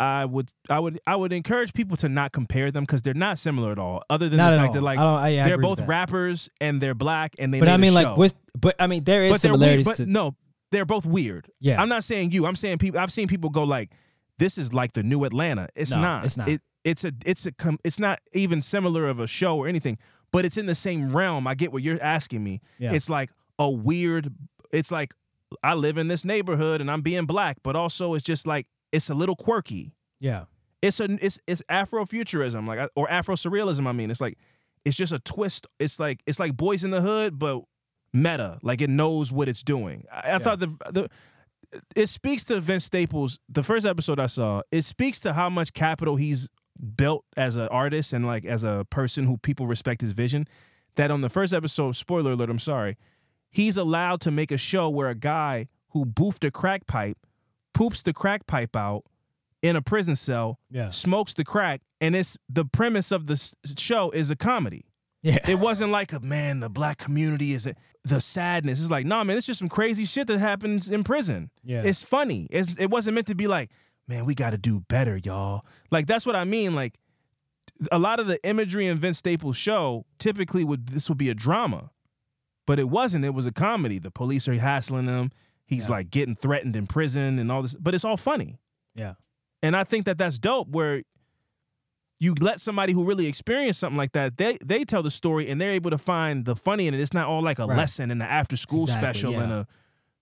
I 0.00 0.24
would, 0.24 0.50
I 0.70 0.78
would, 0.80 0.98
I 1.06 1.14
would 1.16 1.32
encourage 1.32 1.74
people 1.74 1.96
to 1.98 2.08
not 2.08 2.32
compare 2.32 2.70
them 2.70 2.84
because 2.84 3.02
they're 3.02 3.12
not 3.14 3.38
similar 3.38 3.70
at 3.72 3.78
all. 3.78 4.02
Other 4.10 4.28
than 4.28 4.38
Not 4.38 4.50
the 4.52 4.56
fact 4.56 4.68
all. 4.68 4.74
that 4.74 4.82
like 4.82 4.98
I 4.98 5.04
I- 5.04 5.28
yeah, 5.28 5.44
they're 5.46 5.58
both 5.58 5.80
rappers 5.86 6.48
and 6.60 6.80
they're 6.80 6.94
black 6.94 7.34
and 7.38 7.52
they. 7.52 7.60
But 7.60 7.68
I 7.68 7.76
mean, 7.76 7.92
like, 7.94 8.16
with, 8.16 8.34
but 8.58 8.74
I 8.80 8.86
mean, 8.86 9.04
there 9.04 9.24
is 9.24 9.32
but 9.32 9.34
weird. 9.34 9.40
similarities 9.42 9.86
But 9.86 9.96
to. 9.98 10.06
no, 10.06 10.34
they're 10.72 10.84
both 10.84 11.06
weird. 11.06 11.46
Yeah. 11.60 11.80
I'm 11.80 11.88
not 11.88 12.02
saying 12.02 12.32
you. 12.32 12.46
I'm 12.46 12.56
saying 12.56 12.78
people. 12.78 12.98
I've 12.98 13.12
seen 13.12 13.28
people 13.28 13.50
go 13.50 13.62
like, 13.62 13.92
"This 14.38 14.58
is 14.58 14.72
like 14.74 14.92
the 14.94 15.04
new 15.04 15.22
Atlanta." 15.24 15.68
It's 15.76 15.92
No, 15.92 16.00
not. 16.00 16.24
it's 16.24 16.36
not. 16.36 16.48
It, 16.48 16.60
it's 16.82 17.04
a. 17.04 17.12
It's 17.24 17.46
a. 17.46 17.52
com- 17.52 17.78
It's 17.84 18.00
not 18.00 18.18
even 18.32 18.60
similar 18.60 19.06
of 19.08 19.20
a 19.20 19.28
show 19.28 19.56
or 19.56 19.68
anything. 19.68 19.98
But 20.32 20.44
it's 20.44 20.56
in 20.56 20.66
the 20.66 20.74
same 20.74 21.12
realm. 21.14 21.46
I 21.46 21.54
get 21.54 21.72
what 21.72 21.82
you're 21.82 22.02
asking 22.02 22.42
me. 22.42 22.60
Yeah. 22.78 22.92
It's 22.92 23.08
like 23.08 23.30
a 23.58 23.70
weird. 23.70 24.34
It's 24.72 24.90
like 24.90 25.14
I 25.62 25.74
live 25.74 25.98
in 25.98 26.08
this 26.08 26.24
neighborhood 26.24 26.80
and 26.80 26.90
I'm 26.90 27.02
being 27.02 27.26
black, 27.26 27.58
but 27.62 27.76
also 27.76 28.14
it's 28.14 28.24
just 28.24 28.46
like 28.46 28.66
it's 28.90 29.10
a 29.10 29.14
little 29.14 29.36
quirky. 29.36 29.92
yeah. 30.18 30.44
It's 30.80 30.98
a. 30.98 31.04
It's 31.24 31.38
it's 31.46 31.62
Afrofuturism, 31.70 32.66
like 32.66 32.90
or 32.96 33.08
Afro 33.10 33.34
surrealism. 33.36 33.86
I 33.86 33.92
mean, 33.92 34.10
it's 34.10 34.20
like 34.20 34.36
it's 34.84 34.96
just 34.96 35.12
a 35.12 35.18
twist. 35.20 35.66
It's 35.78 36.00
like 36.00 36.22
it's 36.26 36.40
like 36.40 36.56
Boys 36.56 36.82
in 36.82 36.90
the 36.90 37.00
Hood, 37.00 37.38
but 37.38 37.60
meta. 38.12 38.58
Like 38.62 38.80
it 38.80 38.90
knows 38.90 39.32
what 39.32 39.48
it's 39.48 39.62
doing. 39.62 40.04
I, 40.12 40.34
I 40.34 40.38
thought 40.38 40.58
the 40.60 40.68
the 40.90 41.08
it 41.96 42.08
speaks 42.08 42.44
to 42.44 42.60
Vince 42.60 42.84
Staples. 42.84 43.38
The 43.48 43.62
first 43.62 43.86
episode 43.86 44.20
I 44.20 44.26
saw, 44.26 44.62
it 44.70 44.82
speaks 44.82 45.20
to 45.20 45.32
how 45.32 45.48
much 45.48 45.72
capital 45.72 46.16
he's 46.16 46.48
built 46.96 47.24
as 47.36 47.56
an 47.56 47.68
artist 47.68 48.12
and 48.12 48.26
like 48.26 48.44
as 48.44 48.64
a 48.64 48.86
person 48.90 49.26
who 49.26 49.38
people 49.38 49.66
respect 49.66 50.00
his 50.02 50.12
vision. 50.12 50.46
That 50.96 51.10
on 51.10 51.22
the 51.22 51.30
first 51.30 51.54
episode, 51.54 51.96
spoiler 51.96 52.32
alert, 52.32 52.50
I'm 52.50 52.58
sorry, 52.58 52.98
he's 53.50 53.78
allowed 53.78 54.20
to 54.22 54.30
make 54.30 54.52
a 54.52 54.58
show 54.58 54.90
where 54.90 55.08
a 55.08 55.14
guy 55.14 55.68
who 55.90 56.04
boofed 56.04 56.46
a 56.46 56.50
crack 56.50 56.86
pipe 56.86 57.16
poops 57.74 58.02
the 58.02 58.12
crack 58.12 58.46
pipe 58.46 58.76
out 58.76 59.04
in 59.62 59.76
a 59.76 59.80
prison 59.80 60.14
cell, 60.16 60.58
Yeah. 60.70 60.90
smokes 60.90 61.32
the 61.32 61.44
crack, 61.44 61.80
and 62.02 62.14
it's 62.14 62.36
the 62.50 62.64
premise 62.66 63.10
of 63.10 63.26
the 63.28 63.40
show 63.78 64.10
is 64.10 64.28
a 64.28 64.36
comedy. 64.36 64.84
Yeah. 65.22 65.38
It 65.48 65.58
wasn't 65.58 65.92
like 65.92 66.12
a 66.12 66.20
man, 66.20 66.60
the 66.60 66.68
black 66.68 66.98
community 66.98 67.52
is 67.52 67.68
the 68.04 68.20
sadness. 68.20 68.80
It's 68.80 68.90
like, 68.90 69.06
nah, 69.06 69.22
man, 69.24 69.36
it's 69.36 69.46
just 69.46 69.60
some 69.60 69.68
crazy 69.68 70.04
shit 70.04 70.26
that 70.26 70.38
happens 70.38 70.90
in 70.90 71.04
prison. 71.04 71.50
Yeah. 71.62 71.82
It's 71.82 72.02
funny. 72.02 72.48
It's 72.50 72.74
it 72.74 72.86
wasn't 72.90 73.14
meant 73.14 73.28
to 73.28 73.34
be 73.36 73.46
like, 73.46 73.70
man, 74.08 74.24
we 74.24 74.34
gotta 74.34 74.58
do 74.58 74.80
better, 74.80 75.16
y'all. 75.16 75.64
Like 75.90 76.06
that's 76.06 76.26
what 76.26 76.34
I 76.34 76.44
mean. 76.44 76.74
Like 76.74 76.98
a 77.90 77.98
lot 77.98 78.18
of 78.20 78.26
the 78.26 78.44
imagery 78.44 78.86
in 78.86 78.98
Vince 78.98 79.18
Staples' 79.18 79.56
show 79.56 80.04
typically 80.18 80.64
would 80.64 80.88
this 80.88 81.08
would 81.08 81.18
be 81.18 81.30
a 81.30 81.34
drama. 81.34 81.90
But 82.66 82.78
it 82.78 82.88
wasn't. 82.88 83.24
It 83.24 83.34
was 83.34 83.46
a 83.46 83.52
comedy. 83.52 83.98
The 83.98 84.10
police 84.10 84.46
are 84.48 84.54
hassling 84.54 85.06
him. 85.06 85.30
He's 85.66 85.86
Yeah. 85.88 85.96
like 85.96 86.10
getting 86.10 86.34
threatened 86.34 86.74
in 86.76 86.86
prison 86.86 87.38
and 87.38 87.50
all 87.50 87.62
this. 87.62 87.74
But 87.74 87.94
it's 87.94 88.04
all 88.04 88.16
funny. 88.16 88.58
Yeah. 88.94 89.14
And 89.62 89.76
I 89.76 89.84
think 89.84 90.04
that 90.06 90.18
that's 90.18 90.38
dope 90.38 90.68
where 90.68 91.02
you 92.22 92.34
let 92.40 92.60
somebody 92.60 92.92
who 92.92 93.04
really 93.04 93.26
experienced 93.26 93.80
something 93.80 93.96
like 93.96 94.12
that, 94.12 94.36
they 94.36 94.56
they 94.64 94.84
tell 94.84 95.02
the 95.02 95.10
story 95.10 95.50
and 95.50 95.60
they're 95.60 95.72
able 95.72 95.90
to 95.90 95.98
find 95.98 96.44
the 96.44 96.54
funny 96.54 96.86
in 96.86 96.94
it. 96.94 97.00
It's 97.00 97.12
not 97.14 97.26
all 97.26 97.42
like 97.42 97.58
a 97.58 97.66
Right. 97.66 97.76
lesson 97.78 98.10
in 98.10 98.20
an 98.22 98.28
after 98.28 98.56
school 98.56 98.84
Exactly, 98.84 99.02
special 99.20 99.40
and 99.40 99.52
a 99.52 99.66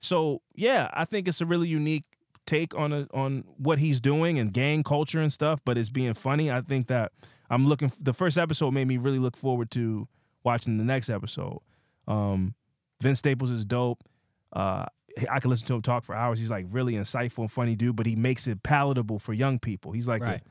so 0.01 0.41
yeah, 0.55 0.89
I 0.95 1.05
think 1.05 1.29
it's 1.29 1.41
a 1.41 1.47
really 1.47 1.69
unique 1.69 2.05
take 2.47 2.75
on 2.75 2.93
a, 2.93 3.07
on 3.13 3.45
what 3.59 3.79
he's 3.79 4.01
doing 4.01 4.39
and 4.39 4.53
gang 4.53 4.83
culture 4.83 5.21
and 5.21 5.31
stuff, 5.33 5.61
but 5.65 5.77
it's 5.77 5.91
being 5.91 6.15
funny. 6.15 6.51
I 6.51 6.63
think 6.63 6.87
that 6.89 7.13
I'm 7.51 7.67
looking 7.67 7.93
the 8.01 8.15
first 8.15 8.39
episode 8.39 8.73
made 8.73 8.89
me 8.89 8.97
really 8.97 9.19
look 9.19 9.37
forward 9.37 9.71
to 9.73 10.09
watching 10.43 10.79
the 10.79 10.85
next 10.85 11.11
episode. 11.11 11.59
Um 12.09 12.55
Vince 13.03 13.19
Staples 13.19 13.51
is 13.51 13.65
dope. 13.65 14.03
Uh 14.53 14.87
I 15.31 15.41
can 15.41 15.51
listen 15.51 15.67
to 15.69 15.75
him 15.75 15.83
talk 15.83 16.05
for 16.05 16.15
hours. 16.15 16.39
He's 16.39 16.51
like 16.51 16.67
really 16.71 16.95
insightful 16.95 17.39
and 17.41 17.51
funny 17.53 17.75
dude, 17.77 17.97
but 17.97 18.07
he 18.07 18.17
makes 18.17 18.47
it 18.47 18.63
palatable 18.63 19.19
for 19.19 19.33
young 19.35 19.59
people. 19.59 19.93
He's 19.93 20.09
like 20.09 20.23
a- 20.23 20.27
Right. 20.27 20.43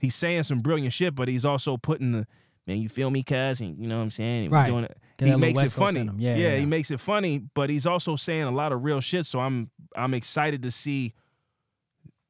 He's 0.00 0.14
saying 0.14 0.44
some 0.44 0.58
brilliant 0.58 0.92
shit, 0.92 1.14
but 1.14 1.28
he's 1.28 1.44
also 1.44 1.76
putting 1.76 2.12
the 2.12 2.26
man, 2.66 2.78
you 2.78 2.88
feel 2.88 3.10
me, 3.10 3.22
cuz, 3.22 3.60
and 3.60 3.78
you 3.78 3.88
know 3.88 3.96
what 3.96 4.04
I'm 4.04 4.10
saying? 4.10 4.50
Right. 4.50 4.66
Doing 4.66 4.84
it. 4.84 4.96
He 5.18 5.34
makes 5.36 5.62
it 5.62 5.72
funny. 5.72 6.08
Yeah, 6.16 6.34
yeah, 6.34 6.48
yeah, 6.48 6.56
he 6.56 6.66
makes 6.66 6.90
it 6.90 6.98
funny, 6.98 7.38
but 7.38 7.68
he's 7.68 7.86
also 7.86 8.16
saying 8.16 8.44
a 8.44 8.50
lot 8.50 8.72
of 8.72 8.82
real 8.82 9.00
shit. 9.00 9.26
So 9.26 9.40
I'm 9.40 9.70
I'm 9.94 10.14
excited 10.14 10.62
to 10.62 10.70
see 10.70 11.14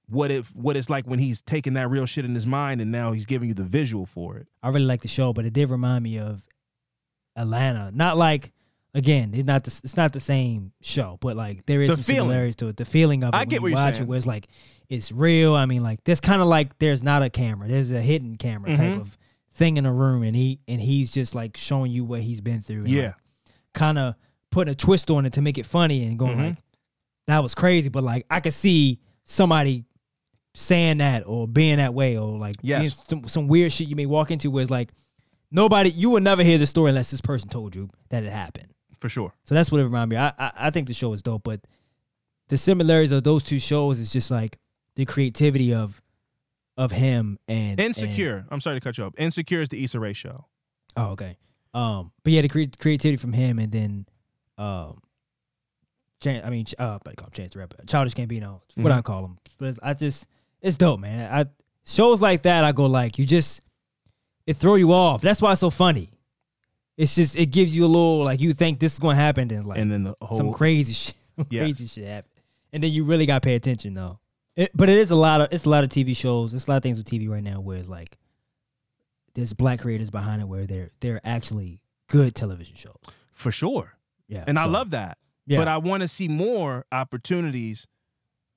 what 0.08 0.30
it 0.32 0.44
what 0.54 0.76
it's 0.76 0.90
like 0.90 1.06
when 1.06 1.20
he's 1.20 1.40
taking 1.40 1.74
that 1.74 1.88
real 1.88 2.04
shit 2.04 2.24
in 2.24 2.34
his 2.34 2.46
mind 2.46 2.80
and 2.80 2.90
now 2.90 3.12
he's 3.12 3.26
giving 3.26 3.48
you 3.48 3.54
the 3.54 3.64
visual 3.64 4.06
for 4.06 4.36
it. 4.38 4.48
I 4.62 4.68
really 4.68 4.86
like 4.86 5.02
the 5.02 5.08
show, 5.08 5.32
but 5.32 5.44
it 5.44 5.52
did 5.52 5.70
remind 5.70 6.02
me 6.02 6.18
of 6.18 6.42
Atlanta. 7.36 7.92
Not 7.94 8.16
like 8.16 8.52
again, 8.95 9.32
it's 9.34 9.47
not 9.47 9.64
the, 9.64 9.80
it's 9.84 9.97
not 9.97 10.12
the 10.12 10.20
same 10.20 10.72
show, 10.80 11.18
but 11.20 11.36
like 11.36 11.66
there 11.66 11.82
is 11.82 11.91
The 11.91 11.97
some 11.97 12.03
feeling. 12.05 12.20
similarities 12.28 12.57
to 12.57 12.68
it. 12.68 12.76
The 12.76 12.84
feeling 12.84 13.22
of 13.24 13.28
it 13.28 13.36
I 13.36 13.41
when 13.41 13.49
get 13.49 13.57
you 13.57 13.62
what 13.62 13.68
you're 13.68 13.76
watch 13.78 13.95
saying. 13.95 14.03
it, 14.05 14.09
where 14.09 14.16
it's 14.18 14.26
like 14.26 14.49
it's 14.88 15.12
real. 15.12 15.55
I 15.55 15.66
mean, 15.66 15.82
like 15.82 16.03
there's 16.05 16.20
kind 16.20 16.43
of 16.43 16.49
like 16.49 16.78
there's 16.78 17.03
not 17.03 17.22
a 17.22 17.30
camera, 17.30 17.68
there's 17.68 17.93
a 17.93 18.01
hidden 18.01 18.36
camera 18.36 18.74
type 18.74 18.95
Mhm. 18.97 19.01
of 19.01 19.16
thing 19.53 19.76
in 19.76 19.86
a 19.86 19.93
room, 19.93 20.22
and 20.22 20.34
he 20.36 20.61
and 20.68 20.80
he's 20.80 21.11
just 21.11 21.34
like 21.34 21.57
showing 21.57 21.93
you 21.93 22.05
what 22.05 22.20
he's 22.22 22.41
been 22.41 22.61
through. 22.62 22.82
Yeah. 22.86 23.12
kind 23.72 23.99
of 23.99 24.16
putting 24.51 24.72
a 24.72 24.74
twist 24.74 25.11
on 25.12 25.24
it 25.26 25.32
to 25.34 25.41
make 25.41 25.57
it 25.57 25.64
funny 25.64 26.05
and 26.05 26.18
going 26.18 26.36
Mhm. 26.36 26.49
like 26.49 26.57
that 27.28 27.41
was 27.41 27.55
crazy, 27.55 27.88
but 27.88 28.03
like 28.03 28.26
I 28.28 28.41
could 28.41 28.55
see 28.55 28.99
somebody 29.24 29.84
saying 30.55 30.99
that 30.99 31.22
or 31.26 31.47
being 31.47 31.76
that 31.76 31.95
way 31.95 32.18
or 32.18 32.36
like 32.36 32.57
Yes. 32.62 32.80
being 32.80 33.22
some, 33.22 33.28
some 33.28 33.47
weird 33.49 33.72
shit 33.72 33.86
you 33.86 33.95
may 33.95 34.07
walk 34.07 34.32
into 34.32 34.51
where 34.51 34.62
it's 34.62 34.70
like 34.70 34.93
nobody 35.53 35.91
you 35.91 36.11
would 36.11 36.24
never 36.24 36.43
hear 36.43 36.59
the 36.59 36.66
story 36.66 36.88
unless 36.88 37.12
this 37.12 37.20
person 37.20 37.49
told 37.49 37.76
you 37.76 37.88
that 38.09 38.24
it 38.24 38.32
happened. 38.32 38.66
For 39.01 39.09
sure. 39.09 39.32
So 39.44 39.55
that's 39.55 39.72
what 39.72 39.80
it 39.80 39.84
reminded 39.84 40.14
me. 40.14 40.16
I, 40.18 40.32
I 40.38 40.53
I 40.66 40.70
think 40.70 40.86
the 40.88 40.94
show 40.94 41.12
is 41.12 41.22
dope, 41.22 41.42
but 41.44 41.61
the 42.48 42.57
similarities 42.59 43.12
of 43.12 43.22
those 43.24 43.42
two 43.42 43.59
shows 43.59 43.98
is 44.01 44.12
just 44.12 44.30
like 44.30 44.59
the 44.96 45.05
creativity 45.07 45.72
of 45.74 46.01
of 46.76 46.90
him 46.92 47.38
and 47.48 47.70
and- 47.72 47.80
Insecure. 47.80 48.44
I'm 48.51 48.61
sorry 48.61 48.76
to 48.76 48.80
cut 48.80 48.98
you 48.98 49.05
off. 49.05 49.14
Insecure 49.18 49.62
is 49.62 49.68
the 49.70 49.82
Issa 49.84 49.98
Rae 50.01 50.12
show. 50.12 50.46
oh, 50.96 51.11
okay. 51.12 51.36
Um, 51.72 52.11
but 52.24 52.32
yeah, 52.32 52.42
the 52.42 52.48
cre- 52.48 52.64
creativity 52.80 53.16
from 53.16 53.32
him 53.32 53.59
and 53.59 53.70
then 53.72 54.07
um 54.59 55.01
Chan, 56.20 56.42
I 56.44 56.51
mean, 56.51 56.66
uh, 56.78 56.98
I 57.07 57.14
call 57.14 57.28
him 57.28 57.32
Chance 57.32 57.53
the 57.55 57.61
Rapper, 57.61 57.76
Childish 57.86 58.12
Gambino, 58.14 58.61
Mm-hmm. 58.61 58.82
what 58.82 58.92
I 58.92 59.01
call 59.01 59.24
him. 59.24 59.38
But 59.59 59.68
it's, 59.70 59.78
I 59.82 59.94
just, 59.94 60.26
it's 60.61 60.76
dope, 60.76 61.01
man. 61.01 61.32
I 61.32 61.46
shows 61.86 62.20
like 62.20 62.42
that, 62.42 62.62
I 62.64 62.72
go 62.72 62.84
like, 62.86 63.18
you 63.18 63.24
just, 63.24 63.62
it 64.46 64.57
throw 64.59 64.74
you 64.74 64.92
off. 64.92 65.22
That's 65.22 65.40
why 65.40 65.53
it's 65.53 65.61
so 65.62 65.70
funny. 65.70 66.11
It's 66.97 67.14
just, 67.14 67.36
it 67.36 67.47
gives 67.47 67.74
you 67.74 67.84
a 67.84 67.88
little 67.88 68.24
like 68.24 68.41
you 68.41 68.53
think 68.53 68.78
this 68.78 68.93
is 68.95 68.99
gonna 68.99 69.14
happen, 69.16 69.51
and 69.51 69.64
like 69.64 69.78
and 69.78 69.91
then 69.91 70.05
the 70.05 70.14
whole 70.20 70.36
some 70.36 70.53
crazy 70.53 70.93
shit, 70.95 71.14
some 71.36 71.47
Yeah. 71.51 71.62
crazy 71.62 71.86
shit 71.86 72.07
happen, 72.07 72.30
and 72.72 72.82
then 72.84 72.91
you 72.93 73.05
really 73.05 73.26
got 73.26 73.43
to 73.43 73.47
pay 73.47 73.55
attention 73.55 73.95
though. 73.95 74.18
It, 74.57 74.70
but 74.74 74.88
it 74.91 74.99
is 74.99 75.11
a 75.11 75.16
lot 75.16 75.41
of, 75.41 75.49
it's 75.53 75.64
a 75.64 75.70
lot 75.70 75.84
of 75.84 75.91
TV 75.91 76.14
shows. 76.14 76.53
It's 76.53 76.66
a 76.66 76.70
lot 76.70 76.76
of 76.78 76.82
things 76.82 76.99
with 76.99 77.07
TV 77.07 77.28
right 77.30 77.43
now 77.43 77.61
where 77.61 77.78
it's 77.78 77.88
like, 77.88 78.18
there's 79.34 79.53
black 79.53 79.80
creators 79.80 80.11
behind 80.11 80.43
it 80.43 80.47
where 80.49 80.66
they're 80.66 80.91
they're 81.01 81.20
actually 81.24 81.80
good 82.09 82.34
television 82.34 82.74
shows. 82.76 82.97
for 83.32 83.53
sure. 83.53 83.95
Yeah, 84.28 84.45
And 84.47 84.59
I 84.59 84.66
love 84.66 84.91
that. 84.91 85.18
Yeah. 85.47 85.59
But 85.59 85.68
I 85.68 85.78
want 85.78 86.03
to 86.03 86.09
see 86.09 86.28
more 86.28 86.84
opportunities 86.93 87.86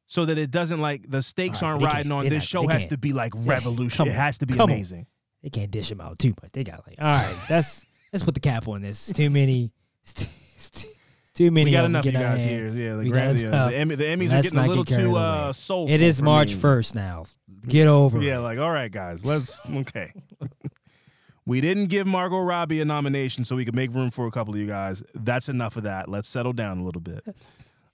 so 0.06 0.26
that 0.26 0.38
it 0.38 0.52
doesn't 0.52 0.82
like 0.82 1.10
the 1.10 1.22
stakes 1.22 1.64
aren't 1.64 1.82
riding 1.82 2.12
on 2.12 2.24
this 2.26 2.34
not- 2.34 2.44
show 2.44 2.68
has 2.68 2.88
to 2.88 2.98
be 2.98 3.14
like 3.14 3.34
revolution. 3.36 4.08
It 4.08 4.12
has 4.14 4.38
to 4.40 4.46
be 4.46 4.54
come 4.56 4.64
on. 4.64 4.72
amazing. 4.72 5.08
they 5.42 5.50
can't 5.50 5.72
dish 5.72 5.90
them 5.90 6.02
out 6.02 6.20
too 6.20 6.34
much. 6.42 6.52
They 6.52 6.64
got 6.64 6.86
like, 6.88 6.98
all 7.00 7.06
right, 7.06 7.36
that's 7.48 7.86
let's 8.14 8.24
put 8.24 8.34
the 8.36 8.40
cap 8.40 8.68
on 8.68 8.82
this. 8.82 9.10
It's 9.10 9.18
too 9.18 9.30
many. 9.30 9.74
It's 10.04 10.14
too, 10.14 10.30
it's 10.56 10.70
too- 10.70 10.90
too 11.34 11.50
many. 11.52 11.66
We 11.66 11.72
got 11.72 11.86
enough 11.86 12.02
of 12.02 12.06
you 12.06 12.12
getting 12.12 12.28
out 12.28 12.34
of 12.34 12.38
guys 12.38 12.46
here. 12.46 12.68
Yeah, 12.70 12.96
the, 12.98 13.10
got 13.10 13.36
enough. 13.36 13.72
the, 13.72 13.78
Emmy, 13.78 13.96
the 13.96 14.04
Emmys 14.04 14.38
are 14.38 14.42
getting 14.44 14.60
a 14.60 14.68
little 14.68 14.84
get 14.84 15.00
too 15.00 15.16
uh, 15.16 15.52
soulful. 15.52 15.92
It 15.94 16.00
is 16.02 16.22
March 16.22 16.54
first 16.54 16.94
now. 16.94 17.26
Get 17.68 17.88
over 17.88 18.22
Yeah, 18.22 18.38
it. 18.38 18.42
like 18.42 18.60
all 18.60 18.70
right, 18.70 18.92
guys, 18.92 19.26
let's 19.26 19.60
okay. 19.68 20.12
we 21.46 21.60
didn't 21.62 21.88
give 21.88 22.06
Margot 22.08 22.40
Robbie 22.40 22.82
a 22.82 22.86
nomination 22.86 23.46
so 23.46 23.56
we 23.56 23.66
could 23.66 23.76
make 23.76 23.94
room 23.94 24.12
for 24.12 24.28
a 24.28 24.32
couple 24.32 24.54
of 24.54 24.60
you 24.60 24.68
guys. 24.68 25.04
That's 25.16 25.50
enough 25.50 25.76
of 25.78 25.84
that. 25.84 26.08
Let's 26.08 26.28
settle 26.28 26.54
down 26.54 26.78
a 26.80 26.84
little 26.84 27.02
bit. 27.02 27.24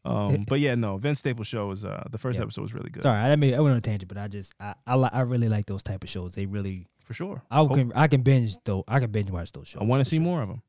Um, 0.06 0.44
but 0.50 0.60
yeah, 0.60 0.76
no, 0.76 0.98
Vince 0.98 1.20
Staples 1.20 1.48
show 1.48 1.68
was 1.68 1.86
uh, 1.86 2.04
the 2.12 2.18
first 2.18 2.38
Yeah. 2.40 2.44
episode 2.44 2.62
was 2.64 2.74
really 2.74 2.90
good 2.90 3.04
Sorry, 3.04 3.18
I 3.18 3.36
mean 3.36 3.54
I 3.54 3.60
went 3.60 3.72
on 3.72 3.78
a 3.78 3.82
tangent, 3.82 4.10
but 4.10 4.18
I 4.18 4.28
just 4.28 4.54
I 4.60 4.74
I, 4.86 4.96
I 4.96 5.22
really 5.22 5.50
like 5.50 5.66
those 5.66 5.84
type 5.84 6.04
of 6.04 6.10
shows. 6.10 6.34
They 6.36 6.46
really 6.46 6.88
for 7.10 7.16
sure. 7.16 7.42
I 7.50 7.56
Hope- 7.58 7.74
can 7.74 7.92
I 7.96 8.08
can 8.08 8.22
binge 8.22 8.56
though. 8.66 8.84
I 8.88 9.00
can 9.00 9.10
binge 9.10 9.32
watch 9.32 9.52
those 9.52 9.68
shows. 9.70 9.82
I 9.82 9.86
want 9.86 10.02
to 10.02 10.06
for 10.06 10.10
see 10.12 10.18
sure. 10.18 10.24
more 10.24 10.44
of 10.44 10.48
them. 10.50 10.62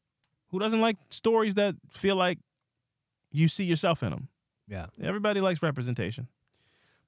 Who 0.53 0.59
doesn't 0.59 0.81
like 0.81 0.97
stories 1.11 1.57
that 1.57 1.75
feel 1.91 2.17
like 2.17 2.39
you 3.31 3.47
see 3.47 3.65
yourself 3.65 4.03
in 4.03 4.09
them? 4.09 4.29
Yeah. 4.67 4.87
Everybody 5.03 5.43
likes 5.43 5.63
representation. 5.63 6.29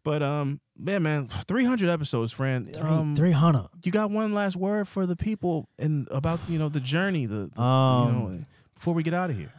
But 0.05 0.23
um, 0.23 0.61
man, 0.77 1.03
man, 1.03 1.29
300 1.29 1.89
episodes, 1.89 2.31
friend. 2.31 2.71
Three, 2.75 2.83
Um, 2.83 3.17
300. 3.17 3.69
you 3.85 3.91
got 3.91 4.11
one 4.11 4.35
last 4.35 4.55
word 4.57 4.87
for 4.87 5.07
the 5.07 5.17
people 5.17 5.67
and 5.79 6.07
about 6.11 6.41
you 6.47 6.59
know 6.59 6.69
the 6.69 6.81
journey, 6.81 7.25
the, 7.25 7.51
the 7.55 7.63
Um, 7.63 8.07
you 8.07 8.13
know 8.39 8.45
before 8.75 8.93
we 8.93 9.03
get 9.03 9.15
out 9.15 9.31
of 9.31 9.37
here. 9.37 9.53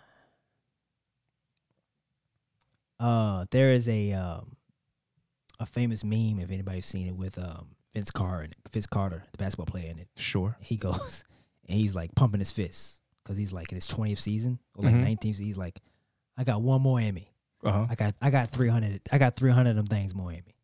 Uh, 2.99 3.45
there 3.51 3.71
is 3.71 3.87
a 3.89 4.13
um, 4.13 4.55
a 5.59 5.65
famous 5.65 6.03
meme 6.03 6.39
if 6.39 6.51
anybody's 6.51 6.85
seen 6.85 7.07
it 7.07 7.15
with 7.15 7.37
um 7.37 7.69
Vince 7.93 8.11
Carter, 8.11 8.49
Vince 8.71 8.87
Carter, 8.87 9.23
the 9.31 9.37
basketball 9.37 9.65
player 9.67 9.89
in 9.91 9.99
it. 9.99 10.07
Sure. 10.17 10.57
He 10.59 10.75
goes 10.87 11.23
and 11.67 11.77
he's 11.77 11.93
like 11.95 12.13
pumping 12.15 12.39
his 12.39 12.51
fists 12.51 13.01
because 13.23 13.37
he's 13.37 13.53
like 13.53 13.71
in 13.71 13.75
his 13.75 13.87
twentieth 13.87 14.19
season 14.19 14.59
or 14.75 14.85
like 14.85 14.95
Mhm. 14.95 15.17
19th. 15.19 15.37
He's 15.39 15.57
like, 15.57 15.79
I 16.37 16.43
got 16.43 16.61
one 16.61 16.81
more 16.81 16.99
Emmy. 16.99 17.31
Uh 17.63 17.71
huh. 17.71 17.87
I 17.89 17.95
got 17.95 18.15
I 18.21 18.29
got 18.29 18.49
three 18.49 18.69
hundred. 18.69 19.01
I 19.11 19.17
got 19.17 19.35
three 19.35 19.51
hundred 19.51 19.71
of 19.71 19.75
them 19.77 19.85
things 19.87 20.13
more 20.15 20.31
Emmy. 20.31 20.55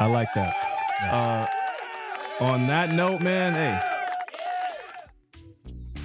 I 0.00 0.06
like 0.06 0.28
that. 0.34 0.54
Uh, 1.02 1.46
on 2.44 2.66
that 2.66 2.92
note, 2.92 3.20
man, 3.22 3.54
hey. 3.54 3.80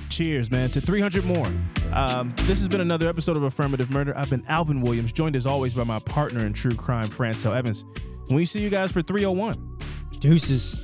Cheers, 0.10 0.50
man, 0.52 0.70
to 0.72 0.82
300 0.82 1.26
more. 1.26 1.46
Um, 1.94 2.34
this 2.46 2.60
has 2.60 2.68
been 2.68 2.82
another 2.82 3.08
episode 3.08 3.38
of 3.38 3.44
Affirmative 3.44 3.90
Murder. 3.92 4.16
I've 4.18 4.30
been 4.30 4.44
Alvin 4.48 4.82
Williams, 4.82 5.12
joined 5.12 5.36
as 5.36 5.46
always 5.46 5.74
by 5.74 5.84
my 5.84 6.00
partner 6.00 6.46
in 6.46 6.54
true 6.54 6.72
crime, 6.76 7.08
Francel 7.10 7.54
Evans. 7.54 7.86
We 8.30 8.46
see 8.46 8.60
you 8.60 8.70
guys 8.70 8.92
for 8.92 9.02
301. 9.02 9.78
Deuces. 10.20 10.82